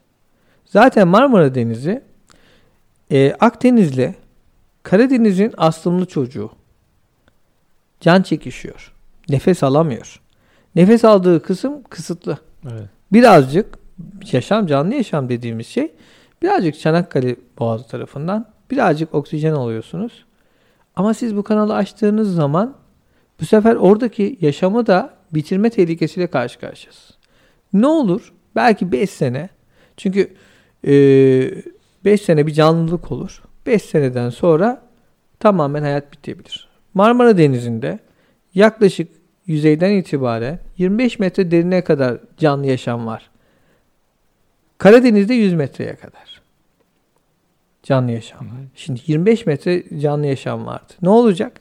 zaten 0.67 1.09
Marmara 1.09 1.55
Denizi 1.55 2.03
e, 3.11 3.33
Akdeniz'le 3.41 4.24
Karadeniz'in 4.85 5.55
aslımlı 5.57 6.07
çocuğu. 6.07 6.51
Can 8.01 8.23
çekişiyor. 8.23 8.93
Nefes 9.29 9.63
alamıyor. 9.63 10.21
Nefes 10.75 11.05
aldığı 11.05 11.43
kısım 11.43 11.83
kısıtlı. 11.83 12.39
Evet. 12.73 12.89
Birazcık 13.13 13.79
yaşam, 14.33 14.67
canlı 14.67 14.95
yaşam 14.95 15.29
dediğimiz 15.29 15.67
şey 15.67 15.93
birazcık 16.43 16.81
Çanakkale 16.81 17.37
Boğazı 17.59 17.87
tarafından 17.87 18.49
birazcık 18.71 19.15
oksijen 19.15 19.53
alıyorsunuz. 19.53 20.25
Ama 20.97 21.15
siz 21.15 21.37
bu 21.37 21.43
kanalı 21.43 21.75
açtığınız 21.75 22.35
zaman 22.35 22.75
bu 23.41 23.45
sefer 23.45 23.77
oradaki 23.77 24.39
yaşamı 24.41 24.87
da 24.87 25.15
bitirme 25.35 25.71
tehlikesiyle 25.71 26.27
karşı 26.27 26.61
karşıyasınız. 26.61 27.19
Ne 27.73 27.87
olur? 27.87 28.33
Belki 28.57 28.93
5 28.93 29.11
sene. 29.11 29.49
Çünkü 29.97 30.35
5 32.05 32.23
sene 32.23 32.47
bir 32.47 32.53
canlılık 32.53 33.13
olur. 33.13 33.43
5 33.67 33.83
seneden 33.83 34.31
sonra 34.31 34.83
tamamen 35.41 35.83
hayat 35.83 36.13
bitebilir. 36.13 36.69
Marmara 36.95 37.39
Denizi'nde 37.39 37.99
yaklaşık 38.55 39.09
yüzeyden 39.47 39.91
itibaren 39.91 40.59
25 40.79 41.19
metre 41.19 41.51
derine 41.51 41.85
kadar 41.85 42.19
canlı 42.37 42.67
yaşam 42.67 43.07
var. 43.07 43.31
Karadeniz'de 44.79 45.35
100 45.35 45.55
metreye 45.55 45.97
kadar 45.97 46.43
canlı 47.83 48.11
yaşam 48.11 48.41
var. 48.41 48.61
Şimdi 48.75 49.01
25 49.07 49.47
metre 49.47 50.01
canlı 50.01 50.27
yaşam 50.27 50.67
vardı. 50.67 50.93
Ne 51.03 51.09
olacak? 51.09 51.61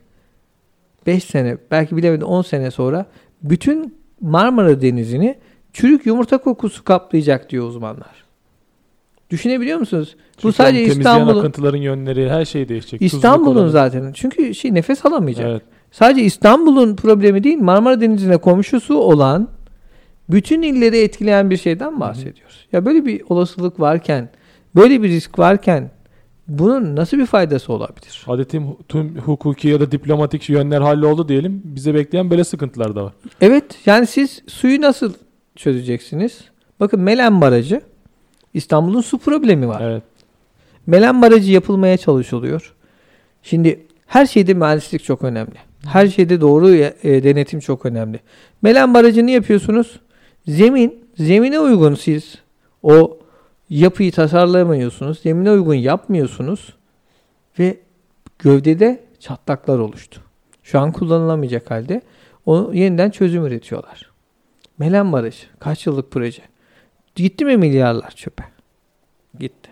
5 1.06 1.24
sene 1.24 1.58
belki 1.72 1.98
bilemedi 1.98 2.26
10 2.26 2.42
sene 2.42 2.72
sonra 2.72 3.06
bütün 3.42 3.98
Marmara 4.22 4.82
Denizi'ni 4.82 5.38
çürük 5.74 6.06
yumurta 6.06 6.38
kokusu 6.38 6.84
kaplayacak 6.84 7.50
diyor 7.50 7.68
uzmanlar. 7.68 8.23
Düşünebiliyor 9.34 9.80
musunuz? 9.80 10.16
Çünkü 10.38 10.48
Bu 10.48 10.54
sadece 10.54 10.84
İstanbul'un 10.84 11.40
akıntıların 11.40 11.78
yönleri 11.78 12.30
her 12.30 12.46
şey 12.46 12.70
değişecek. 12.70 13.02
İstanbul'un 13.02 13.68
zaten. 13.68 14.12
Çünkü 14.14 14.56
şey 14.56 14.74
nefes 14.74 15.06
alamayacak. 15.06 15.46
Evet. 15.46 15.62
Sadece 15.92 16.22
İstanbul'un 16.22 16.96
problemi 16.96 17.44
değil, 17.44 17.58
Marmara 17.58 18.02
Denizi'ne 18.02 18.38
komşusu 18.38 18.98
olan 18.98 19.48
bütün 20.30 20.62
illeri 20.62 20.98
etkileyen 20.98 21.50
bir 21.50 21.58
şeyden 21.58 22.00
bahsediyoruz. 22.00 22.68
Ya 22.72 22.86
böyle 22.86 23.06
bir 23.06 23.22
olasılık 23.30 23.80
varken, 23.80 24.30
böyle 24.76 25.04
bir 25.04 25.10
risk 25.10 25.40
varken 25.40 25.92
bunun 26.48 26.96
nasıl 26.96 27.18
bir 27.18 27.26
faydası 27.26 27.74
olabilir? 27.74 28.24
Hadi 28.26 28.46
tüm, 28.46 28.64
tüm 28.90 29.18
hukuki 29.18 29.68
ya 29.68 29.80
da 29.80 29.92
diplomatik 29.92 30.50
yönler 30.50 30.82
halloldu 30.82 31.28
diyelim. 31.28 31.62
Bize 31.66 31.94
bekleyen 31.94 32.32
böyle 32.32 32.44
sıkıntılar 32.44 32.96
da 32.96 33.04
var. 33.04 33.14
Evet, 33.42 33.64
yani 33.86 34.08
siz 34.08 34.42
suyu 34.48 34.82
nasıl 34.82 35.14
çözeceksiniz? 35.56 36.42
Bakın 36.80 37.00
Melen 37.00 37.42
Barajı, 37.42 37.82
İstanbul'un 38.54 39.02
su 39.02 39.18
problemi 39.18 39.68
var. 39.68 39.82
Evet. 39.82 40.04
Melen 40.88 41.22
Barajı 41.22 41.52
yapılmaya 41.52 41.98
çalışılıyor. 41.98 42.74
Şimdi 43.44 43.86
her 44.08 44.26
şeyde 44.26 44.54
mühendislik 44.54 45.04
çok 45.04 45.24
önemli. 45.24 45.56
Her 45.86 46.08
şeyde 46.08 46.42
doğru 46.42 46.70
e, 46.70 46.94
denetim 47.24 47.60
çok 47.60 47.86
önemli. 47.86 48.20
Melen 48.62 48.94
Barajı'nı 48.94 49.32
yapıyorsunuz. 49.32 50.00
Zemin, 50.48 51.06
zemine 51.18 51.60
uygun 51.60 51.96
siz 51.96 52.36
o 52.84 53.18
yapıyı 53.70 54.12
tasarlamıyorsunuz. 54.12 55.20
Zemine 55.20 55.52
uygun 55.52 55.74
yapmıyorsunuz. 55.74 56.74
Ve 57.60 57.78
gövdede 58.40 59.04
çatlaklar 59.20 59.80
oluştu. 59.80 60.22
Şu 60.64 60.80
an 60.80 60.92
kullanılamayacak 60.92 61.72
halde. 61.72 62.02
Onu 62.46 62.76
yeniden 62.76 63.10
çözüm 63.10 63.46
üretiyorlar. 63.46 64.12
Melen 64.78 65.12
Barajı. 65.12 65.46
Kaç 65.60 65.86
yıllık 65.86 66.12
proje. 66.12 66.42
Gitti 67.16 67.46
mi 67.46 67.58
milyarlar 67.58 68.12
çöpe? 68.12 68.44
Gitti. 69.40 69.70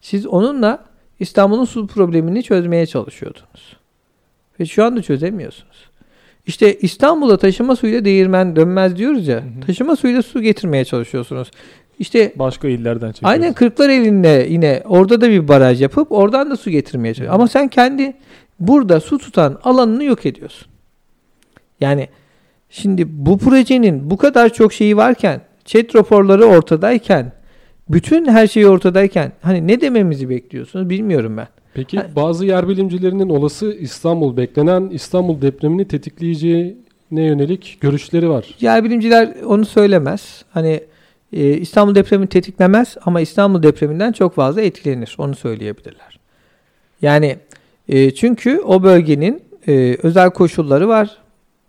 Siz 0.00 0.26
onunla 0.26 0.84
İstanbul'un 1.20 1.64
su 1.64 1.86
problemini 1.86 2.42
çözmeye 2.42 2.86
çalışıyordunuz. 2.86 3.76
Ve 4.60 4.66
şu 4.66 4.84
anda 4.84 5.02
çözemiyorsunuz. 5.02 5.90
İşte 6.46 6.78
İstanbul'a 6.78 7.36
taşıma 7.36 7.76
suyuyla 7.76 8.04
değirmen 8.04 8.56
dönmez 8.56 8.96
diyoruz 8.96 9.28
ya. 9.28 9.36
Hı 9.36 9.40
hı. 9.40 9.66
Taşıma 9.66 9.96
suyuyla 9.96 10.22
su 10.22 10.42
getirmeye 10.42 10.84
çalışıyorsunuz. 10.84 11.50
İşte 11.98 12.32
Başka 12.36 12.68
illerden 12.68 13.12
çekiyoruz. 13.12 13.32
aynen 13.32 13.52
Kırklar 13.54 13.88
elinde 13.88 14.46
yine 14.50 14.82
orada 14.84 15.20
da 15.20 15.30
bir 15.30 15.48
baraj 15.48 15.82
yapıp 15.82 16.12
oradan 16.12 16.50
da 16.50 16.56
su 16.56 16.70
getirmeye 16.70 17.14
çalışıyorsun. 17.14 17.34
Ama 17.40 17.48
sen 17.48 17.68
kendi 17.68 18.16
burada 18.60 19.00
su 19.00 19.18
tutan 19.18 19.58
alanını 19.62 20.04
yok 20.04 20.26
ediyorsun. 20.26 20.68
Yani 21.80 22.08
şimdi 22.70 23.04
bu 23.08 23.38
projenin 23.38 24.10
bu 24.10 24.16
kadar 24.16 24.52
çok 24.52 24.72
şeyi 24.72 24.96
varken, 24.96 25.40
chat 25.66 25.96
raporları 25.96 26.44
ortadayken, 26.44 27.32
bütün 27.88 28.26
her 28.26 28.46
şey 28.46 28.66
ortadayken 28.66 29.32
hani 29.42 29.66
ne 29.66 29.80
dememizi 29.80 30.28
bekliyorsunuz 30.28 30.90
bilmiyorum 30.90 31.36
ben. 31.36 31.48
Peki 31.74 31.96
Ha- 31.96 32.06
bazı 32.16 32.46
yer 32.46 32.68
bilimcilerinin 32.68 33.28
olası 33.28 33.72
İstanbul 33.72 34.36
beklenen 34.36 34.88
İstanbul 34.92 35.42
depremini 35.42 35.88
tetikleyeceğine 35.88 36.76
yönelik 37.10 37.78
görüşleri 37.80 38.28
var. 38.28 38.54
Yer 38.60 38.84
bilimciler 38.84 39.34
onu 39.46 39.64
söylemez. 39.64 40.44
Hani 40.50 40.80
e, 41.32 41.48
İstanbul 41.48 41.94
depremi 41.94 42.26
tetiklemez 42.26 42.96
ama 43.04 43.20
İstanbul 43.20 43.62
depreminden 43.62 44.12
çok 44.12 44.34
fazla 44.34 44.62
etkilenir. 44.62 45.14
Onu 45.18 45.34
söyleyebilirler. 45.34 46.18
Yani 47.02 47.36
e, 47.88 48.14
çünkü 48.14 48.60
o 48.60 48.82
bölgenin 48.82 49.42
e, 49.68 49.96
özel 50.02 50.30
koşulları 50.30 50.88
var. 50.88 51.16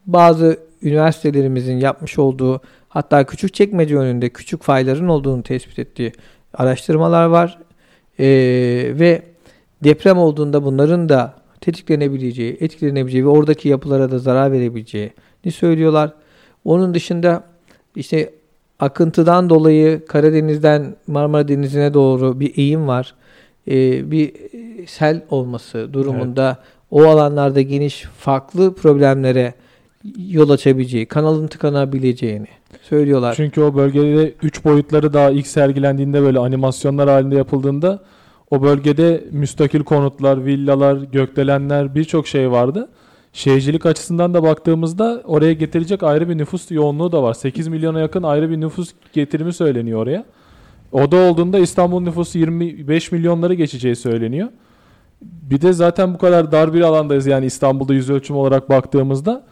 Bazı 0.05 0.57
üniversitelerimizin 0.81 1.77
yapmış 1.77 2.19
olduğu 2.19 2.61
hatta 2.97 3.23
küçük 3.23 3.53
çekmece 3.53 3.97
önünde 3.97 4.29
küçük 4.29 4.63
fayların 4.63 5.07
olduğunu 5.07 5.43
tespit 5.43 5.79
ettiği 5.79 6.11
araştırmalar 6.53 7.25
var. 7.25 7.59
E, 8.19 8.25
ve 8.99 9.21
deprem 9.83 10.17
olduğunda 10.17 10.63
bunların 10.63 11.09
da 11.09 11.33
tetiklenebileceği, 11.61 12.57
etkilenebileceği 12.59 13.25
ve 13.25 13.29
oradaki 13.29 13.69
yapılara 13.69 14.11
da 14.11 14.19
zarar 14.19 14.51
verebileceğini 14.51 15.51
söylüyorlar. 15.51 16.13
Onun 16.65 16.93
dışında 16.93 17.43
işte 17.95 18.33
akıntıdan 18.79 19.49
dolayı 19.49 20.05
Karadeniz'den 20.05 20.95
Marmara 21.07 21.47
Denizi'ne 21.47 21.93
doğru 21.93 22.39
bir 22.39 22.57
eğim 22.57 22.87
var. 22.87 23.15
Ee, 23.67 24.11
bir 24.11 24.33
sel 24.87 25.21
olması 25.29 25.93
durumunda 25.93 26.57
o 26.91 27.03
alanlarda 27.03 27.61
geniş 27.61 28.01
farklı 28.01 28.75
problemlere 28.75 29.53
yol 30.17 30.49
açabileceği, 30.49 31.05
kanalın 31.05 31.47
tıkanabileceğini 31.47 32.47
söylüyorlar. 32.81 33.33
Çünkü 33.35 33.61
o 33.61 33.75
bölgede 33.75 34.33
3 34.43 34.65
boyutları 34.65 35.13
daha 35.13 35.29
ilk 35.29 35.47
sergilendiğinde 35.47 36.21
böyle 36.21 36.39
animasyonlar 36.39 37.09
halinde 37.09 37.35
yapıldığında 37.35 38.03
o 38.51 38.61
bölgede 38.61 39.23
müstakil 39.31 39.83
konutlar, 39.83 40.45
villalar, 40.45 40.97
gökdelenler 40.97 41.95
birçok 41.95 42.27
şey 42.27 42.51
vardı. 42.51 42.89
Şehircilik 43.33 43.85
açısından 43.85 44.33
da 44.33 44.43
baktığımızda 44.43 45.21
oraya 45.25 45.53
getirecek 45.53 46.03
ayrı 46.03 46.29
bir 46.29 46.37
nüfus 46.37 46.71
yoğunluğu 46.71 47.11
da 47.11 47.23
var. 47.23 47.33
8 47.33 47.67
milyona 47.67 47.99
yakın 47.99 48.23
ayrı 48.23 48.49
bir 48.49 48.61
nüfus 48.61 48.93
getirimi 49.13 49.53
söyleniyor 49.53 49.99
oraya. 49.99 50.25
O 50.91 51.11
da 51.11 51.17
olduğunda 51.17 51.59
İstanbul 51.59 52.01
nüfusu 52.01 52.37
25 52.37 53.11
milyonları 53.11 53.53
geçeceği 53.53 53.95
söyleniyor. 53.95 54.47
Bir 55.21 55.61
de 55.61 55.73
zaten 55.73 56.13
bu 56.13 56.17
kadar 56.17 56.51
dar 56.51 56.73
bir 56.73 56.81
alandayız 56.81 57.27
yani 57.27 57.45
İstanbul'da 57.45 57.93
yüz 57.93 58.09
ölçüm 58.09 58.35
olarak 58.35 58.69
baktığımızda 58.69 59.43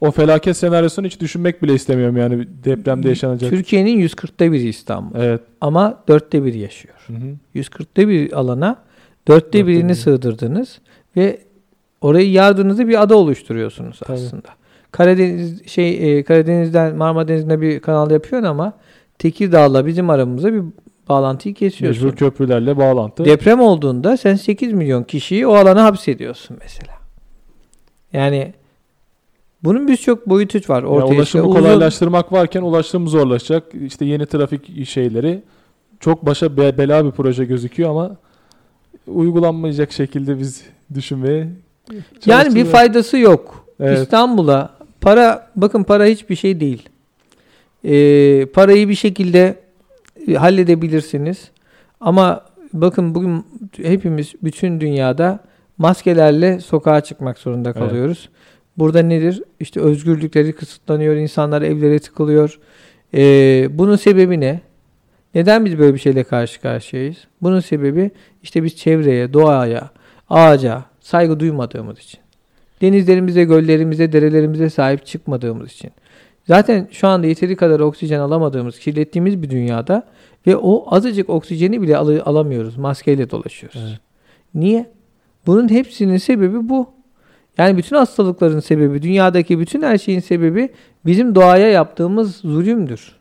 o 0.00 0.10
felaket 0.10 0.56
senaryosunu 0.56 1.06
hiç 1.06 1.20
düşünmek 1.20 1.62
bile 1.62 1.74
istemiyorum 1.74 2.16
yani 2.16 2.46
depremde 2.64 3.08
yaşanacak. 3.08 3.50
Türkiye'nin 3.50 3.98
140'ta 4.08 4.52
biri 4.52 4.68
İstanbul 4.68 5.16
Evet. 5.20 5.40
ama 5.60 6.02
dörtte 6.08 6.44
biri 6.44 6.58
yaşıyor. 6.58 6.94
Hı 7.06 7.12
hı. 7.12 7.36
140'ta 7.54 8.08
bir 8.08 8.32
alana 8.32 8.76
dörtte 9.28 9.44
Dörtte 9.46 9.66
birini 9.66 9.84
biri. 9.88 9.94
sığdırdınız 9.96 10.78
ve 11.16 11.38
orayı 12.00 12.30
yardığınızda 12.30 12.88
bir 12.88 13.02
ada 13.02 13.16
oluşturuyorsunuz 13.16 13.98
Tabii. 13.98 14.12
aslında. 14.16 14.48
Karadeniz 14.92 15.66
şey 15.66 16.18
e, 16.18 16.22
Karadeniz'den 16.22 16.96
Marmara 16.96 17.28
Denizi'ne 17.28 17.60
bir 17.60 17.80
kanal 17.80 18.10
yapıyorsun 18.10 18.48
ama 18.48 18.72
Tekirdağ'la 19.18 19.86
bizim 19.86 20.10
aramızda 20.10 20.52
bir 20.54 20.62
bağlantıyı 21.08 21.54
kesiyorsun. 21.54 22.04
Mecbur 22.04 22.16
köprülerle 22.18 22.76
bağlantı. 22.76 23.24
Deprem 23.24 23.60
olduğunda 23.60 24.16
sen 24.16 24.34
8 24.34 24.72
milyon 24.72 25.02
kişiyi 25.02 25.46
o 25.46 25.54
alana 25.54 25.84
hapsediyorsun 25.84 26.56
mesela. 26.60 26.92
Yani 28.12 28.54
bunun 29.64 29.88
birçok 29.88 30.28
boyutu 30.28 30.72
var. 30.72 30.82
Ya 30.82 30.88
Ortaya 30.88 31.06
ulaşımı 31.16 31.24
çıkan 31.26 31.44
uzun- 31.50 31.60
kolaylaştırmak 31.60 32.32
varken 32.32 32.62
ulaşım 32.62 33.08
zorlaşacak. 33.08 33.62
İşte 33.86 34.04
yeni 34.04 34.26
trafik 34.26 34.86
şeyleri 34.86 35.42
çok 36.00 36.26
başa 36.26 36.56
be- 36.56 36.78
bela 36.78 37.04
bir 37.06 37.10
proje 37.10 37.44
gözüküyor 37.44 37.90
ama 37.90 38.16
uygulanmayacak 39.06 39.92
şekilde 39.92 40.38
biz 40.38 40.62
düşünmeye 40.94 41.48
Yani 42.26 42.54
bir 42.54 42.64
faydası 42.64 43.18
yok. 43.18 43.66
Evet. 43.80 43.98
İstanbul'a 43.98 44.70
para 45.00 45.50
bakın 45.56 45.82
para 45.82 46.04
hiçbir 46.04 46.36
şey 46.36 46.60
değil. 46.60 46.88
Ee, 47.84 48.46
parayı 48.46 48.88
bir 48.88 48.94
şekilde 48.94 49.54
e, 50.28 50.34
halledebilirsiniz. 50.34 51.50
Ama 52.00 52.44
bakın 52.72 53.14
bugün 53.14 53.44
hepimiz 53.82 54.32
bütün 54.42 54.80
dünyada 54.80 55.38
maskelerle 55.78 56.60
sokağa 56.60 57.00
çıkmak 57.00 57.38
zorunda 57.38 57.72
Evet. 57.76 57.78
Burada 58.78 59.02
nedir? 59.02 59.42
İşte 59.60 59.80
özgürlükleri 59.80 60.52
kısıtlanıyor, 60.52 61.16
insanlar 61.16 61.62
evlere 61.62 61.98
tıkılıyor. 61.98 62.58
Ee, 63.14 63.68
bunun 63.70 63.96
sebebi 63.96 64.40
ne? 64.40 64.60
Neden 65.34 65.64
biz 65.64 65.78
böyle 65.78 65.94
bir 65.94 65.98
şeyle 65.98 66.24
karşı 66.24 66.60
karşıyayız? 66.60 67.16
Bunun 67.42 67.60
sebebi 67.60 68.10
işte 68.42 68.64
biz 68.64 68.76
çevreye, 68.76 69.32
doğaya, 69.32 69.90
ağaca 70.30 70.84
saygı 71.00 71.40
duymadığımız 71.40 71.98
için. 71.98 72.20
Denizlerimize, 72.80 73.44
göllerimize, 73.44 74.12
derelerimize 74.12 74.70
sahip 74.70 75.06
çıkmadığımız 75.06 75.72
için. 75.72 75.90
Zaten 76.46 76.88
şu 76.90 77.08
anda 77.08 77.26
yeteri 77.26 77.56
kadar 77.56 77.80
oksijen 77.80 78.20
alamadığımız, 78.20 78.78
kirlettiğimiz 78.78 79.42
bir 79.42 79.50
dünyada 79.50 80.02
ve 80.46 80.56
o 80.56 80.94
azıcık 80.94 81.30
oksijeni 81.30 81.82
bile 81.82 81.96
al- 81.96 82.20
alamıyoruz. 82.24 82.76
Maskeyle 82.76 83.30
dolaşıyoruz. 83.30 83.80
Evet. 83.88 84.00
Niye? 84.54 84.90
Bunun 85.46 85.68
hepsinin 85.68 86.16
sebebi 86.16 86.68
bu. 86.68 86.88
Yani 87.58 87.76
bütün 87.76 87.96
hastalıkların 87.96 88.60
sebebi, 88.60 89.02
dünyadaki 89.02 89.58
bütün 89.58 89.82
her 89.82 89.98
şeyin 89.98 90.20
sebebi 90.20 90.68
bizim 91.06 91.34
doğaya 91.34 91.68
yaptığımız 91.68 92.36
zulümdür. 92.36 93.12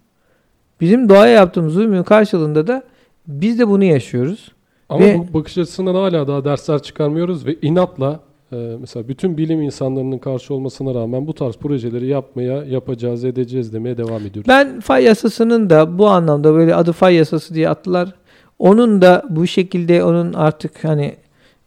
Bizim 0.82 1.10
doğaya 1.10 1.34
yaptığımız 1.34 1.74
zulmün 1.74 2.04
karşılığında 2.04 2.68
da 2.68 2.84
biz 3.28 3.60
de 3.60 3.68
bunu 3.68 3.84
yaşıyoruz. 3.84 4.52
Ama 4.90 5.06
Ve- 5.06 5.18
bu 5.18 5.40
bakış 5.40 5.58
açısından 5.58 5.96
hala 5.96 6.28
daha 6.28 6.46
dersler 6.46 6.80
çıkarmıyoruz 6.82 7.46
ve 7.46 7.56
inatla 7.62 8.20
e, 8.52 8.56
mesela 8.80 9.08
bütün 9.08 9.38
bilim 9.38 9.62
insanlarının 9.62 10.18
karşı 10.18 10.54
olmasına 10.54 10.94
rağmen 10.94 11.28
bu 11.28 11.34
tarz 11.34 11.56
projeleri 11.56 12.08
yapmaya, 12.08 12.64
yapacağız, 12.64 13.26
edeceğiz 13.26 13.74
demeye 13.74 13.98
devam 13.98 14.22
ediyoruz. 14.22 14.48
Ben 14.48 14.80
fay 14.80 15.04
yasasının 15.04 15.70
da 15.70 15.98
bu 15.98 16.08
anlamda 16.08 16.54
böyle 16.54 16.76
adı 16.76 16.92
fay 16.92 17.16
yasası 17.16 17.54
diye 17.56 17.70
attılar. 17.70 18.14
Onun 18.60 19.02
da 19.02 19.24
bu 19.30 19.48
şekilde 19.48 20.04
onun 20.04 20.34
artık 20.34 20.84
hani 20.84 21.16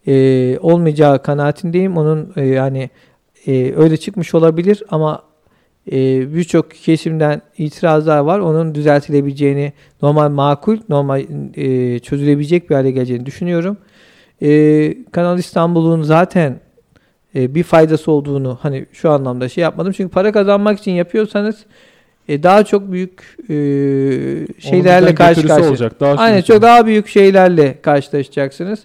e, 0.07 0.57
olmayacağı 0.61 1.21
kanaatindeyim. 1.23 1.97
Onun 1.97 2.33
e, 2.35 2.45
yani 2.45 2.89
e, 3.47 3.73
öyle 3.75 3.97
çıkmış 3.97 4.35
olabilir 4.35 4.83
ama 4.89 5.23
e, 5.91 6.33
birçok 6.35 6.71
kesimden 6.71 7.41
itirazlar 7.57 8.19
var. 8.19 8.39
Onun 8.39 8.75
düzeltilebileceğini, 8.75 9.73
normal 10.01 10.29
makul, 10.29 10.77
normal 10.89 11.25
e, 11.55 11.99
çözülebilecek 11.99 12.69
bir 12.69 12.75
hale 12.75 12.91
geleceğini 12.91 13.25
düşünüyorum. 13.25 13.77
E, 14.41 15.03
Kanal 15.11 15.39
İstanbul'un 15.39 16.03
zaten 16.03 16.59
e, 17.35 17.55
bir 17.55 17.63
faydası 17.63 18.11
olduğunu 18.11 18.59
hani 18.61 18.85
şu 18.91 19.11
anlamda 19.11 19.49
şey 19.49 19.61
yapmadım. 19.61 19.91
Çünkü 19.91 20.11
para 20.11 20.31
kazanmak 20.31 20.79
için 20.79 20.91
yapıyorsanız 20.91 21.65
e, 22.29 22.43
daha 22.43 22.63
çok 22.63 22.91
büyük 22.91 23.37
e, 23.43 23.53
şeylerle 24.59 25.15
karşı 25.15 25.47
karşıya. 25.47 25.69
olacak. 25.69 25.99
Daha 25.99 26.13
Aynen 26.13 26.41
çok 26.41 26.61
daha 26.61 26.85
büyük 26.85 27.07
şeylerle 27.07 27.81
karşılaşacaksınız. 27.81 28.79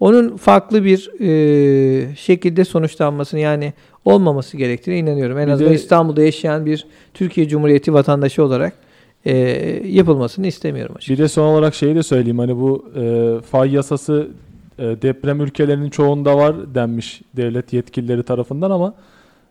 Onun 0.00 0.36
farklı 0.36 0.84
bir 0.84 1.10
e, 1.20 2.14
şekilde 2.16 2.64
sonuçlanmasını 2.64 3.40
yani 3.40 3.72
olmaması 4.04 4.56
gerektiğine 4.56 4.98
inanıyorum. 5.00 5.38
En 5.38 5.46
Bir 5.46 5.52
azından 5.52 5.70
de- 5.70 5.76
İstanbul'da 5.76 6.22
yaşayan 6.22 6.66
bir 6.66 6.86
Türkiye 7.14 7.48
Cumhuriyeti 7.48 7.94
vatandaşı 7.94 8.44
olarak 8.44 8.72
e, 9.24 9.32
yapılmasını 9.88 10.46
istemiyorum 10.46 10.94
açıkçası. 10.96 11.18
Bir 11.18 11.24
de 11.24 11.28
son 11.28 11.44
olarak 11.46 11.74
şeyi 11.74 11.94
de 11.94 12.02
söyleyeyim. 12.02 12.38
Hani 12.38 12.56
bu 12.56 12.84
e, 12.96 13.34
fay 13.50 13.72
yasası 13.74 14.28
e, 14.78 14.82
deprem 14.82 15.40
ülkelerinin 15.40 15.90
çoğunda 15.90 16.36
var 16.36 16.74
denmiş 16.74 17.22
devlet 17.36 17.72
yetkilileri 17.72 18.22
tarafından 18.22 18.70
ama 18.70 18.94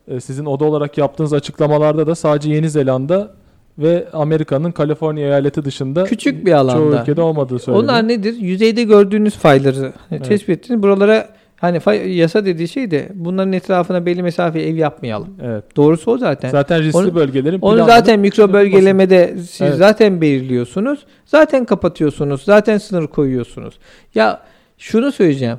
e, 0.07 0.19
sizin 0.19 0.45
oda 0.45 0.65
olarak 0.65 0.97
yaptığınız 0.97 1.33
açıklamalarda 1.33 2.07
da 2.07 2.15
sadece 2.15 2.49
Yeni 2.51 2.69
Zelanda 2.69 3.31
ve 3.79 4.07
Amerika'nın 4.13 4.71
Kaliforniya 4.71 5.27
eyaleti 5.27 5.65
dışında 5.65 6.03
Küçük 6.03 6.45
bir 6.45 6.51
çoğu 6.51 6.59
alanda. 6.59 7.01
ülkede 7.01 7.21
olmadığı 7.21 7.59
söyleniyor. 7.59 7.83
Onlar 7.83 8.07
nedir? 8.07 8.35
Yüzeyde 8.39 8.83
gördüğünüz 8.83 9.35
fayları 9.35 9.81
hani 9.81 9.93
Evet. 10.11 10.25
tespit 10.27 10.49
ettiniz. 10.49 10.83
Buralara 10.83 11.29
hani 11.55 11.79
fay, 11.79 12.17
yasa 12.17 12.45
dediği 12.45 12.67
şey 12.67 12.91
de 12.91 13.09
bunların 13.13 13.53
etrafına 13.53 14.05
belli 14.05 14.23
mesafeye 14.23 14.67
ev 14.69 14.75
yapmayalım. 14.75 15.29
Evet. 15.43 15.63
Doğrusu 15.75 16.11
o 16.11 16.17
zaten. 16.17 16.49
Zaten 16.49 16.83
riskli 16.83 16.97
Onu- 16.97 17.15
bölgelerin 17.15 17.59
Onu 17.61 17.85
zaten 17.85 18.19
mikro 18.19 18.53
bölgelemede 18.53 19.33
siz 19.37 19.61
Evet. 19.61 19.77
zaten 19.77 20.21
belirliyorsunuz. 20.21 20.99
Zaten 21.25 21.65
kapatıyorsunuz. 21.65 22.41
Zaten 22.43 22.77
sınır 22.77 23.07
koyuyorsunuz. 23.07 23.79
Ya 24.15 24.41
şunu 24.77 25.11
söyleyeceğim. 25.11 25.57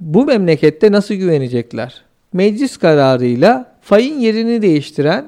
Bu 0.00 0.24
memlekette 0.24 0.92
nasıl 0.92 1.14
güvenecekler? 1.14 1.94
Meclis 2.32 2.76
kararıyla 2.76 3.74
fayın 3.82 4.18
yerini 4.18 4.62
değiştiren 4.62 5.24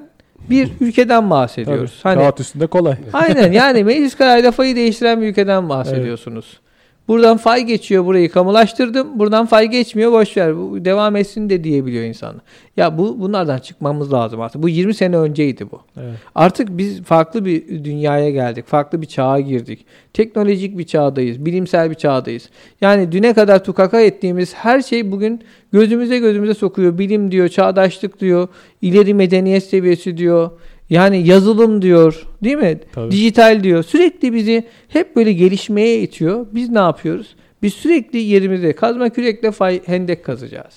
bir 0.51 0.71
ülkeden 0.81 1.21
Tabii, 1.21 1.31
bahsediyoruz. 1.31 2.01
Hani 2.03 2.19
Kağıt 2.19 2.41
üstünde 2.41 2.67
kolay. 2.67 2.97
Aynen 3.13 3.53
yani 3.53 3.85
meclis 3.85 4.17
kararıyla 4.17 4.53
fayı 4.53 4.77
değiştiren 4.77 5.23
bir 5.23 5.27
ülkeden 5.27 5.69
bahsediyorsunuz. 5.69 6.61
Buradan 7.09 7.37
fay 7.37 7.65
geçiyor 7.65 8.05
burayı 8.05 8.31
kamulaştırdım. 8.31 9.19
Buradan 9.19 9.47
fay 9.47 9.67
geçmiyor 9.67 10.13
boş 10.13 10.37
ver. 10.37 10.55
Devam 10.85 11.17
etsin 11.17 11.51
de 11.51 11.65
diyebiliyor 11.65 12.05
insan. 12.05 12.41
Ya 12.77 12.99
bu 12.99 13.21
bunlardan 13.21 13.59
çıkmamız 13.59 14.13
lazım 14.13 14.41
artık. 14.41 14.63
Bu 14.63 14.69
20 14.69 14.95
sene 14.95 15.17
önceydi 15.17 15.71
bu. 15.71 15.81
Evet. 15.97 16.15
Artık 16.35 16.69
biz 16.79 17.03
farklı 17.03 17.45
bir 17.45 17.85
dünyaya 17.85 18.31
geldik. 18.31 18.67
Farklı 18.67 19.03
bir 19.03 19.07
çağa 19.07 19.41
girdik. 19.41 19.87
Teknolojik 20.13 20.79
bir 20.79 20.87
çağdayız. 20.87 21.45
Bilimsel 21.45 21.91
bir 21.91 21.95
çağdayız. 21.95 22.49
Yani 22.81 23.13
düne 23.13 23.35
kadar 23.35 23.65
tukaka 23.65 24.01
ettiğimiz 24.01 24.55
her 24.55 24.83
şey 24.83 25.13
bugün 25.13 25.41
gözümüze 25.73 26.19
gözümüze 26.19 26.55
sokuyor. 26.55 26.99
Bilim 26.99 27.31
diyor, 27.31 27.49
çağdaşlık 27.49 28.21
diyor, 28.21 28.49
ileri 28.83 29.15
medeniyet 29.15 29.65
seviyesi 29.65 30.17
diyor. 30.17 30.51
Yani 30.91 31.27
yazılım 31.29 31.83
diyor, 31.83 32.27
değil 32.45 32.57
mi? 32.57 32.79
Tabii. 32.93 33.11
Dijital 33.11 33.63
diyor. 33.63 33.83
Sürekli 33.83 34.33
bizi 34.33 34.65
hep 34.89 35.17
böyle 35.17 35.33
gelişmeye 35.33 36.01
itiyor. 36.03 36.47
Biz 36.53 36.71
ne 36.71 36.79
yapıyoruz? 36.79 37.37
Biz 37.63 37.75
sürekli 37.75 38.19
yerimizde 38.19 38.73
kazma 38.73 39.09
kürekle 39.09 39.51
fay, 39.51 39.81
hendek 39.87 40.25
kazacağız. 40.25 40.75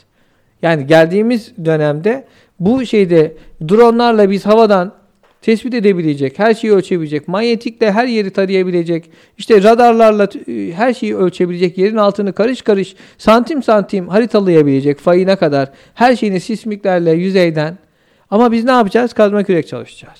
Yani 0.62 0.88
geldiğimiz 0.88 1.54
dönemde 1.66 2.26
bu 2.60 2.86
şeyde 2.86 3.34
dronlarla 3.70 4.30
biz 4.32 4.46
havadan 4.46 4.94
tespit 5.42 5.74
edebilecek, 5.74 6.40
her 6.40 6.54
şeyi 6.54 6.74
ölçebilecek, 6.74 7.28
manyetikle 7.28 7.92
her 7.92 8.08
yeri 8.08 8.30
tarayabilecek, 8.30 9.10
işte 9.38 9.64
radarlarla 9.64 10.30
t- 10.30 10.72
her 10.72 10.94
şeyi 10.94 11.16
ölçebilecek, 11.16 11.78
yerin 11.78 11.96
altını 11.98 12.34
karış 12.34 12.62
karış, 12.62 12.96
santim 13.18 13.64
santim 13.64 14.08
haritalayabilecek 14.08 15.00
fayına 15.00 15.36
kadar 15.36 15.72
her 15.94 16.16
şeyini 16.16 16.40
sismiklerle 16.40 17.12
yüzeyden. 17.12 17.78
Ama 18.32 18.52
biz 18.52 18.64
ne 18.64 18.72
yapacağız? 18.72 19.14
Kazma 19.14 19.44
kürek 19.44 19.68
çalışacağız. 19.68 20.20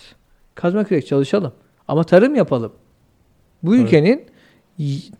Kazma 0.56 0.84
kürek 0.84 1.08
çalışalım. 1.08 1.54
Ama 1.88 2.04
tarım 2.04 2.36
yapalım. 2.36 2.72
Bu 3.64 3.76
ülkenin 3.76 4.26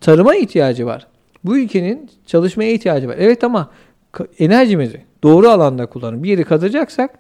tarıma 0.02 0.36
ihtiyacı 0.36 0.86
var. 0.86 1.08
Bu 1.44 1.58
ülkenin 1.58 2.10
çalışmaya 2.26 2.72
ihtiyacı 2.72 3.08
var. 3.08 3.16
Evet 3.20 3.44
ama 3.44 3.72
enerjimizi 4.40 5.02
doğru 5.24 5.50
alanda 5.50 5.86
kullanın. 5.86 6.24
Bir 6.24 6.30
yeri 6.30 6.44
kazacaksak 6.44 7.20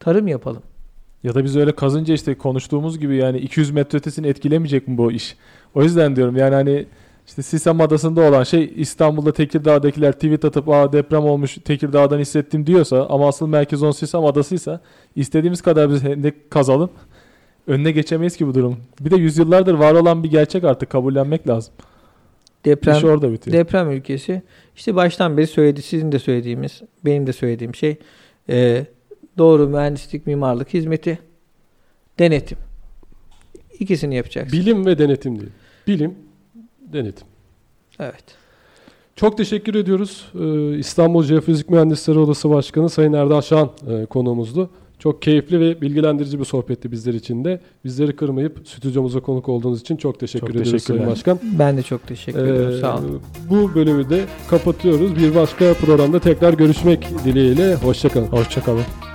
tarım 0.00 0.28
yapalım. 0.28 0.62
Ya 1.22 1.34
da 1.34 1.44
biz 1.44 1.56
öyle 1.56 1.72
kazınca 1.72 2.14
işte 2.14 2.34
konuştuğumuz 2.34 2.98
gibi 2.98 3.16
yani 3.16 3.38
200 3.38 3.70
metre 3.70 3.98
ötesini 3.98 4.26
etkilemeyecek 4.26 4.88
mi 4.88 4.98
bu 4.98 5.12
iş? 5.12 5.36
O 5.74 5.82
yüzden 5.82 6.16
diyorum 6.16 6.36
yani 6.36 6.54
hani 6.54 6.86
işte 7.30 7.42
Sisam 7.42 7.80
Adası'nda 7.80 8.20
olan 8.20 8.42
şey 8.42 8.72
İstanbul'da 8.76 9.32
Tekirdağ'dakiler 9.32 10.12
tweet 10.12 10.44
atıp 10.44 10.68
Aa 10.68 10.92
deprem 10.92 11.24
olmuş 11.24 11.58
Tekirdağ'dan 11.64 12.18
hissettim 12.18 12.66
diyorsa 12.66 13.06
ama 13.10 13.28
asıl 13.28 13.46
merkez 13.46 13.82
on 13.82 13.90
Sisam 13.90 14.26
Adası'ysa 14.26 14.80
istediğimiz 15.16 15.62
kadar 15.62 15.90
biz 15.90 16.02
hendek 16.02 16.50
kazalım. 16.50 16.90
Önüne 17.66 17.92
geçemeyiz 17.92 18.36
ki 18.36 18.46
bu 18.46 18.54
durum. 18.54 18.76
Bir 19.00 19.10
de 19.10 19.16
yüzyıllardır 19.16 19.74
var 19.74 19.94
olan 19.94 20.24
bir 20.24 20.30
gerçek 20.30 20.64
artık 20.64 20.90
kabullenmek 20.90 21.48
lazım. 21.48 21.74
Deprem 22.64 22.96
İş 22.96 23.04
orada 23.04 23.32
bitiyor. 23.32 23.56
deprem 23.56 23.90
ülkesi. 23.90 24.42
İşte 24.76 24.94
baştan 24.94 25.36
beri 25.36 25.46
söyledi, 25.46 25.82
sizin 25.82 26.12
de 26.12 26.18
söylediğimiz, 26.18 26.82
benim 27.04 27.26
de 27.26 27.32
söylediğim 27.32 27.74
şey 27.74 27.96
e, 28.48 28.86
doğru 29.38 29.68
mühendislik, 29.68 30.26
mimarlık 30.26 30.74
hizmeti, 30.74 31.18
denetim. 32.18 32.58
İkisini 33.78 34.14
yapacaksın. 34.14 34.58
Bilim 34.58 34.86
ve 34.86 34.98
denetim 34.98 35.40
değil. 35.40 35.52
Bilim, 35.86 36.14
denetim. 36.92 37.26
Evet. 38.00 38.24
Çok 39.16 39.36
teşekkür 39.36 39.74
ediyoruz. 39.74 40.24
Ee, 40.40 40.78
İstanbul 40.78 41.22
Jeofizik 41.24 41.70
Mühendisleri 41.70 42.18
Odası 42.18 42.50
Başkanı 42.50 42.88
Sayın 42.90 43.12
Erdal 43.12 43.40
Şahan 43.40 43.70
e, 43.90 44.06
konuğumuzdu. 44.06 44.70
Çok 44.98 45.22
keyifli 45.22 45.60
ve 45.60 45.80
bilgilendirici 45.80 46.38
bir 46.40 46.44
sohbetti 46.44 46.92
bizler 46.92 47.14
için 47.14 47.44
de. 47.44 47.60
Bizleri 47.84 48.16
kırmayıp 48.16 48.68
stüdyomuza 48.68 49.20
konuk 49.20 49.48
olduğunuz 49.48 49.80
için 49.80 49.96
çok 49.96 50.20
teşekkür 50.20 50.46
Çok 50.46 50.56
ediyoruz 50.56 50.82
Sayın. 50.82 51.06
Başkan. 51.06 51.40
Ben 51.58 51.76
de 51.76 51.82
çok 51.82 52.06
teşekkür 52.06 52.44
ederim. 52.44 52.70
Ee, 52.70 52.80
Sağ 52.80 52.98
olun. 52.98 53.22
Bu 53.50 53.74
bölümü 53.74 54.10
de 54.10 54.24
kapatıyoruz. 54.50 55.16
Bir 55.16 55.34
başka 55.34 55.74
programda 55.74 56.18
tekrar 56.18 56.54
görüşmek 56.54 57.06
dileğiyle. 57.24 57.74
Hoşçakalın. 57.74 58.26
Hoşçakalın. 58.26 59.09